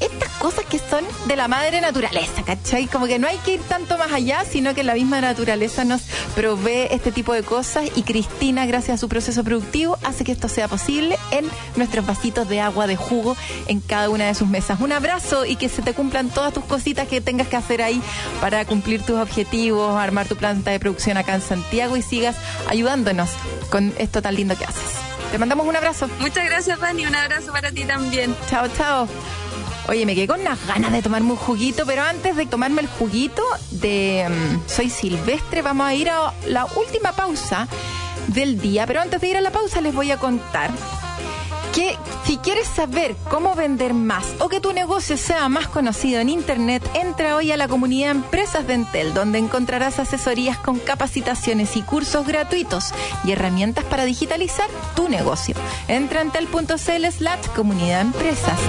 estas 0.06 0.30
cosas 0.34 0.66
que 0.66 0.80
son 0.80 1.06
de 1.26 1.36
la 1.36 1.48
madre 1.48 1.82
naturaleza, 1.82 2.44
¿cachai? 2.44 2.88
Como 2.88 3.08
que 3.08 3.20
no 3.20 3.28
hay 3.28 3.38
que 3.40 3.56
ir 3.56 3.62
tanto 3.62 3.98
más 3.98 4.12
allá, 4.12 4.44
sino 4.50 4.74
que 4.74 4.84
la 4.84 4.94
misma 4.94 5.22
naturaleza 5.22 5.84
nos 5.86 6.02
provee 6.36 6.88
este 6.92 7.12
tipo 7.12 7.34
de 7.34 7.44
cosas 7.44 7.90
y 7.96 8.04
Cristina, 8.04 8.66
gracias 8.66 8.96
a 8.96 8.98
su 8.98 9.10
proceso 9.10 9.44
productivo, 9.44 9.98
hace 10.04 10.24
que 10.24 10.32
esto 10.32 10.48
sea 10.48 10.68
posible 10.68 11.18
en 11.32 11.46
nuestros 11.76 12.06
vasitos 12.06 12.48
de 12.48 12.60
agua, 12.60 12.88
de 12.88 12.96
jugo, 12.96 13.36
en 13.68 13.80
cada 13.80 14.10
una 14.10 14.26
de 14.26 14.36
sus 14.36 14.48
mesas. 14.48 14.80
Un 14.80 14.92
abrazo 14.92 15.46
y 15.46 15.56
que 15.56 15.70
se 15.70 15.82
te 15.82 15.94
cumplan 15.94 16.30
todas 16.30 16.54
tus 16.54 16.66
cositas 16.66 17.08
que 17.08 17.22
tengas 17.22 17.48
que 17.48 17.56
hacer 17.56 17.82
ahí 17.82 18.02
para 18.42 18.66
cumplir 18.66 19.02
tus 19.04 19.20
objetivos, 19.20 20.00
armar 20.00 20.28
tu 20.28 20.36
planta 20.36 20.72
de 20.72 20.80
producción 20.80 21.18
acá 21.18 21.36
en 21.36 21.42
Santiago 21.42 21.98
y 21.98 22.02
sigas 22.02 22.36
ayudándonos 22.68 23.30
con 23.70 23.94
esto 23.98 24.22
tan 24.22 24.36
lindo 24.36 24.58
que 24.58 24.66
haces. 24.66 25.04
Te 25.32 25.40
mandamos 25.40 25.66
un 25.66 25.76
abrazo. 25.76 26.08
Muchas 26.20 26.46
gracias, 26.46 26.80
Dani. 26.80 27.08
Un 27.08 27.16
abrazo 27.16 27.52
para 27.52 27.72
ti 27.72 27.86
también. 27.86 28.36
Chao, 28.50 28.68
chao. 28.78 29.08
Oye, 29.90 30.06
me 30.06 30.16
quedé 30.16 30.28
con 30.28 30.40
unas 30.40 30.66
ganas 30.66 30.94
de 30.94 31.02
tomarme 31.02 31.32
un 31.32 31.38
juguito, 31.38 31.86
pero 31.86 32.04
antes 32.04 32.36
de 32.38 32.46
tomarme 32.46 32.82
el 32.82 32.88
juguito 32.88 33.44
de 33.72 34.26
mm, 34.30 34.70
Soy 34.70 34.90
Silvestre, 34.90 35.62
vamos 35.62 35.86
a 35.86 35.94
ir 35.94 36.10
a 36.10 36.34
la 36.48 36.66
última 36.78 37.12
pausa 37.12 37.68
del 38.28 38.60
día. 38.62 38.88
Pero 38.88 39.02
antes 39.02 39.20
de 39.20 39.28
ir 39.28 39.38
a 39.38 39.42
la 39.42 39.52
pausa 39.52 39.82
les 39.82 39.94
voy 39.94 40.12
a 40.12 40.18
contar 40.18 40.72
que 41.74 41.98
si 42.26 42.38
quieres 42.38 42.68
saber 42.68 43.16
cómo 43.30 43.56
vender 43.56 43.94
más 43.94 44.26
o 44.40 44.48
que 44.48 44.60
tu 44.60 44.74
negocio 44.74 45.18
sea 45.18 45.50
más 45.50 45.68
conocido 45.68 46.20
en 46.20 46.30
Internet, 46.30 46.88
entra 46.94 47.36
hoy 47.36 47.52
a 47.52 47.58
la 47.58 47.68
comunidad 47.68 48.12
Empresas 48.12 48.68
de 48.68 48.76
Entel, 48.76 49.14
donde 49.14 49.40
encontrarás 49.40 50.00
asesorías 50.00 50.58
con 50.58 50.80
capacitaciones 50.80 51.76
y 51.76 51.82
cursos 51.82 52.28
gratuitos 52.28 52.94
y 53.24 53.32
herramientas 53.32 53.86
para 53.86 54.06
digitalizar 54.06 54.70
tu 54.96 55.10
negocio. 55.10 55.56
Entra 55.88 56.22
en 56.22 56.28
entel.cl 56.28 57.06
slash 57.12 57.48
comunidad 57.56 58.02
empresas. 58.02 58.60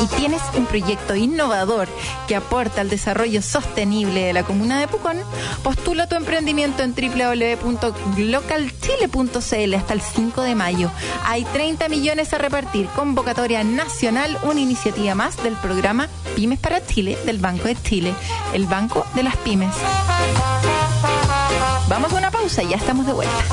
Y 0.00 0.06
tienes 0.16 0.42
un 0.56 0.66
proyecto 0.66 1.16
innovador 1.16 1.88
que 2.28 2.36
aporta 2.36 2.80
al 2.80 2.88
desarrollo 2.88 3.42
sostenible 3.42 4.24
de 4.24 4.32
la 4.32 4.44
comuna 4.44 4.80
de 4.80 4.88
Pucón, 4.88 5.18
postula 5.62 6.08
tu 6.08 6.16
emprendimiento 6.16 6.82
en 6.82 6.94
www.localchile.cl 6.94 9.74
hasta 9.74 9.94
el 9.94 10.00
5 10.14 10.42
de 10.42 10.54
mayo. 10.54 10.90
Hay 11.24 11.44
30 11.44 11.88
millones 11.88 12.32
a 12.32 12.38
repartir. 12.38 12.86
Convocatoria 12.88 13.64
nacional, 13.64 14.38
una 14.42 14.60
iniciativa 14.60 15.14
más 15.14 15.42
del 15.42 15.54
programa 15.54 16.08
Pymes 16.36 16.58
para 16.58 16.84
Chile 16.84 17.18
del 17.26 17.38
Banco 17.38 17.64
de 17.64 17.76
Chile, 17.82 18.14
el 18.52 18.66
Banco 18.66 19.04
de 19.14 19.22
las 19.22 19.36
Pymes. 19.38 19.74
Vamos 21.88 22.12
a 22.12 22.16
una 22.16 22.30
pausa 22.30 22.62
y 22.62 22.68
ya 22.68 22.76
estamos 22.76 23.06
de 23.06 23.12
vuelta. 23.12 23.44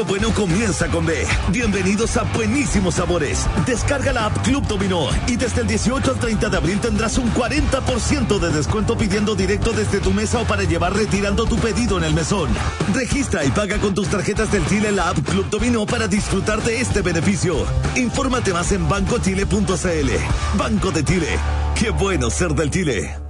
Lo 0.00 0.06
bueno 0.06 0.32
comienza 0.32 0.88
con 0.88 1.04
B. 1.04 1.26
Bienvenidos 1.48 2.16
a 2.16 2.22
Buenísimos 2.22 2.94
Sabores. 2.94 3.46
Descarga 3.66 4.14
la 4.14 4.26
app 4.26 4.42
Club 4.42 4.66
Dominó 4.66 5.10
y 5.26 5.36
desde 5.36 5.60
el 5.60 5.66
18 5.66 6.12
al 6.12 6.18
30 6.18 6.48
de 6.48 6.56
abril 6.56 6.80
tendrás 6.80 7.18
un 7.18 7.30
40% 7.34 8.38
de 8.38 8.50
descuento 8.50 8.96
pidiendo 8.96 9.34
directo 9.34 9.72
desde 9.72 10.00
tu 10.00 10.10
mesa 10.14 10.38
o 10.40 10.46
para 10.46 10.62
llevar 10.62 10.94
retirando 10.94 11.44
tu 11.44 11.56
pedido 11.56 11.98
en 11.98 12.04
el 12.04 12.14
mesón. 12.14 12.48
Registra 12.94 13.44
y 13.44 13.50
paga 13.50 13.76
con 13.76 13.94
tus 13.94 14.08
tarjetas 14.08 14.50
del 14.50 14.64
Chile 14.68 14.90
la 14.90 15.10
app 15.10 15.18
Club 15.18 15.50
Dominó 15.50 15.84
para 15.84 16.08
disfrutar 16.08 16.62
de 16.62 16.80
este 16.80 17.02
beneficio. 17.02 17.66
Infórmate 17.94 18.54
más 18.54 18.72
en 18.72 18.88
bancochile.cl. 18.88 20.10
Banco 20.56 20.92
de 20.92 21.04
Chile. 21.04 21.28
Qué 21.78 21.90
bueno 21.90 22.30
ser 22.30 22.54
del 22.54 22.70
Chile. 22.70 23.29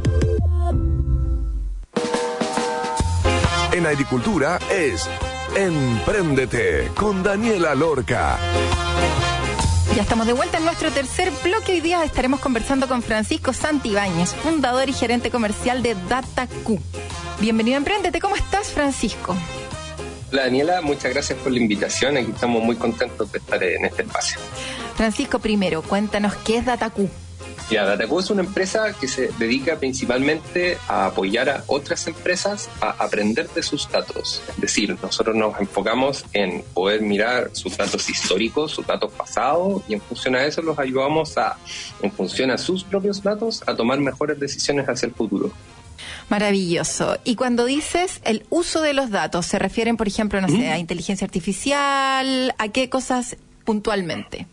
En 3.81 3.87
agricultura 3.87 4.59
es 4.69 5.09
Empréndete 5.55 6.91
con 6.93 7.23
Daniela 7.23 7.73
Lorca. 7.73 8.37
Ya 9.95 10.03
estamos 10.03 10.27
de 10.27 10.33
vuelta 10.33 10.59
en 10.59 10.65
nuestro 10.65 10.91
tercer 10.91 11.31
bloque. 11.43 11.71
Hoy 11.71 11.81
día 11.81 12.03
estaremos 12.03 12.41
conversando 12.41 12.87
con 12.87 13.01
Francisco 13.01 13.53
Santibáñez, 13.53 14.35
fundador 14.35 14.87
y 14.87 14.93
gerente 14.93 15.31
comercial 15.31 15.81
de 15.81 15.95
DataQ. 15.95 16.79
Bienvenido 17.39 17.73
a 17.73 17.77
Emprendete. 17.77 18.19
¿Cómo 18.19 18.35
estás, 18.35 18.67
Francisco? 18.67 19.35
Hola, 20.31 20.43
Daniela. 20.43 20.81
Muchas 20.81 21.11
gracias 21.11 21.39
por 21.39 21.51
la 21.51 21.57
invitación. 21.57 22.17
Aquí 22.17 22.29
estamos 22.29 22.61
muy 22.61 22.75
contentos 22.75 23.31
de 23.31 23.39
estar 23.39 23.63
en 23.63 23.85
este 23.85 24.03
espacio. 24.03 24.39
Francisco, 24.95 25.39
primero, 25.39 25.81
cuéntanos 25.81 26.35
qué 26.35 26.57
es 26.57 26.65
DataQ. 26.67 27.09
Ya, 27.71 27.85
Dataco 27.85 28.19
es 28.19 28.29
una 28.29 28.41
empresa 28.41 28.93
que 28.99 29.07
se 29.07 29.29
dedica 29.39 29.77
principalmente 29.77 30.77
a 30.89 31.05
apoyar 31.05 31.49
a 31.49 31.63
otras 31.67 32.05
empresas 32.05 32.69
a 32.81 32.89
aprender 32.89 33.47
de 33.47 33.63
sus 33.63 33.89
datos. 33.89 34.43
Es 34.49 34.59
decir, 34.59 34.97
nosotros 35.01 35.37
nos 35.37 35.57
enfocamos 35.57 36.25
en 36.33 36.65
poder 36.73 37.01
mirar 37.01 37.51
sus 37.53 37.77
datos 37.77 38.09
históricos, 38.09 38.73
sus 38.73 38.85
datos 38.85 39.13
pasados, 39.13 39.83
y 39.87 39.93
en 39.93 40.01
función 40.01 40.35
a 40.35 40.43
eso 40.43 40.61
los 40.61 40.77
ayudamos 40.79 41.37
a, 41.37 41.57
en 42.01 42.11
función 42.11 42.51
a 42.51 42.57
sus 42.57 42.83
propios 42.83 43.23
datos, 43.23 43.63
a 43.65 43.73
tomar 43.73 44.01
mejores 44.01 44.37
decisiones 44.37 44.89
hacia 44.89 45.05
el 45.05 45.13
futuro. 45.13 45.49
Maravilloso. 46.27 47.19
Y 47.23 47.35
cuando 47.35 47.63
dices 47.63 48.19
el 48.25 48.45
uso 48.49 48.81
de 48.81 48.91
los 48.91 49.11
datos, 49.11 49.45
¿se 49.45 49.59
refieren, 49.59 49.95
por 49.95 50.09
ejemplo, 50.09 50.41
no 50.41 50.49
sé, 50.49 50.67
a 50.67 50.77
inteligencia 50.77 51.23
artificial? 51.23 52.53
¿A 52.57 52.67
qué 52.67 52.89
cosas 52.89 53.37
puntualmente? 53.63 54.45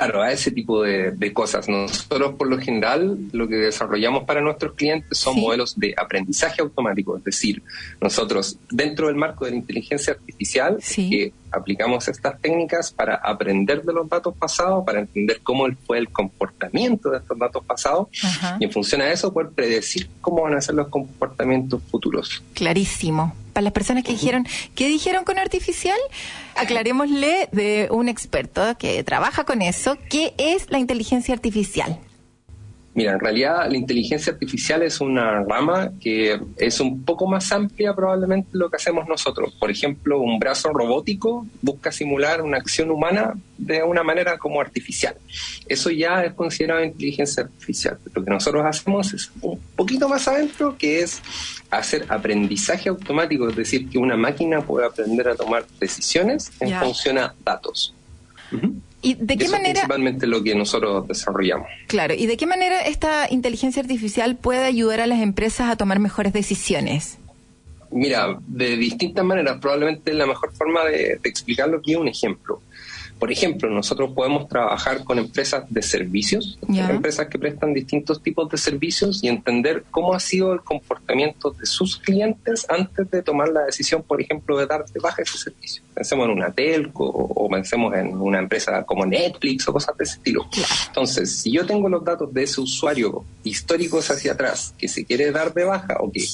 Claro, 0.00 0.22
a 0.22 0.32
ese 0.32 0.50
tipo 0.50 0.82
de, 0.82 1.32
cosas. 1.34 1.68
Nosotros, 1.68 2.34
por 2.36 2.48
lo 2.48 2.58
general, 2.58 3.18
lo 3.32 3.46
que 3.46 3.56
desarrollamos 3.56 4.24
para 4.24 4.40
nuestros 4.40 4.72
clientes 4.72 5.18
son 5.18 5.38
modelos 5.38 5.78
de 5.78 5.94
aprendizaje 5.94 6.62
automático. 6.62 7.18
Es 7.18 7.24
decir, 7.24 7.62
nosotros, 8.00 8.56
dentro 8.70 9.08
del 9.08 9.16
marco 9.16 9.44
de 9.44 9.50
la 9.50 9.58
inteligencia 9.58 10.14
artificial, 10.14 10.78
que 10.96 11.34
aplicamos 11.52 12.08
estas 12.08 12.40
técnicas 12.40 12.90
para 12.90 13.16
aprender 13.16 13.82
de 13.82 13.92
los 13.92 14.08
datos 14.08 14.34
pasados, 14.38 14.86
para 14.86 15.00
entender 15.00 15.40
cómo 15.42 15.66
fue 15.86 15.98
el 15.98 16.08
comportamiento 16.08 17.10
de 17.10 17.18
estos 17.18 17.38
datos 17.38 17.62
pasados, 17.66 18.08
y 18.58 18.64
en 18.64 18.72
función 18.72 19.02
a 19.02 19.12
eso, 19.12 19.30
poder 19.34 19.50
predecir 19.50 20.08
cómo 20.22 20.44
van 20.44 20.54
a 20.54 20.62
ser 20.62 20.76
los 20.76 20.88
comportamientos 20.88 21.82
futuros. 21.90 22.42
Clarísimo. 22.54 23.34
Para 23.52 23.64
las 23.64 23.72
personas 23.74 24.04
que 24.04 24.12
dijeron, 24.12 24.46
¿qué 24.74 24.88
dijeron 24.88 25.24
con 25.24 25.38
artificial? 25.38 25.98
Aclarémosle 26.56 27.48
de 27.52 27.88
un 27.90 28.08
experto 28.08 28.76
que 28.78 29.02
trabaja 29.04 29.44
con 29.44 29.62
eso, 29.62 29.96
¿qué 30.08 30.34
es 30.38 30.70
la 30.70 30.78
inteligencia 30.78 31.34
artificial? 31.34 31.98
Mira, 32.92 33.12
en 33.12 33.20
realidad 33.20 33.70
la 33.70 33.76
inteligencia 33.76 34.32
artificial 34.32 34.82
es 34.82 35.00
una 35.00 35.44
rama 35.44 35.92
que 36.00 36.40
es 36.56 36.80
un 36.80 37.04
poco 37.04 37.28
más 37.28 37.52
amplia 37.52 37.94
probablemente 37.94 38.48
lo 38.52 38.68
que 38.68 38.76
hacemos 38.76 39.06
nosotros. 39.06 39.54
Por 39.60 39.70
ejemplo, 39.70 40.20
un 40.20 40.40
brazo 40.40 40.70
robótico 40.70 41.46
busca 41.62 41.92
simular 41.92 42.42
una 42.42 42.56
acción 42.56 42.90
humana 42.90 43.34
de 43.58 43.84
una 43.84 44.02
manera 44.02 44.38
como 44.38 44.60
artificial. 44.60 45.14
Eso 45.68 45.90
ya 45.90 46.24
es 46.24 46.34
considerado 46.34 46.84
inteligencia 46.84 47.44
artificial. 47.44 47.98
Lo 48.12 48.24
que 48.24 48.30
nosotros 48.30 48.66
hacemos 48.66 49.14
es 49.14 49.30
un 49.40 49.60
poquito 49.76 50.08
más 50.08 50.26
adentro, 50.26 50.76
que 50.76 51.00
es 51.00 51.22
hacer 51.70 52.06
aprendizaje 52.08 52.88
automático, 52.88 53.48
es 53.48 53.54
decir, 53.54 53.88
que 53.88 53.98
una 53.98 54.16
máquina 54.16 54.62
puede 54.62 54.86
aprender 54.86 55.28
a 55.28 55.36
tomar 55.36 55.64
decisiones 55.78 56.50
en 56.58 56.76
función 56.80 57.18
a 57.18 57.34
datos. 57.44 57.94
¿Y 59.02 59.14
de 59.14 59.36
qué 59.36 59.48
manera? 59.48 59.72
principalmente 59.72 60.26
lo 60.26 60.42
que 60.42 60.54
nosotros 60.54 61.08
desarrollamos. 61.08 61.66
Claro, 61.86 62.14
¿y 62.14 62.26
de 62.26 62.36
qué 62.36 62.46
manera 62.46 62.82
esta 62.82 63.26
inteligencia 63.30 63.80
artificial 63.82 64.36
puede 64.36 64.64
ayudar 64.64 65.00
a 65.00 65.06
las 65.06 65.20
empresas 65.20 65.70
a 65.70 65.76
tomar 65.76 65.98
mejores 65.98 66.32
decisiones? 66.32 67.18
Mira, 67.90 68.38
de 68.46 68.76
distintas 68.76 69.24
maneras. 69.24 69.58
Probablemente 69.60 70.12
la 70.14 70.26
mejor 70.26 70.52
forma 70.52 70.84
de, 70.84 71.18
de 71.20 71.28
explicarlo 71.28 71.78
aquí 71.78 71.92
es 71.92 71.98
un 71.98 72.08
ejemplo. 72.08 72.60
Por 73.20 73.30
ejemplo, 73.30 73.68
nosotros 73.68 74.12
podemos 74.14 74.48
trabajar 74.48 75.04
con 75.04 75.18
empresas 75.18 75.64
de 75.68 75.82
servicios, 75.82 76.58
empresas 76.66 77.28
que 77.28 77.38
prestan 77.38 77.74
distintos 77.74 78.22
tipos 78.22 78.48
de 78.48 78.56
servicios 78.56 79.22
y 79.22 79.28
entender 79.28 79.84
cómo 79.90 80.14
ha 80.14 80.20
sido 80.20 80.54
el 80.54 80.62
comportamiento 80.62 81.50
de 81.50 81.66
sus 81.66 81.98
clientes 81.98 82.64
antes 82.70 83.10
de 83.10 83.22
tomar 83.22 83.50
la 83.50 83.66
decisión, 83.66 84.02
por 84.02 84.22
ejemplo, 84.22 84.56
de 84.56 84.66
dar 84.66 84.86
de 84.86 85.00
baja 85.00 85.20
ese 85.20 85.36
servicio. 85.36 85.82
Pensemos 85.92 86.24
en 86.24 86.32
una 86.32 86.50
telco 86.50 87.04
o, 87.04 87.48
pensemos 87.50 87.94
en 87.94 88.16
una 88.16 88.38
empresa 88.38 88.84
como 88.84 89.04
Netflix 89.04 89.68
o 89.68 89.72
cosas 89.74 89.94
de 89.98 90.04
ese 90.04 90.14
estilo. 90.14 90.46
Entonces, 90.86 91.40
si 91.40 91.52
yo 91.52 91.66
tengo 91.66 91.90
los 91.90 92.02
datos 92.02 92.32
de 92.32 92.44
ese 92.44 92.62
usuario 92.62 93.22
históricos 93.44 94.10
hacia 94.10 94.32
atrás 94.32 94.74
que 94.78 94.88
se 94.88 95.04
quiere 95.04 95.30
dar 95.30 95.52
de 95.52 95.64
baja 95.64 95.98
o 96.00 96.10
que 96.10 96.24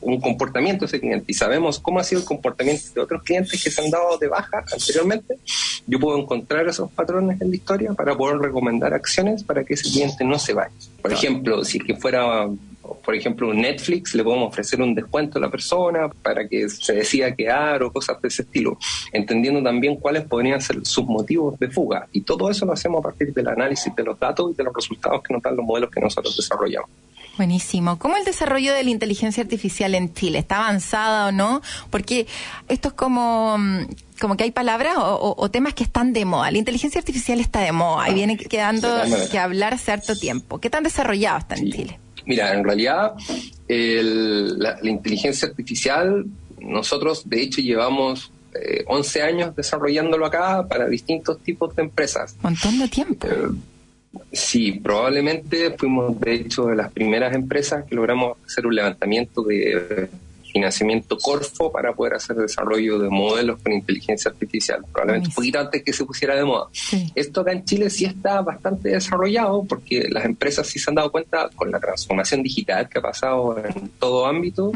un 0.00 0.20
comportamiento 0.20 0.84
de 0.84 0.86
ese 0.86 1.00
cliente 1.00 1.24
y 1.28 1.34
sabemos 1.34 1.78
cómo 1.78 1.98
ha 1.98 2.04
sido 2.04 2.20
el 2.20 2.26
comportamiento 2.26 2.84
de 2.94 3.00
otros 3.00 3.22
clientes 3.22 3.62
que 3.62 3.70
se 3.70 3.82
han 3.82 3.90
dado 3.90 4.18
de 4.18 4.28
baja 4.28 4.64
anteriormente, 4.72 5.38
yo 5.86 5.98
puedo 5.98 6.16
encontrar 6.24 6.66
esos 6.66 6.90
patrones 6.90 7.40
en 7.40 7.50
la 7.50 7.56
historia 7.56 7.92
para 7.94 8.16
poder 8.16 8.38
recomendar 8.38 8.92
acciones 8.92 9.44
para 9.44 9.64
que 9.64 9.74
ese 9.74 9.90
cliente 9.90 10.24
no 10.24 10.38
se 10.38 10.54
vaya. 10.54 10.74
Por 11.00 11.12
ejemplo, 11.12 11.64
si 11.64 11.78
que 11.78 11.94
fuera, 11.94 12.48
por 13.04 13.14
ejemplo, 13.14 13.48
un 13.48 13.60
Netflix, 13.60 14.14
le 14.14 14.24
podemos 14.24 14.48
ofrecer 14.48 14.80
un 14.80 14.94
descuento 14.94 15.38
a 15.38 15.40
la 15.40 15.50
persona 15.50 16.08
para 16.08 16.48
que 16.48 16.68
se 16.68 16.94
decida 16.94 17.34
quedar 17.34 17.82
o 17.82 17.92
cosas 17.92 18.20
de 18.20 18.28
ese 18.28 18.42
estilo, 18.42 18.78
entendiendo 19.12 19.62
también 19.62 19.96
cuáles 19.96 20.24
podrían 20.24 20.60
ser 20.60 20.84
sus 20.84 21.04
motivos 21.04 21.58
de 21.58 21.68
fuga. 21.68 22.08
Y 22.12 22.22
todo 22.22 22.50
eso 22.50 22.66
lo 22.66 22.72
hacemos 22.72 23.00
a 23.00 23.02
partir 23.02 23.32
del 23.32 23.48
análisis 23.48 23.94
de 23.94 24.02
los 24.02 24.18
datos 24.18 24.52
y 24.52 24.54
de 24.54 24.64
los 24.64 24.74
resultados 24.74 25.22
que 25.22 25.32
nos 25.32 25.42
dan 25.42 25.56
los 25.56 25.64
modelos 25.64 25.90
que 25.90 26.00
nosotros 26.00 26.36
desarrollamos. 26.36 26.90
Buenísimo. 27.36 27.98
¿Cómo 27.98 28.16
el 28.16 28.24
desarrollo 28.24 28.72
de 28.72 28.84
la 28.84 28.90
inteligencia 28.90 29.42
artificial 29.42 29.94
en 29.94 30.12
Chile? 30.14 30.38
¿Está 30.38 30.58
avanzada 30.58 31.28
o 31.28 31.32
no? 31.32 31.62
Porque 31.90 32.26
esto 32.68 32.88
es 32.88 32.94
como, 32.94 33.58
mm, 33.58 33.86
como 34.20 34.36
que 34.36 34.44
hay 34.44 34.52
palabras 34.52 34.94
o, 34.96 35.50
temas 35.50 35.74
que 35.74 35.82
están 35.82 36.12
de 36.12 36.24
moda. 36.24 36.50
La 36.50 36.58
inteligencia 36.58 37.00
artificial 37.00 37.40
está 37.40 37.60
de 37.60 37.72
moda 37.72 38.08
y 38.08 38.14
viene 38.14 38.36
quedando 38.36 38.88
que 39.30 39.38
hablar 39.38 39.78
cierto 39.78 40.16
tiempo. 40.16 40.58
¿Qué 40.58 40.70
tan 40.70 40.84
desarrollado 40.84 41.38
está 41.38 41.56
en 41.56 41.72
Chile? 41.72 41.98
Mira, 42.26 42.54
en 42.54 42.64
realidad 42.64 43.14
la, 43.68 44.78
inteligencia 44.82 45.48
artificial, 45.48 46.26
nosotros 46.60 47.28
de 47.28 47.42
hecho 47.42 47.60
llevamos 47.60 48.32
11 48.86 49.18
eh, 49.18 49.22
años 49.22 49.56
desarrollándolo 49.56 50.26
acá 50.26 50.66
para 50.68 50.86
distintos 50.86 51.40
tipos 51.40 51.74
de 51.74 51.82
empresas. 51.82 52.36
Un 52.36 52.52
montón 52.52 52.78
de 52.78 52.88
tiempo. 52.88 53.26
Eh, 53.26 53.48
Sí, 54.32 54.72
probablemente 54.72 55.70
fuimos 55.76 56.18
de 56.20 56.34
hecho 56.34 56.66
de 56.66 56.76
las 56.76 56.92
primeras 56.92 57.34
empresas 57.34 57.84
que 57.84 57.94
logramos 57.94 58.36
hacer 58.44 58.66
un 58.66 58.74
levantamiento 58.74 59.42
de 59.42 60.08
financiamiento 60.54 61.18
Corfo 61.18 61.72
para 61.72 61.92
poder 61.92 62.14
hacer 62.14 62.36
desarrollo 62.36 63.00
de 63.00 63.10
modelos 63.10 63.60
con 63.60 63.72
inteligencia 63.72 64.30
artificial, 64.30 64.84
probablemente 64.92 65.28
un 65.28 65.34
poquito 65.34 65.58
antes 65.58 65.82
que 65.82 65.92
se 65.92 66.04
pusiera 66.04 66.36
de 66.36 66.44
moda. 66.44 66.68
Esto 67.14 67.40
acá 67.40 67.50
en 67.50 67.64
Chile 67.64 67.90
sí 67.90 68.04
está 68.04 68.40
bastante 68.40 68.90
desarrollado 68.90 69.64
porque 69.64 70.06
las 70.08 70.24
empresas 70.24 70.68
sí 70.68 70.78
se 70.78 70.90
han 70.90 70.94
dado 70.94 71.10
cuenta 71.10 71.50
con 71.56 71.72
la 71.72 71.80
transformación 71.80 72.44
digital 72.44 72.88
que 72.88 73.00
ha 73.00 73.02
pasado 73.02 73.58
en 73.58 73.90
todo 73.98 74.26
ámbito, 74.26 74.70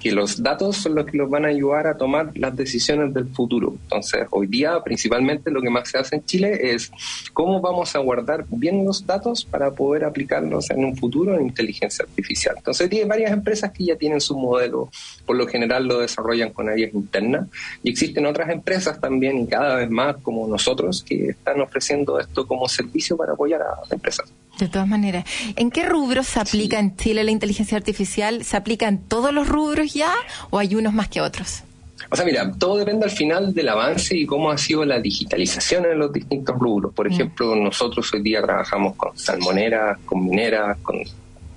que 0.00 0.10
los 0.10 0.42
datos 0.42 0.78
son 0.78 0.96
los 0.96 1.06
que 1.06 1.16
los 1.16 1.30
van 1.30 1.44
a 1.44 1.48
ayudar 1.48 1.86
a 1.86 1.96
tomar 1.96 2.32
las 2.34 2.56
decisiones 2.56 3.14
del 3.14 3.28
futuro. 3.28 3.76
Entonces, 3.84 4.26
hoy 4.30 4.48
día 4.48 4.82
principalmente 4.82 5.52
lo 5.52 5.62
que 5.62 5.70
más 5.70 5.88
se 5.88 5.98
hace 5.98 6.16
en 6.16 6.24
Chile 6.24 6.72
es 6.72 6.90
cómo 7.32 7.60
vamos 7.60 7.94
a 7.94 8.00
guardar 8.00 8.46
bien 8.48 8.84
los 8.84 9.06
datos 9.06 9.44
para 9.44 9.70
poder 9.70 10.04
aplicarlos 10.04 10.70
en 10.70 10.84
un 10.84 10.96
futuro 10.96 11.36
en 11.36 11.46
inteligencia 11.46 12.04
artificial. 12.04 12.56
Entonces, 12.56 12.90
tiene 12.90 13.04
varias 13.04 13.30
empresas 13.30 13.70
que 13.70 13.84
ya 13.84 13.94
tienen 13.94 14.20
su 14.20 14.36
modelo 14.36 14.90
por 15.26 15.36
lo 15.36 15.46
general 15.46 15.86
lo 15.86 16.00
desarrollan 16.00 16.50
con 16.50 16.68
áreas 16.68 16.92
internas. 16.94 17.48
Y 17.82 17.90
existen 17.90 18.26
otras 18.26 18.50
empresas 18.50 19.00
también, 19.00 19.40
y 19.40 19.46
cada 19.46 19.76
vez 19.76 19.90
más 19.90 20.16
como 20.22 20.46
nosotros, 20.46 21.04
que 21.06 21.30
están 21.30 21.60
ofreciendo 21.60 22.18
esto 22.18 22.46
como 22.46 22.68
servicio 22.68 23.16
para 23.16 23.32
apoyar 23.32 23.62
a 23.62 23.80
las 23.80 23.92
empresas. 23.92 24.32
De 24.58 24.68
todas 24.68 24.88
maneras, 24.88 25.24
¿en 25.56 25.70
qué 25.70 25.84
rubros 25.86 26.26
se 26.26 26.40
aplica 26.40 26.78
en 26.78 26.96
Chile 26.96 27.24
la 27.24 27.30
inteligencia 27.30 27.78
artificial? 27.78 28.44
¿Se 28.44 28.56
aplica 28.56 28.88
en 28.88 28.98
todos 28.98 29.32
los 29.32 29.48
rubros 29.48 29.94
ya 29.94 30.12
o 30.50 30.58
hay 30.58 30.74
unos 30.74 30.92
más 30.92 31.08
que 31.08 31.20
otros? 31.20 31.62
O 32.10 32.16
sea, 32.16 32.24
mira, 32.24 32.50
todo 32.58 32.76
depende 32.76 33.04
al 33.04 33.10
final 33.10 33.54
del 33.54 33.68
avance 33.68 34.16
y 34.16 34.26
cómo 34.26 34.50
ha 34.50 34.58
sido 34.58 34.84
la 34.84 34.98
digitalización 34.98 35.84
en 35.84 35.98
los 35.98 36.12
distintos 36.12 36.58
rubros. 36.58 36.92
Por 36.92 37.08
mm. 37.08 37.12
ejemplo, 37.12 37.54
nosotros 37.54 38.12
hoy 38.12 38.22
día 38.22 38.42
trabajamos 38.42 38.96
con 38.96 39.16
salmoneras, 39.16 39.98
con 40.04 40.24
mineras, 40.24 40.78
con 40.82 41.00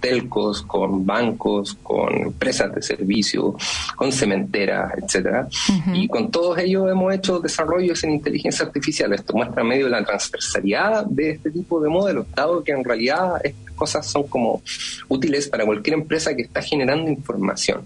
telcos, 0.04 0.64
con 0.64 1.06
bancos, 1.06 1.78
con 1.82 2.14
empresas 2.14 2.76
de 2.76 2.82
servicio, 2.82 3.56
con 3.96 4.12
cementeras, 4.12 4.92
etcétera. 4.98 5.48
Y 5.94 6.10
con 6.10 6.30
todos 6.30 6.58
ellos 6.58 6.92
hemos 6.92 7.14
hecho 7.14 7.40
desarrollos 7.40 8.04
en 8.04 8.12
inteligencia 8.12 8.66
artificial. 8.66 9.14
Esto 9.14 9.34
muestra 9.34 9.64
medio 9.64 9.88
la 9.88 10.04
transversalidad 10.04 11.06
de 11.06 11.32
este 11.32 11.52
tipo 11.52 11.80
de 11.82 11.88
modelos, 11.88 12.26
dado 12.36 12.62
que 12.62 12.74
en 12.74 12.84
realidad 12.84 13.40
estas 13.46 13.74
cosas 13.76 14.06
son 14.06 14.24
como 14.24 14.62
útiles 15.08 15.48
para 15.48 15.66
cualquier 15.66 15.94
empresa 15.98 16.36
que 16.36 16.42
está 16.42 16.62
generando 16.62 17.10
información. 17.10 17.84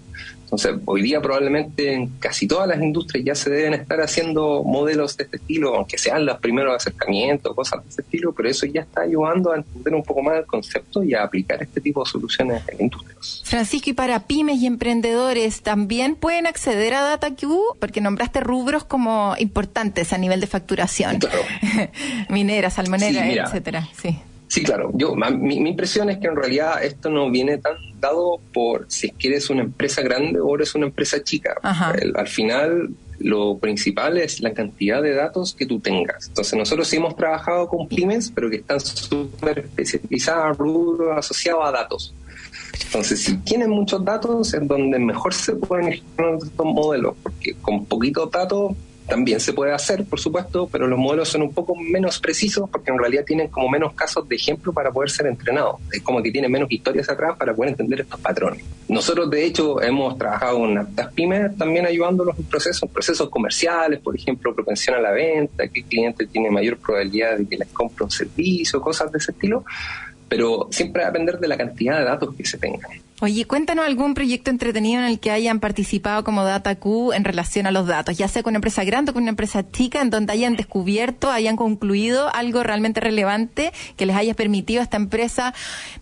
Entonces, 0.48 0.76
hoy 0.86 1.02
día 1.02 1.20
probablemente 1.20 1.92
en 1.92 2.06
casi 2.18 2.48
todas 2.48 2.66
las 2.66 2.80
industrias 2.80 3.22
ya 3.22 3.34
se 3.34 3.50
deben 3.50 3.74
estar 3.74 4.00
haciendo 4.00 4.64
modelos 4.64 5.14
de 5.18 5.24
este 5.24 5.36
estilo, 5.36 5.76
aunque 5.76 5.98
sean 5.98 6.24
los 6.24 6.38
primeros 6.38 6.74
acercamientos, 6.74 7.54
cosas 7.54 7.82
de 7.82 7.90
este 7.90 8.00
estilo, 8.00 8.32
pero 8.32 8.48
eso 8.48 8.64
ya 8.64 8.80
está 8.80 9.02
ayudando 9.02 9.52
a 9.52 9.56
entender 9.56 9.94
un 9.94 10.02
poco 10.02 10.22
más 10.22 10.38
el 10.38 10.46
concepto 10.46 11.04
y 11.04 11.12
a 11.12 11.22
aplicar 11.22 11.62
este 11.62 11.82
tipo 11.82 12.02
de 12.02 12.10
soluciones 12.10 12.62
en 12.66 12.80
industrias. 12.80 13.42
Francisco, 13.44 13.90
y 13.90 13.92
para 13.92 14.20
pymes 14.20 14.58
y 14.62 14.66
emprendedores, 14.66 15.60
¿también 15.60 16.14
pueden 16.14 16.46
acceder 16.46 16.94
a 16.94 17.02
DataQ? 17.02 17.46
Porque 17.78 18.00
nombraste 18.00 18.40
rubros 18.40 18.84
como 18.84 19.34
importantes 19.38 20.14
a 20.14 20.18
nivel 20.18 20.40
de 20.40 20.46
facturación. 20.46 21.18
Claro. 21.18 21.42
Minera, 22.30 22.70
salmonera, 22.70 23.28
etcétera. 23.28 23.86
Sí. 24.00 24.18
Sí, 24.58 24.64
claro. 24.64 24.90
Yo, 24.94 25.14
mi, 25.14 25.54
impresión 25.54 26.10
es 26.10 26.18
que 26.18 26.26
en 26.26 26.34
realidad 26.34 26.82
esto 26.82 27.10
no 27.10 27.30
viene 27.30 27.58
tan 27.58 27.76
dado 28.00 28.40
por 28.52 28.86
si 28.88 29.06
es 29.06 29.12
que 29.12 29.28
eres 29.28 29.50
una 29.50 29.62
empresa 29.62 30.02
grande 30.02 30.40
o 30.40 30.52
eres 30.56 30.74
una 30.74 30.86
empresa 30.86 31.22
chica. 31.22 31.54
al 31.62 32.26
final, 32.26 32.90
lo 33.20 33.56
principal 33.58 34.18
es 34.18 34.40
la 34.40 34.52
cantidad 34.52 35.00
de 35.00 35.14
datos 35.14 35.54
que 35.54 35.64
tú 35.64 35.78
tengas. 35.78 36.26
Entonces, 36.26 36.58
nosotros 36.58 36.88
sí 36.88 36.96
hemos 36.96 37.14
trabajado 37.14 37.68
con 37.68 37.86
pymes, 37.86 38.32
pero 38.34 38.50
que 38.50 38.56
están 38.56 38.80
súper 38.80 39.60
especializadas, 39.60 40.58
asociados 41.16 41.64
a 41.64 41.70
datos. 41.70 42.12
Entonces, 42.84 43.22
si 43.22 43.36
tienen 43.36 43.70
muchos 43.70 44.04
datos, 44.04 44.54
es 44.54 44.66
donde 44.66 44.98
mejor 44.98 45.34
se 45.34 45.54
pueden 45.54 45.92
gestionar 45.92 46.34
estos 46.34 46.66
modelos, 46.66 47.14
porque 47.22 47.54
con 47.62 47.84
poquitos 47.84 48.28
datos 48.32 48.74
también 49.08 49.40
se 49.40 49.52
puede 49.52 49.72
hacer, 49.72 50.04
por 50.04 50.20
supuesto, 50.20 50.68
pero 50.70 50.86
los 50.86 50.98
modelos 50.98 51.28
son 51.30 51.42
un 51.42 51.54
poco 51.54 51.74
menos 51.74 52.18
precisos 52.20 52.68
porque 52.70 52.90
en 52.90 52.98
realidad 52.98 53.24
tienen 53.24 53.48
como 53.48 53.68
menos 53.68 53.94
casos 53.94 54.28
de 54.28 54.36
ejemplo 54.36 54.72
para 54.72 54.92
poder 54.92 55.10
ser 55.10 55.26
entrenados. 55.26 55.76
Es 55.92 56.02
como 56.02 56.22
que 56.22 56.30
tienen 56.30 56.52
menos 56.52 56.70
historias 56.70 57.08
atrás 57.08 57.36
para 57.38 57.54
poder 57.54 57.70
entender 57.70 58.00
estos 58.00 58.20
patrones. 58.20 58.64
Nosotros, 58.88 59.30
de 59.30 59.44
hecho, 59.44 59.82
hemos 59.82 60.16
trabajado 60.18 60.58
con 60.58 60.78
estas 60.78 61.12
pymes 61.12 61.56
también 61.56 61.86
ayudándolos 61.86 62.38
en 62.38 62.44
procesos, 62.44 62.88
procesos 62.90 63.28
comerciales, 63.30 64.00
por 64.00 64.14
ejemplo, 64.14 64.54
propensión 64.54 64.96
a 64.96 65.00
la 65.00 65.10
venta, 65.10 65.68
qué 65.68 65.82
cliente 65.82 66.26
tiene 66.26 66.50
mayor 66.50 66.78
probabilidad 66.78 67.38
de 67.38 67.46
que 67.46 67.56
les 67.56 67.68
compre 67.68 68.04
un 68.04 68.10
servicio, 68.10 68.80
cosas 68.80 69.10
de 69.10 69.18
ese 69.18 69.32
estilo 69.32 69.64
pero 70.28 70.68
siempre 70.70 71.02
va 71.02 71.08
a 71.08 71.10
depender 71.12 71.38
de 71.38 71.48
la 71.48 71.56
cantidad 71.56 71.98
de 71.98 72.04
datos 72.04 72.34
que 72.34 72.44
se 72.44 72.58
tengan. 72.58 72.90
Oye, 73.20 73.46
cuéntanos 73.46 73.84
algún 73.84 74.14
proyecto 74.14 74.50
entretenido 74.50 75.00
en 75.00 75.08
el 75.08 75.18
que 75.18 75.32
hayan 75.32 75.58
participado 75.58 76.22
como 76.22 76.44
DataQ 76.44 77.12
en 77.14 77.24
relación 77.24 77.66
a 77.66 77.72
los 77.72 77.88
datos, 77.88 78.16
ya 78.16 78.28
sea 78.28 78.44
con 78.44 78.52
una 78.52 78.58
empresa 78.58 78.84
grande 78.84 79.10
o 79.10 79.14
con 79.14 79.24
una 79.24 79.30
empresa 79.30 79.68
chica, 79.68 80.00
en 80.00 80.10
donde 80.10 80.32
hayan 80.32 80.54
descubierto, 80.54 81.28
hayan 81.28 81.56
concluido 81.56 82.32
algo 82.32 82.62
realmente 82.62 83.00
relevante 83.00 83.72
que 83.96 84.06
les 84.06 84.14
haya 84.14 84.34
permitido 84.34 84.80
a 84.80 84.84
esta 84.84 84.98
empresa 84.98 85.52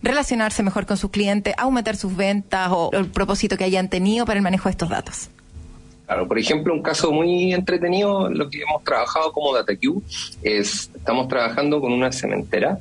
relacionarse 0.03 0.61
mejor 0.61 0.85
con 0.85 0.97
sus 0.97 1.09
clientes, 1.09 1.55
aumentar 1.57 1.95
sus 1.95 2.15
ventas 2.15 2.69
o 2.71 2.91
el 2.93 3.07
propósito 3.07 3.57
que 3.57 3.63
hayan 3.63 3.89
tenido 3.89 4.25
para 4.27 4.37
el 4.37 4.43
manejo 4.43 4.69
de 4.69 4.71
estos 4.71 4.89
datos. 4.89 5.29
Claro, 6.05 6.27
por 6.27 6.37
ejemplo, 6.37 6.73
un 6.73 6.83
caso 6.83 7.11
muy 7.11 7.53
entretenido, 7.53 8.29
lo 8.29 8.49
que 8.49 8.61
hemos 8.61 8.83
trabajado 8.83 9.33
como 9.33 9.55
DataQ, 9.55 10.03
es, 10.43 10.91
estamos 10.95 11.27
trabajando 11.27 11.81
con 11.81 11.91
una 11.91 12.11
cementera 12.11 12.77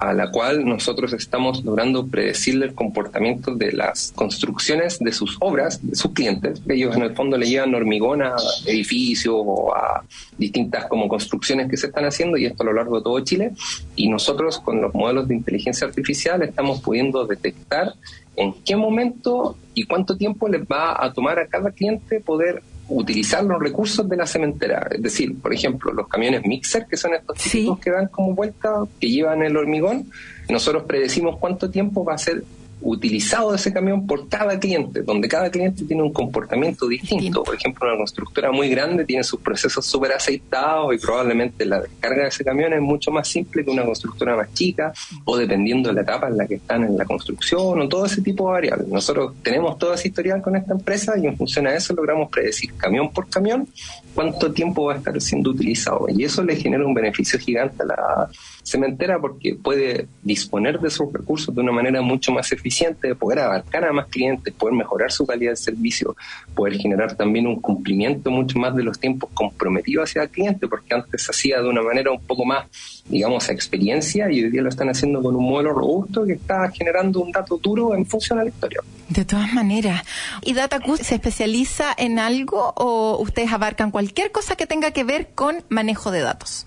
a 0.00 0.14
la 0.14 0.30
cual 0.30 0.64
nosotros 0.64 1.12
estamos 1.12 1.62
logrando 1.62 2.06
predecirle 2.06 2.64
el 2.64 2.74
comportamiento 2.74 3.54
de 3.54 3.72
las 3.72 4.12
construcciones 4.16 4.98
de 4.98 5.12
sus 5.12 5.36
obras, 5.40 5.86
de 5.86 5.94
sus 5.94 6.12
clientes. 6.12 6.62
Ellos 6.68 6.96
en 6.96 7.02
el 7.02 7.14
fondo 7.14 7.36
le 7.36 7.46
llevan 7.46 7.74
hormigón 7.74 8.22
a 8.22 8.34
edificios 8.64 9.34
o 9.36 9.74
a 9.76 10.02
distintas 10.38 10.86
como 10.86 11.06
construcciones 11.06 11.70
que 11.70 11.76
se 11.76 11.88
están 11.88 12.06
haciendo 12.06 12.38
y 12.38 12.46
esto 12.46 12.62
a 12.62 12.66
lo 12.66 12.72
largo 12.72 12.96
de 12.96 13.02
todo 13.02 13.20
Chile. 13.20 13.52
Y 13.94 14.08
nosotros 14.08 14.58
con 14.58 14.80
los 14.80 14.94
modelos 14.94 15.28
de 15.28 15.34
inteligencia 15.34 15.86
artificial 15.86 16.42
estamos 16.42 16.80
pudiendo 16.80 17.26
detectar 17.26 17.92
en 18.36 18.54
qué 18.64 18.76
momento 18.76 19.58
y 19.74 19.84
cuánto 19.84 20.16
tiempo 20.16 20.48
les 20.48 20.62
va 20.62 21.04
a 21.04 21.12
tomar 21.12 21.38
a 21.38 21.46
cada 21.46 21.72
cliente 21.72 22.20
poder 22.20 22.62
utilizar 22.90 23.44
los 23.44 23.60
recursos 23.60 24.08
de 24.08 24.16
la 24.16 24.26
cementera. 24.26 24.88
Es 24.90 25.02
decir, 25.02 25.40
por 25.40 25.54
ejemplo, 25.54 25.92
los 25.92 26.08
camiones 26.08 26.44
mixer, 26.44 26.86
que 26.86 26.96
son 26.96 27.14
estos 27.14 27.38
típicos 27.38 27.78
que 27.78 27.90
dan 27.90 28.08
como 28.08 28.34
vuelta, 28.34 28.84
que 28.98 29.08
llevan 29.08 29.42
el 29.42 29.56
hormigón, 29.56 30.10
nosotros 30.48 30.84
predecimos 30.84 31.38
cuánto 31.38 31.70
tiempo 31.70 32.04
va 32.04 32.14
a 32.14 32.18
ser 32.18 32.42
utilizado 32.82 33.54
ese 33.54 33.72
camión 33.72 34.06
por 34.06 34.28
cada 34.28 34.58
cliente, 34.58 35.02
donde 35.02 35.28
cada 35.28 35.50
cliente 35.50 35.84
tiene 35.84 36.02
un 36.02 36.12
comportamiento 36.12 36.88
distinto. 36.88 37.42
Por 37.42 37.54
ejemplo, 37.54 37.86
una 37.86 37.96
constructora 37.96 38.50
muy 38.50 38.68
grande 38.68 39.04
tiene 39.04 39.22
sus 39.24 39.40
procesos 39.40 39.84
súper 39.84 40.12
aceitados 40.12 40.94
y 40.94 40.98
probablemente 40.98 41.64
la 41.66 41.80
descarga 41.80 42.22
de 42.22 42.28
ese 42.28 42.44
camión 42.44 42.72
es 42.72 42.80
mucho 42.80 43.10
más 43.10 43.28
simple 43.28 43.64
que 43.64 43.70
una 43.70 43.84
constructora 43.84 44.36
más 44.36 44.52
chica 44.54 44.92
o 45.24 45.36
dependiendo 45.36 45.88
de 45.88 45.94
la 45.94 46.02
etapa 46.02 46.28
en 46.28 46.36
la 46.36 46.46
que 46.46 46.54
están 46.54 46.84
en 46.84 46.96
la 46.96 47.04
construcción 47.04 47.80
o 47.80 47.88
todo 47.88 48.06
ese 48.06 48.22
tipo 48.22 48.46
de 48.46 48.52
variables. 48.52 48.88
Nosotros 48.88 49.34
tenemos 49.42 49.78
todo 49.78 49.94
ese 49.94 50.08
historial 50.08 50.40
con 50.40 50.56
esta 50.56 50.72
empresa 50.72 51.18
y 51.18 51.26
en 51.26 51.36
función 51.36 51.66
a 51.66 51.74
eso 51.74 51.94
logramos 51.94 52.30
predecir 52.30 52.72
camión 52.74 53.10
por 53.12 53.28
camión 53.28 53.68
cuánto 54.14 54.52
tiempo 54.52 54.84
va 54.84 54.94
a 54.94 54.96
estar 54.96 55.20
siendo 55.20 55.50
utilizado 55.50 56.06
y 56.08 56.24
eso 56.24 56.42
le 56.42 56.56
genera 56.56 56.84
un 56.84 56.94
beneficio 56.94 57.38
gigante 57.38 57.82
a 57.82 57.86
la 57.86 58.30
cementera 58.62 59.18
porque 59.18 59.54
puede 59.54 60.06
disponer 60.22 60.80
de 60.80 60.90
sus 60.90 61.12
recursos 61.12 61.54
de 61.54 61.60
una 61.60 61.72
manera 61.72 62.02
mucho 62.02 62.32
más 62.32 62.52
eficiente, 62.52 63.14
poder 63.14 63.40
abarcar 63.40 63.84
a 63.84 63.92
más 63.92 64.06
clientes, 64.06 64.52
poder 64.54 64.74
mejorar 64.74 65.10
su 65.10 65.26
calidad 65.26 65.52
de 65.52 65.56
servicio, 65.56 66.16
poder 66.54 66.78
generar 66.78 67.14
también 67.16 67.46
un 67.46 67.60
cumplimiento 67.60 68.30
mucho 68.30 68.58
más 68.58 68.74
de 68.74 68.82
los 68.82 68.98
tiempos 68.98 69.30
comprometidos 69.34 70.10
hacia 70.10 70.22
el 70.22 70.30
cliente, 70.30 70.68
porque 70.68 70.94
antes 70.94 71.22
se 71.22 71.30
hacía 71.30 71.60
de 71.60 71.68
una 71.68 71.82
manera 71.82 72.12
un 72.12 72.20
poco 72.20 72.44
más, 72.44 72.66
digamos, 73.06 73.48
a 73.48 73.52
experiencia 73.52 74.30
y 74.30 74.44
hoy 74.44 74.50
día 74.50 74.62
lo 74.62 74.68
están 74.68 74.88
haciendo 74.88 75.22
con 75.22 75.36
un 75.36 75.44
modelo 75.44 75.72
robusto 75.72 76.24
que 76.24 76.34
está 76.34 76.70
generando 76.70 77.20
un 77.20 77.32
dato 77.32 77.58
duro 77.58 77.94
en 77.94 78.06
función 78.06 78.38
a 78.38 78.44
la 78.44 78.50
historia. 78.50 78.80
De 79.08 79.24
todas 79.24 79.52
maneras. 79.52 80.02
¿Y 80.42 80.54
DataQ 80.54 80.96
se 80.96 81.16
especializa 81.16 81.92
en 81.96 82.18
algo 82.18 82.72
o 82.76 83.18
ustedes 83.20 83.52
abarcan 83.52 83.90
cualquier 83.90 84.30
cosa 84.30 84.56
que 84.56 84.66
tenga 84.66 84.92
que 84.92 85.04
ver 85.04 85.30
con 85.34 85.64
manejo 85.68 86.10
de 86.10 86.20
datos? 86.20 86.66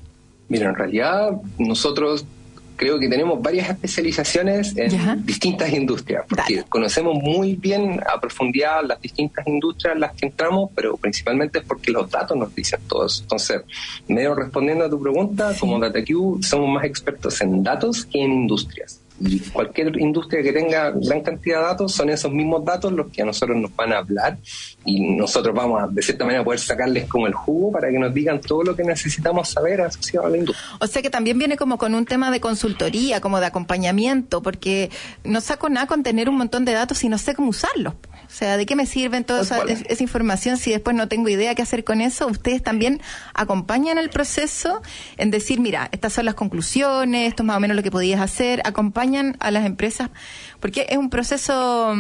Mira, 0.54 0.70
en 0.70 0.76
realidad 0.76 1.32
nosotros 1.58 2.28
creo 2.76 3.00
que 3.00 3.10
tenemos 3.10 3.42
varias 3.42 3.72
especializaciones 3.72 4.78
en 4.78 5.26
distintas 5.26 5.74
industrias, 5.74 6.26
porque 6.30 6.64
conocemos 6.70 7.16
muy 7.16 7.56
bien 7.56 8.00
a 8.14 8.22
profundidad 8.22 8.84
las 8.84 9.02
distintas 9.02 9.48
industrias 9.48 9.96
en 9.96 10.02
las 10.02 10.14
que 10.14 10.28
entramos, 10.28 10.70
pero 10.76 10.96
principalmente 10.96 11.58
es 11.58 11.66
porque 11.66 11.90
los 11.90 12.08
datos 12.12 12.38
nos 12.38 12.54
dicen 12.54 12.80
todos. 12.88 13.22
Entonces, 13.22 13.64
medio 14.08 14.36
respondiendo 14.36 14.86
a 14.86 14.90
tu 14.92 15.02
pregunta, 15.02 15.56
como 15.60 15.80
DataQ 15.80 16.44
somos 16.44 16.70
más 16.70 16.86
expertos 16.86 17.42
en 17.42 17.64
datos 17.64 18.06
que 18.06 18.22
en 18.22 18.32
industrias. 18.32 19.00
Y 19.20 19.40
cualquier 19.40 20.00
industria 20.00 20.44
que 20.44 20.54
tenga 20.54 20.92
gran 20.92 21.22
cantidad 21.22 21.62
de 21.62 21.64
datos 21.64 21.94
son 21.94 22.10
esos 22.10 22.32
mismos 22.32 22.64
datos 22.64 22.92
los 22.92 23.08
que 23.08 23.24
a 23.24 23.26
nosotros 23.26 23.58
nos 23.58 23.76
van 23.76 23.94
a 23.94 23.98
hablar 23.98 24.38
y 24.86 25.16
nosotros 25.16 25.56
vamos 25.56 25.82
a, 25.82 25.88
de 25.88 26.02
cierta 26.02 26.26
manera, 26.26 26.44
poder 26.44 26.60
sacarles 26.60 27.08
como 27.08 27.28
el 27.28 27.34
jugo 27.34 27.72
para 27.72 27.90
que 27.90 27.98
nos 27.98 28.14
digan 28.14 28.42
todo 28.42 28.64
lo 28.64 28.76
que 28.76 28.84
necesitamos 28.84 29.50
saber 29.50 29.82
asociado 29.82 30.28
a 30.28 30.30
la 30.30 30.38
industria. 30.38 30.78
O 30.80 30.88
sea 30.88 31.02
que 31.02 31.10
también 31.10 31.38
viene 31.38 31.56
como 31.56 31.78
con 31.78 31.96
un 31.96 32.06
tema 32.06 32.32
de 32.32 32.42
consultoría, 32.42 33.22
como 33.22 33.40
de 33.40 33.46
acompañamiento, 33.46 34.42
porque 34.42 34.90
no 35.24 35.40
saco 35.42 35.70
nada 35.70 35.88
con 35.88 36.04
tener 36.04 36.30
un 36.30 36.38
montón 36.38 36.66
de 36.66 36.74
datos 36.74 37.04
y 37.04 37.10
no 37.10 37.18
sé 37.18 37.34
cómo 37.34 37.50
usarlos. 37.50 37.94
O 37.94 38.36
sea, 38.36 38.58
¿de 38.58 38.66
qué 38.66 38.76
me 38.76 38.86
sirven 38.86 39.24
toda 39.24 39.42
esa, 39.42 39.62
esa, 39.64 40.04
información 40.04 40.58
si 40.58 40.72
después 40.72 40.96
no 40.96 41.08
tengo 41.08 41.30
idea 41.30 41.56
qué 41.56 41.62
hacer 41.62 41.84
con 41.84 42.02
eso? 42.02 42.28
Ustedes 42.28 42.64
también 42.64 43.00
acompañan 43.34 43.98
el 43.98 44.10
proceso 44.10 44.82
en 45.18 45.30
decir, 45.32 45.60
mira, 45.60 45.88
estas 45.92 46.14
son 46.14 46.26
las 46.26 46.34
conclusiones, 46.34 47.28
esto 47.30 47.44
es 47.44 47.48
más 47.48 47.58
o 47.58 47.60
menos 47.60 47.78
lo 47.78 47.84
que 47.84 47.92
podías 47.92 48.20
hacer, 48.20 48.62
acompañan 48.66 49.38
a 49.40 49.52
las 49.52 49.66
empresas, 49.66 50.10
porque 50.60 50.88
es 50.90 50.98
un 50.98 51.10
proceso 51.10 51.96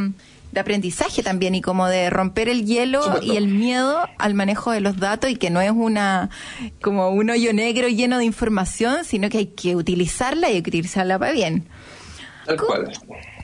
de 0.53 0.59
aprendizaje 0.59 1.23
también 1.23 1.55
y 1.55 1.61
como 1.61 1.87
de 1.87 2.09
romper 2.09 2.47
el 2.47 2.65
hielo 2.65 3.19
y 3.21 3.37
el 3.37 3.47
miedo 3.47 4.07
al 4.19 4.35
manejo 4.35 4.71
de 4.71 4.81
los 4.81 4.97
datos 4.97 5.29
y 5.31 5.35
que 5.35 5.49
no 5.49 5.61
es 5.61 5.71
una 5.71 6.29
como 6.81 7.09
un 7.09 7.31
hoyo 7.31 7.53
negro 7.53 7.87
lleno 7.87 8.19
de 8.19 8.25
información, 8.25 9.03
sino 9.03 9.29
que 9.29 9.39
hay 9.39 9.45
que 9.47 9.75
utilizarla 9.75 10.51
y 10.51 10.59
utilizarla 10.59 11.17
para 11.17 11.31
bien. 11.31 11.67
Tal 12.45 12.57
cual. 12.57 12.91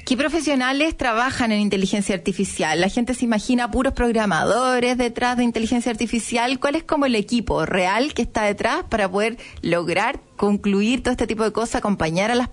¿Qué 0.10 0.18
profesionales 0.18 0.98
trabajan 0.98 1.52
en 1.52 1.60
inteligencia 1.60 2.16
artificial? 2.16 2.82
La 2.82 2.90
gente 2.90 3.14
se 3.14 3.26
imagina 3.26 3.70
puros 3.70 3.94
programadores 3.94 4.98
detrás 4.98 5.38
de 5.38 5.44
inteligencia 5.44 5.92
artificial. 5.92 6.60
¿Cuál 6.60 6.74
es 6.74 6.84
como 6.84 7.06
el 7.06 7.14
equipo 7.14 7.64
real 7.68 8.16
que 8.16 8.24
está 8.24 8.42
detrás 8.46 8.84
para 8.90 9.08
poder 9.08 9.38
lograr 9.62 10.20
concluir 10.36 11.04
todo 11.04 11.12
este 11.12 11.28
tipo 11.28 11.44
de 11.44 11.52
cosas, 11.52 11.76
acompañar 11.76 12.32
a 12.32 12.36
las, 12.36 12.50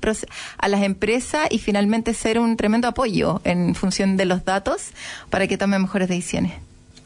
a 0.58 0.68
las 0.68 0.82
empresas 0.82 1.46
y 1.50 1.58
finalmente 1.58 2.12
ser 2.12 2.38
un 2.38 2.58
tremendo 2.58 2.88
apoyo 2.88 3.40
en 3.44 3.74
función 3.74 4.18
de 4.18 4.26
los 4.26 4.44
datos 4.44 4.90
para 5.30 5.46
que 5.46 5.56
tomen 5.56 5.80
mejores 5.80 6.08
decisiones? 6.08 6.52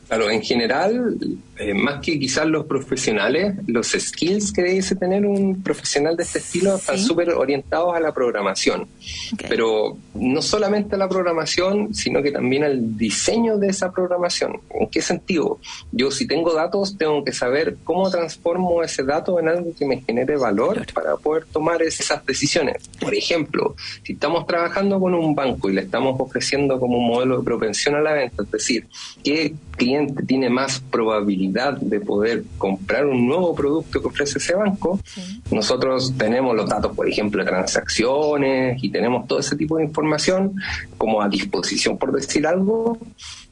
Claro, 0.08 0.30
en 0.30 0.42
general, 0.42 1.16
eh, 1.60 1.74
más 1.74 2.00
que 2.00 2.18
quizás 2.18 2.46
los 2.46 2.64
profesionales, 2.64 3.54
los 3.66 3.88
skills 3.88 4.50
que 4.50 4.62
debe 4.62 4.80
tener 4.98 5.26
un 5.26 5.62
profesional 5.62 6.16
de 6.16 6.22
este 6.22 6.38
estilo 6.38 6.76
están 6.76 6.98
súper 6.98 7.28
orientados 7.30 7.94
a 7.94 8.00
la 8.00 8.14
programación. 8.14 8.88
Pero 9.46 9.98
no 10.14 10.40
solamente 10.40 10.94
a 10.94 10.98
la 10.98 11.06
programación, 11.06 11.92
sino 11.94 12.22
que 12.22 12.32
también 12.32 12.64
al 12.64 12.96
diseño 12.96 13.58
de 13.58 13.68
esa 13.68 13.92
programación. 13.92 14.58
¿En 14.70 14.88
qué 14.88 15.02
sentido? 15.02 15.58
Yo 15.92 16.10
si 16.10 16.26
tengo 16.26 16.54
datos, 16.54 16.96
tengo 16.96 17.22
que 17.22 17.32
saber 17.32 17.76
cómo 17.84 18.10
transformo 18.10 18.82
ese 18.82 19.04
dato 19.04 19.38
en 19.38 19.48
algo 19.48 19.74
que 19.78 19.84
me 19.84 20.00
genere 20.00 20.38
valor 20.38 20.86
para 20.94 21.16
poder 21.16 21.44
tomar 21.44 21.82
esas 21.82 22.24
decisiones. 22.24 22.88
Por 22.98 23.14
ejemplo, 23.14 23.76
si 24.02 24.14
estamos 24.14 24.46
trabajando 24.46 24.98
con 24.98 25.12
un 25.12 25.34
banco 25.34 25.68
y 25.68 25.74
le 25.74 25.82
estamos 25.82 26.18
ofreciendo 26.18 26.80
como 26.80 26.96
un 26.96 27.06
modelo 27.06 27.38
de 27.38 27.44
propensión 27.44 27.96
a 27.96 28.00
la 28.00 28.14
venta, 28.14 28.44
es 28.44 28.50
decir, 28.50 28.86
qué 29.22 29.52
cliente 29.76 30.22
tiene 30.22 30.48
más 30.48 30.80
probabilidad 30.90 31.49
de 31.52 32.00
poder 32.00 32.44
comprar 32.58 33.06
un 33.06 33.26
nuevo 33.26 33.54
producto 33.54 34.00
que 34.00 34.08
ofrece 34.08 34.38
ese 34.38 34.54
banco, 34.54 35.00
nosotros 35.50 36.14
tenemos 36.16 36.54
los 36.56 36.68
datos, 36.68 36.94
por 36.94 37.08
ejemplo, 37.08 37.42
de 37.42 37.50
transacciones 37.50 38.82
y 38.82 38.90
tenemos 38.90 39.26
todo 39.26 39.38
ese 39.40 39.56
tipo 39.56 39.76
de 39.78 39.84
información 39.84 40.54
como 40.96 41.22
a 41.22 41.28
disposición, 41.28 41.98
por 41.98 42.12
decir 42.12 42.46
algo, 42.46 42.98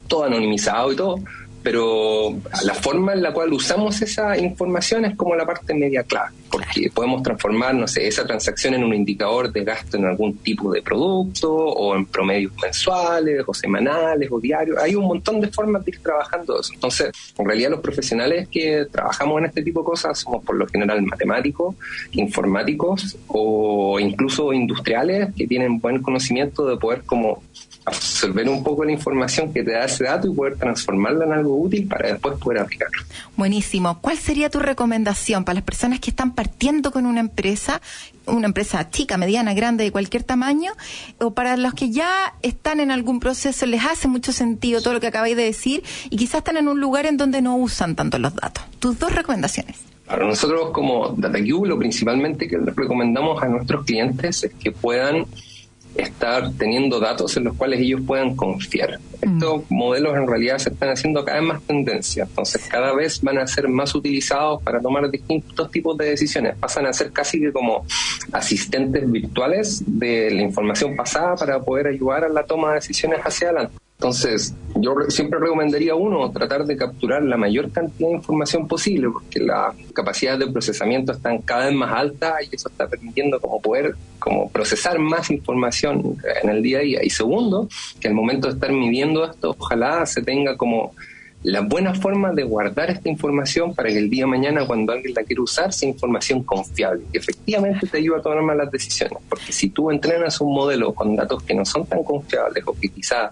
todo 0.07 0.23
anonimizado 0.23 0.91
y 0.91 0.95
todo, 0.95 1.19
pero 1.63 2.35
la 2.63 2.73
forma 2.73 3.13
en 3.13 3.21
la 3.21 3.33
cual 3.33 3.51
usamos 3.53 4.01
esa 4.01 4.37
información 4.37 5.05
es 5.05 5.15
como 5.15 5.35
la 5.35 5.45
parte 5.45 5.73
media 5.73 6.03
clave. 6.03 6.29
porque 6.51 6.89
podemos 6.91 7.21
transformar, 7.21 7.75
no 7.75 7.87
sé, 7.87 8.07
esa 8.07 8.25
transacción 8.25 8.73
en 8.73 8.83
un 8.83 8.93
indicador 8.93 9.51
de 9.51 9.63
gasto 9.63 9.97
en 9.97 10.05
algún 10.05 10.37
tipo 10.37 10.71
de 10.71 10.81
producto 10.81 11.53
o 11.53 11.95
en 11.95 12.07
promedios 12.07 12.51
mensuales 12.59 13.43
o 13.45 13.53
semanales 13.53 14.29
o 14.31 14.39
diarios. 14.39 14.77
Hay 14.79 14.95
un 14.95 15.05
montón 15.05 15.39
de 15.41 15.47
formas 15.49 15.85
de 15.85 15.91
ir 15.91 15.99
trabajando 16.01 16.59
eso. 16.59 16.73
Entonces, 16.73 17.11
en 17.37 17.45
realidad 17.45 17.69
los 17.69 17.81
profesionales 17.81 18.47
que 18.49 18.87
trabajamos 18.91 19.39
en 19.39 19.45
este 19.45 19.61
tipo 19.61 19.81
de 19.81 19.85
cosas 19.85 20.17
somos 20.17 20.43
por 20.43 20.55
lo 20.55 20.67
general 20.67 21.01
matemáticos, 21.03 21.75
informáticos 22.13 23.15
o 23.27 23.99
incluso 23.99 24.51
industriales 24.51 25.29
que 25.35 25.45
tienen 25.45 25.79
buen 25.79 26.01
conocimiento 26.01 26.65
de 26.65 26.77
poder 26.77 27.03
como 27.05 27.43
absorber 27.89 28.47
un 28.49 28.63
poco 28.63 28.85
la 28.85 28.91
información 28.91 29.53
que 29.53 29.63
te 29.63 29.71
da 29.71 29.85
ese 29.85 30.05
dato 30.05 30.27
y 30.27 30.33
poder 30.33 30.57
transformarla 30.57 31.25
en 31.25 31.33
algo 31.33 31.55
útil 31.55 31.87
para 31.87 32.09
después 32.09 32.37
poder 32.37 32.61
aplicarlo. 32.61 33.01
Buenísimo. 33.35 33.99
¿Cuál 34.01 34.17
sería 34.17 34.49
tu 34.49 34.59
recomendación 34.59 35.43
para 35.43 35.55
las 35.55 35.63
personas 35.63 35.99
que 35.99 36.09
están 36.09 36.33
partiendo 36.33 36.91
con 36.91 37.05
una 37.05 37.19
empresa, 37.19 37.81
una 38.25 38.47
empresa 38.47 38.89
chica, 38.89 39.17
mediana, 39.17 39.53
grande, 39.53 39.83
de 39.83 39.91
cualquier 39.91 40.23
tamaño, 40.23 40.71
o 41.19 41.33
para 41.33 41.57
los 41.57 41.73
que 41.73 41.91
ya 41.91 42.33
están 42.41 42.79
en 42.79 42.91
algún 42.91 43.19
proceso, 43.19 43.65
les 43.65 43.83
hace 43.85 44.07
mucho 44.07 44.31
sentido 44.31 44.81
todo 44.81 44.93
lo 44.93 44.99
que 44.99 45.07
acabáis 45.07 45.35
de 45.35 45.43
decir 45.43 45.83
y 46.09 46.17
quizás 46.17 46.39
están 46.39 46.57
en 46.57 46.67
un 46.67 46.79
lugar 46.79 47.05
en 47.05 47.17
donde 47.17 47.41
no 47.41 47.57
usan 47.57 47.95
tanto 47.95 48.19
los 48.19 48.35
datos? 48.35 48.63
Tus 48.79 48.97
dos 48.97 49.13
recomendaciones. 49.13 49.77
Para 50.05 50.25
nosotros 50.25 50.71
como 50.71 51.09
DataQ, 51.09 51.67
lo 51.67 51.77
principalmente 51.77 52.47
que 52.47 52.57
recomendamos 52.57 53.43
a 53.43 53.47
nuestros 53.47 53.85
clientes 53.85 54.43
es 54.43 54.53
que 54.55 54.71
puedan 54.71 55.27
estar 56.01 56.51
teniendo 56.53 56.99
datos 56.99 57.35
en 57.37 57.45
los 57.45 57.55
cuales 57.55 57.79
ellos 57.79 58.01
puedan 58.05 58.35
confiar. 58.35 58.99
Estos 59.21 59.63
mm. 59.69 59.75
modelos 59.75 60.15
en 60.15 60.27
realidad 60.27 60.57
se 60.57 60.69
están 60.69 60.89
haciendo 60.89 61.25
cada 61.25 61.39
vez 61.39 61.47
más 61.47 61.61
tendencia, 61.63 62.23
entonces 62.23 62.67
cada 62.69 62.93
vez 62.93 63.21
van 63.21 63.37
a 63.37 63.47
ser 63.47 63.67
más 63.67 63.93
utilizados 63.93 64.61
para 64.63 64.79
tomar 64.79 65.09
distintos 65.09 65.69
tipos 65.71 65.97
de 65.97 66.11
decisiones. 66.11 66.55
Pasan 66.55 66.85
a 66.85 66.93
ser 66.93 67.11
casi 67.11 67.39
que 67.39 67.51
como 67.51 67.85
asistentes 68.31 69.09
virtuales 69.11 69.83
de 69.85 70.31
la 70.31 70.41
información 70.41 70.95
pasada 70.95 71.35
para 71.35 71.59
poder 71.59 71.87
ayudar 71.87 72.23
a 72.23 72.29
la 72.29 72.43
toma 72.43 72.69
de 72.69 72.75
decisiones 72.75 73.19
hacia 73.23 73.49
adelante. 73.49 73.75
Entonces, 73.99 74.55
yo 74.75 74.95
siempre 75.09 75.39
recomendaría 75.39 75.93
uno 75.93 76.31
tratar 76.31 76.65
de 76.65 76.77
capturar 76.77 77.21
la 77.21 77.35
mayor 77.35 77.69
cantidad 77.69 78.07
de 78.07 78.15
información 78.15 78.65
posible, 78.65 79.09
porque 79.09 79.41
las 79.41 79.75
capacidades 79.91 80.39
de 80.39 80.47
procesamiento 80.53 81.11
están 81.11 81.39
cada 81.39 81.65
vez 81.65 81.75
más 81.75 81.91
altas 81.91 82.35
y 82.49 82.55
eso 82.55 82.69
está 82.69 82.87
permitiendo 82.87 83.41
como 83.41 83.61
poder 83.61 83.95
como 84.17 84.49
procesar 84.49 84.99
más 84.99 85.29
información 85.31 86.15
en 86.41 86.49
el 86.49 86.63
día 86.63 86.77
a 86.77 86.81
día. 86.81 87.03
Y 87.03 87.09
segundo, 87.09 87.67
que 87.99 88.07
al 88.07 88.13
momento 88.13 88.47
de 88.47 88.53
estar 88.53 88.71
midiendo 88.71 89.29
esto, 89.29 89.53
ojalá 89.59 90.05
se 90.05 90.21
tenga 90.21 90.55
como 90.55 90.93
la 91.43 91.61
buena 91.61 91.93
forma 91.93 92.31
de 92.31 92.43
guardar 92.43 92.89
esta 92.89 93.09
información 93.09 93.73
para 93.73 93.89
que 93.89 93.97
el 93.97 94.09
día 94.09 94.23
de 94.23 94.31
mañana 94.31 94.65
cuando 94.65 94.93
alguien 94.93 95.13
la 95.13 95.23
quiera 95.23 95.41
usar 95.41 95.73
sea 95.73 95.89
información 95.89 96.43
confiable, 96.43 97.03
que 97.11 97.19
efectivamente 97.19 97.87
te 97.87 97.97
ayuda 97.97 98.19
a 98.19 98.21
tomar 98.21 98.41
malas 98.43 98.71
decisiones, 98.71 99.19
porque 99.27 99.51
si 99.51 99.69
tú 99.69 99.91
entrenas 99.91 100.39
un 100.41 100.53
modelo 100.53 100.93
con 100.93 101.15
datos 101.15 101.43
que 101.43 101.53
no 101.53 101.65
son 101.65 101.85
tan 101.85 102.03
confiables 102.03 102.63
o 102.65 102.73
que 102.73 102.89
quizás 102.89 103.31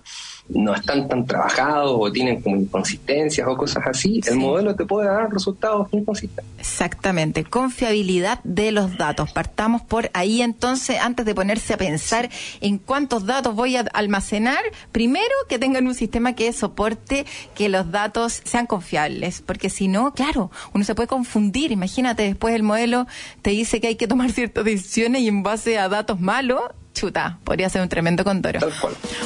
no 0.50 0.74
están 0.74 1.08
tan 1.08 1.26
trabajados 1.26 1.96
o 1.98 2.12
tienen 2.12 2.42
como 2.42 2.56
inconsistencias 2.56 3.48
o 3.48 3.58
cosas 3.58 3.84
así, 3.86 4.22
el 4.28 4.38
modelo 4.38 4.76
te 4.76 4.86
puede 4.86 5.08
dar 5.08 5.32
resultados 5.32 5.88
inconsistentes. 5.92 6.46
Exactamente, 6.60 7.44
confiabilidad 7.44 8.40
de 8.44 8.72
los 8.72 8.98
datos. 8.98 9.32
Partamos 9.32 9.82
por 9.82 10.10
ahí 10.14 10.42
entonces, 10.42 11.00
antes 11.00 11.26
de 11.26 11.36
ponerse 11.36 11.74
a 11.74 11.78
pensar 11.78 12.30
en 12.62 12.78
cuántos 12.78 13.26
datos 13.26 13.56
voy 13.56 13.76
a 13.76 13.82
almacenar, 13.94 14.60
primero 14.92 15.26
que 15.50 15.60
tengan 15.60 15.88
un 15.88 15.96
sistema 15.96 16.34
que 16.34 16.52
soporte 16.54 17.26
que 17.56 17.70
los 17.70 17.92
datos 17.92 18.42
sean 18.44 18.66
confiables, 18.66 19.42
porque 19.42 19.70
si 19.70 19.88
no, 19.88 20.14
claro, 20.14 20.52
uno 20.74 20.84
se 20.84 20.96
puede 20.96 21.08
confundir. 21.08 21.72
Imagínate, 21.72 22.24
después 22.24 22.56
el 22.56 22.64
modelo 22.64 23.08
te 23.42 23.52
dice 23.52 23.82
que 23.82 23.88
hay 23.88 23.96
que 23.96 24.08
tomar 24.08 24.32
ciertas 24.32 24.64
decisiones 24.66 25.22
y 25.22 25.28
en 25.28 25.44
base 25.44 25.78
a 25.78 25.90
datos 25.90 26.20
malos, 26.20 26.62
chuta, 26.98 27.38
podría 27.44 27.70
ser 27.70 27.82
un 27.82 27.90
tremendo 27.90 28.24
condoro. 28.24 28.60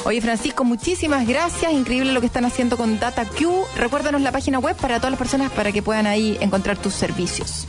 Oye, 0.04 0.20
Francisco, 0.20 0.64
muchísimas 0.64 1.26
gracias. 1.26 1.72
Increíble 1.72 2.12
lo 2.12 2.20
que 2.20 2.26
están 2.26 2.44
haciendo 2.44 2.76
con 2.76 3.00
DataQ. 3.00 3.40
Recuérdanos 3.76 4.20
la 4.20 4.30
página 4.30 4.58
web 4.58 4.76
para 4.76 4.98
todas 4.98 5.10
las 5.12 5.18
personas 5.18 5.50
para 5.52 5.72
que 5.72 5.82
puedan 5.82 6.06
ahí 6.06 6.36
encontrar 6.40 6.76
tus 6.76 6.92
servicios. 6.92 7.66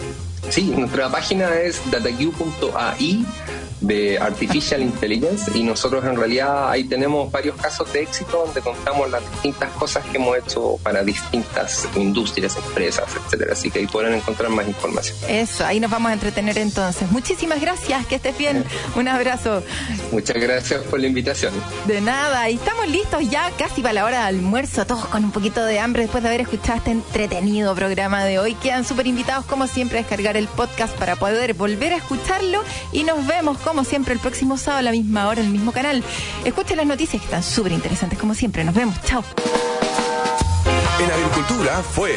Sí, 0.50 0.74
nuestra 0.76 1.10
página 1.10 1.50
es 1.56 1.82
dataq.ai 1.90 3.26
de 3.84 4.18
Artificial 4.18 4.82
Intelligence 4.82 5.52
y 5.54 5.64
nosotros 5.64 6.06
en 6.06 6.16
realidad 6.16 6.72
ahí 6.72 6.86
tenemos 6.86 7.30
varios 7.32 7.56
casos 7.58 7.92
de 7.92 8.04
éxito 8.04 8.44
donde 8.46 8.62
contamos 8.62 9.12
las 9.12 9.30
distintas 9.30 9.70
cosas 9.72 10.06
que 10.06 10.18
hemos 10.18 10.38
hecho 10.38 10.78
para 10.82 11.04
distintas 11.04 11.88
industrias, 11.96 12.56
empresas, 12.56 13.04
etcétera. 13.14 13.54
Así 13.54 13.70
que 13.70 13.80
ahí 13.80 13.88
podrán 13.88 14.14
encontrar 14.14 14.50
más 14.50 14.68
información. 14.68 15.18
Eso, 15.28 15.66
ahí 15.66 15.82
nos 15.82 15.92
vamos 15.92 16.12
a 16.12 16.14
entretener 16.14 16.58
entonces. 16.58 17.12
Muchísimas 17.12 17.60
gracias, 17.60 18.06
que 18.08 18.16
estés 18.16 18.38
bien. 18.38 18.64
Un 18.96 19.08
abrazo. 19.10 19.64
Muchas 20.12 20.38
gracias 20.38 20.82
por 20.84 21.00
la 21.00 21.08
invitación. 21.08 21.54
De 21.86 22.00
nada, 22.00 22.50
y 22.50 22.56
estamos 22.56 22.88
listos 22.88 23.30
ya 23.30 23.52
casi 23.58 23.82
para 23.82 23.94
la 23.94 24.06
hora 24.06 24.22
de 24.22 24.28
almuerzo, 24.28 24.86
todos 24.86 25.06
con 25.08 25.26
un 25.26 25.32
poquito 25.32 25.64
de 25.66 25.80
hambre 25.80 26.04
después 26.04 26.24
de 26.24 26.30
haber 26.30 26.42
escuchado 26.42 26.78
este 26.78 26.92
entretenido 26.92 27.76
programa 27.76 28.24
de 28.24 28.40
hoy. 28.40 28.56
Quedan 28.56 28.86
súper 28.86 29.08
invitados 29.08 29.46
como 29.46 29.68
siempre 29.68 29.98
a 29.98 30.02
descargar 30.02 30.38
el 30.38 30.48
podcast 30.48 30.96
para 30.98 31.18
poder 31.18 31.54
volver 31.54 31.92
a 31.92 31.98
escucharlo 31.98 32.64
y 32.94 33.04
nos 33.04 33.28
vemos 33.28 33.58
con 33.58 33.73
como 33.74 33.84
siempre, 33.86 34.14
el 34.14 34.20
próximo 34.20 34.56
sábado 34.56 34.82
a 34.82 34.84
la 34.84 34.92
misma 34.92 35.28
hora 35.28 35.42
en 35.42 35.48
el 35.48 35.52
mismo 35.52 35.72
canal. 35.72 36.04
Escuchen 36.46 36.78
las 36.78 36.86
noticias 36.86 37.20
que 37.20 37.26
están 37.26 37.42
súper 37.42 37.72
interesantes, 37.72 38.20
como 38.20 38.36
siempre. 38.36 38.64
Nos 38.64 38.76
vemos. 38.76 38.96
Chao. 39.04 39.24
En 41.00 41.12
Agricultura 41.12 41.82
fue 41.82 42.16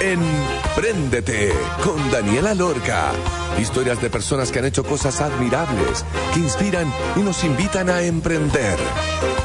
Empréndete 0.00 1.52
con 1.82 2.10
Daniela 2.10 2.54
Lorca. 2.54 3.12
Historias 3.58 4.00
de 4.02 4.10
personas 4.10 4.52
que 4.52 4.58
han 4.58 4.66
hecho 4.66 4.84
cosas 4.84 5.20
admirables, 5.22 6.04
que 6.34 6.40
inspiran 6.40 6.92
y 7.16 7.20
nos 7.20 7.42
invitan 7.44 7.88
a 7.88 8.02
emprender. 8.02 8.76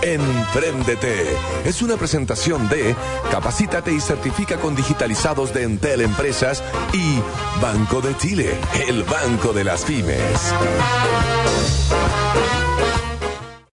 Empréndete 0.02 1.38
es 1.64 1.82
una 1.82 1.96
presentación 1.96 2.68
de 2.68 2.96
Capacítate 3.32 3.94
y 3.94 4.02
certifica 4.02 4.58
con 4.58 4.76
digitalizados 4.76 5.54
de 5.54 5.64
Entel 5.64 6.02
Empresas 6.02 6.64
y 6.94 7.20
Banco 7.62 8.02
de 8.02 8.18
Chile, 8.18 8.60
el 8.88 9.04
banco 9.04 9.54
de 9.54 9.64
las 9.64 9.84
pymes. 9.84 10.54